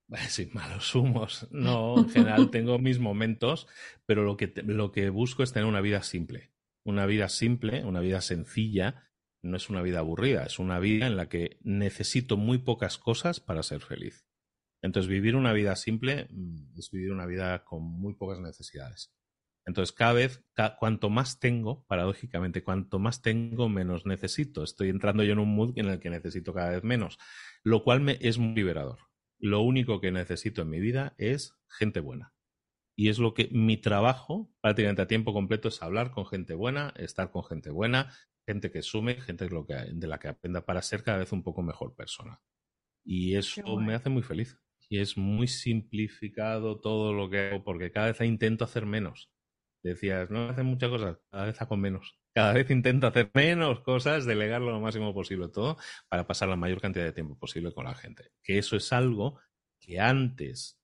Sin 0.30 0.53
malos 0.53 0.93
humos. 0.93 1.47
No, 1.49 1.97
en 1.97 2.10
general 2.10 2.51
tengo 2.51 2.78
mis 2.78 2.99
momentos, 2.99 3.68
pero 4.05 4.24
lo 4.24 4.38
que, 4.38 4.53
lo 4.68 4.91
que 4.91 5.10
busco 5.10 5.41
es 5.41 5.51
tener 5.51 5.68
una 5.68 5.82
vida 5.82 6.03
simple. 6.03 6.51
Una 6.86 7.08
vida 7.08 7.28
simple, 7.28 7.84
una 7.84 8.01
vida 8.01 8.22
sencilla, 8.22 9.10
no 9.41 9.58
es 9.58 9.68
una 9.72 9.82
vida 9.82 9.97
aburrida, 9.97 10.43
es 10.43 10.60
una 10.60 10.78
vida 10.80 11.08
en 11.08 11.18
la 11.18 11.28
que 11.28 11.58
necesito 11.64 12.38
muy 12.38 12.60
pocas 12.60 12.99
cosas 12.99 13.39
para 13.39 13.64
ser 13.64 13.82
feliz. 13.82 14.28
Entonces, 14.84 15.10
vivir 15.10 15.36
una 15.36 15.53
vida 15.53 15.76
simple 15.76 16.28
mm, 16.30 16.78
es 16.78 16.91
vivir 16.91 17.12
una 17.12 17.26
vida 17.26 17.64
con 17.64 17.82
muy 17.82 18.14
pocas 18.14 18.39
necesidades. 18.39 19.12
Entonces, 19.68 19.93
cada 19.93 20.13
vez, 20.13 20.45
cuanto 20.80 21.09
más 21.09 21.39
tengo, 21.39 21.86
paradójicamente, 21.88 22.63
cuanto 22.63 22.99
más 22.99 23.22
tengo, 23.22 23.68
menos 23.68 24.05
necesito. 24.05 24.63
Estoy 24.63 24.88
entrando 24.88 25.24
yo 25.24 25.34
en 25.34 25.39
un 25.39 25.53
mood 25.53 25.78
en 25.78 25.88
el 25.88 25.99
que 25.99 26.09
necesito 26.09 26.53
cada 26.53 26.70
vez 26.70 26.86
menos, 26.86 27.20
lo 27.63 27.84
cual 27.84 27.99
me 27.99 28.18
es 28.22 28.38
muy 28.38 28.55
liberador. 28.55 28.99
Lo 29.39 29.59
único 29.59 29.99
que 29.99 30.09
necesito 30.09 30.61
en 30.61 30.70
mi 30.70 30.80
vida 30.80 31.15
es 31.18 31.53
gente 31.68 31.99
buena. 31.99 32.34
Y 32.95 33.09
es 33.09 33.20
lo 33.20 33.34
que 33.34 33.49
mi 33.51 33.76
trabajo, 33.76 34.49
prácticamente 34.61 35.01
a 35.01 35.07
tiempo 35.07 35.34
completo, 35.34 35.68
es 35.68 35.84
hablar 35.84 36.11
con 36.11 36.26
gente 36.26 36.53
buena, 36.53 36.93
estar 36.95 37.30
con 37.30 37.43
gente 37.43 37.70
buena, 37.70 38.13
gente 38.47 38.72
que 38.72 38.82
sume, 38.82 39.20
gente 39.20 39.49
de 39.49 40.07
la 40.07 40.18
que 40.18 40.30
aprenda 40.30 40.65
para 40.65 40.82
ser 40.82 41.03
cada 41.03 41.18
vez 41.18 41.34
un 41.34 41.43
poco 41.43 41.61
mejor 41.61 41.93
persona. 41.93 42.41
Y 43.03 43.36
eso 43.36 43.76
me 43.76 43.95
hace 43.95 44.09
muy 44.09 44.24
feliz 44.24 44.57
y 44.89 44.99
es 44.99 45.18
muy 45.18 45.47
simplificado 45.47 46.80
todo 46.80 47.13
lo 47.13 47.30
que 47.30 47.49
hago 47.49 47.65
porque 47.65 47.91
cada 47.91 48.07
vez 48.07 48.22
intento 48.22 48.63
hacer 48.63 48.86
menos. 48.86 49.30
Decías, 49.88 50.30
no 50.30 50.50
hace 50.50 50.64
muchas 50.64 50.90
cosas, 50.90 51.18
cada 51.30 51.46
vez 51.46 51.62
hago 51.62 51.78
menos. 51.78 52.20
Cada 52.34 52.54
vez 52.54 52.70
intento 52.70 53.08
hacer 53.08 53.32
menos 53.34 53.80
cosas, 53.82 54.26
delegarlo 54.26 54.72
lo 54.72 54.80
máximo 54.80 55.14
posible 55.14 55.50
todo 55.50 55.78
para 56.10 56.28
pasar 56.28 56.50
la 56.50 56.56
mayor 56.56 56.82
cantidad 56.82 57.06
de 57.06 57.14
tiempo 57.14 57.38
posible 57.38 57.74
con 57.74 57.86
la 57.86 57.96
gente. 57.96 58.32
Que 58.44 58.58
eso 58.58 58.76
es 58.76 58.92
algo 58.94 59.40
que 59.80 60.00
antes, 60.00 60.80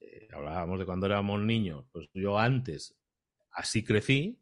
eh, 0.00 0.28
hablábamos 0.32 0.78
de 0.78 0.86
cuando 0.86 1.06
éramos 1.06 1.40
niños, 1.40 1.86
pues 1.92 2.08
yo 2.12 2.38
antes 2.38 2.96
así 3.52 3.84
crecí, 3.84 4.40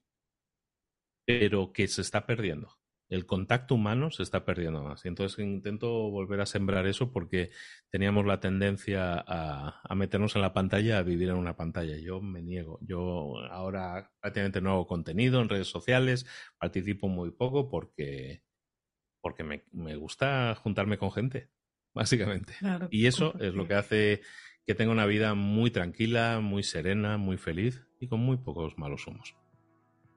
pero 1.25 1.73
que 1.73 1.87
se 1.89 2.03
está 2.03 2.27
perdiendo 2.27 2.77
el 3.09 3.27
contacto 3.27 3.75
humano 3.75 4.11
se 4.11 4.23
está 4.23 4.45
perdiendo 4.45 4.83
más. 4.83 5.05
Y 5.05 5.09
entonces 5.09 5.39
intento 5.39 6.11
volver 6.11 6.41
a 6.41 6.47
sembrar 6.47 6.87
eso 6.87 7.13
porque 7.13 7.51
teníamos 7.91 8.27
la 8.27 8.41
tendencia 8.41 9.25
a, 9.27 9.95
meternos 9.95 10.35
en 10.37 10.43
la 10.43 10.53
pantalla, 10.53 10.99
a 10.99 11.03
vivir 11.03 11.29
en 11.29 11.37
una 11.37 11.57
pantalla. 11.57 11.97
Yo 11.99 12.21
me 12.21 12.43
niego. 12.43 12.79
Yo 12.83 13.39
ahora 13.51 14.13
prácticamente 14.21 14.61
no 14.61 14.73
hago 14.73 14.87
contenido 14.87 15.41
en 15.41 15.49
redes 15.49 15.69
sociales, 15.69 16.27
participo 16.59 17.09
muy 17.09 17.31
poco 17.31 17.69
porque, 17.69 18.43
porque 19.21 19.45
me, 19.45 19.97
gusta 19.97 20.55
juntarme 20.57 20.99
con 20.99 21.13
gente, 21.13 21.51
básicamente. 21.95 22.55
y 22.91 23.07
eso 23.07 23.35
es 23.41 23.55
lo 23.55 23.69
que 23.69 23.75
hace 23.75 24.23
que 24.67 24.75
tenga 24.75 24.91
una 24.91 25.07
vida 25.07 25.35
muy 25.35 25.71
tranquila, 25.71 26.41
muy 26.41 26.65
serena, 26.65 27.19
muy 27.19 27.37
feliz 27.37 27.87
y 28.01 28.09
con 28.09 28.19
muy 28.19 28.37
pocos 28.37 28.77
malos 28.79 29.07
humos. 29.07 29.37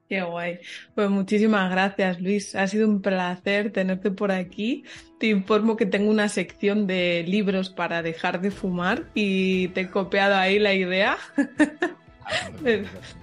Qué 0.10 0.24
guay. 0.24 0.57
Pues 0.95 1.07
muchísimas 1.12 1.70
gracias, 1.70 2.20
Luis. 2.20 2.55
Ha 2.55 2.66
sido 2.66 2.88
un 2.88 2.99
placer 2.99 3.72
tenerte 3.72 4.10
por 4.10 4.32
aquí. 4.32 4.84
Te 5.20 5.28
informo 5.28 5.78
que 5.78 5.86
tengo 5.86 6.10
una 6.10 6.30
sección 6.30 6.88
de 6.88 7.24
libros 7.28 7.70
para 7.70 8.01
dejar 8.01 8.41
de 8.41 8.49
fumar 8.49 9.05
y 9.14 9.68
te 9.70 9.82
he 9.82 9.89
copiado 9.91 10.36
ahí 10.36 10.57
la 10.57 10.74
idea. 10.74 11.16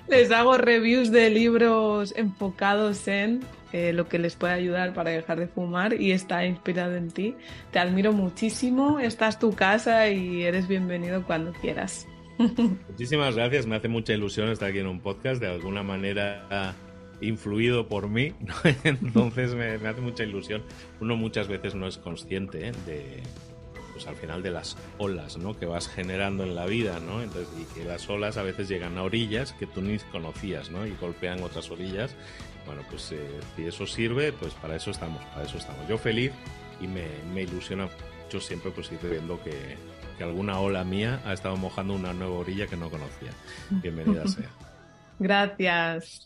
les, 0.09 0.31
hago 0.31 0.59
reviews 0.59 1.11
de 1.11 1.29
libros 1.29 2.15
enfocados 2.17 3.09
en 3.09 3.41
eh, 3.73 3.93
lo 3.93 4.09
que 4.09 4.21
les 4.21 4.37
puede 4.37 4.53
ayudar 4.53 4.95
para 4.95 5.11
dejar 5.11 5.41
de 5.41 5.49
fumar 5.49 6.01
y 6.01 6.13
está 6.13 6.47
inspirado 6.47 6.95
en 6.95 7.11
ti. 7.11 7.35
Te 7.73 7.81
admiro 7.81 8.13
muchísimo. 8.13 9.01
Esta 9.01 9.27
es 9.27 9.41
tu 9.41 9.53
casa 9.57 10.09
y 10.09 10.45
eres 10.45 10.69
bienvenido 10.69 11.25
cuando 11.25 11.53
quieras. 11.53 12.07
Muchísimas 12.89 13.35
gracias, 13.35 13.67
me 13.67 13.77
hace 13.77 13.89
mucha 13.89 14.13
ilusión 14.13 14.49
estar 14.49 14.69
aquí 14.71 14.79
en 14.79 14.87
un 14.87 15.01
podcast, 15.01 15.41
de 15.41 15.49
alguna 15.49 15.83
manera 15.83 16.75
influido 17.21 17.89
por 17.89 18.09
mí, 18.09 18.35
entonces 18.85 19.55
me, 19.55 19.75
hace 19.89 20.01
mucha 20.01 20.25
ilusión. 20.25 20.63
Uno 21.01 21.17
muchas 21.17 21.49
veces 21.49 21.75
no 21.75 21.87
es 21.87 21.99
consciente 21.99 22.69
¿eh? 22.69 22.73
de, 22.85 23.23
pues 23.93 24.07
al 24.07 24.17
final 24.17 24.43
de 24.43 24.51
las 24.51 24.77
olas, 24.99 25.39
¿no? 25.39 25.59
Que 25.59 25.65
vas 25.65 25.89
generando 25.89 26.45
en 26.45 26.55
la 26.55 26.67
vida, 26.67 27.01
¿no? 27.01 27.23
Entonces, 27.23 27.49
y 27.59 27.65
que 27.75 27.85
las 27.85 28.09
olas 28.11 28.37
a 28.37 28.43
veces 28.43 28.69
llegan 28.69 28.99
a 28.99 29.03
orillas 29.03 29.53
que 29.55 29.67
tú 29.67 29.81
ni 29.81 29.99
conocías, 29.99 30.71
¿no? 30.71 30.87
Y 30.87 30.95
golpean 31.01 31.43
otras 31.43 31.71
orillas. 31.71 32.15
Bueno, 32.67 32.83
pues 32.91 33.13
eh, 33.13 33.19
si 33.55 33.65
eso 33.65 33.87
sirve, 33.87 34.33
pues 34.33 34.53
para 34.55 34.77
eso 34.77 34.91
estamos, 34.91 35.25
para 35.27 35.47
eso 35.47 35.57
estamos. 35.57 35.89
Yo 35.89 35.97
feliz 35.97 36.33
y 36.81 36.87
me, 36.89 37.07
me 37.33 37.45
ilusiona 37.45 37.89
mucho 38.25 38.41
siempre 38.41 38.71
pues 38.71 38.91
ir 38.93 38.99
viendo 39.09 39.43
que, 39.43 39.77
que 40.17 40.25
alguna 40.25 40.59
ola 40.59 40.85
mía 40.85 41.21
ha 41.25 41.33
estado 41.33 41.57
mojando 41.57 41.95
una 41.95 42.13
nueva 42.13 42.37
orilla 42.37 42.67
que 42.67 42.77
no 42.77 42.91
conocía. 42.91 43.31
Bienvenida 43.71 44.27
sea. 44.29 44.51
Gracias. 45.19 46.26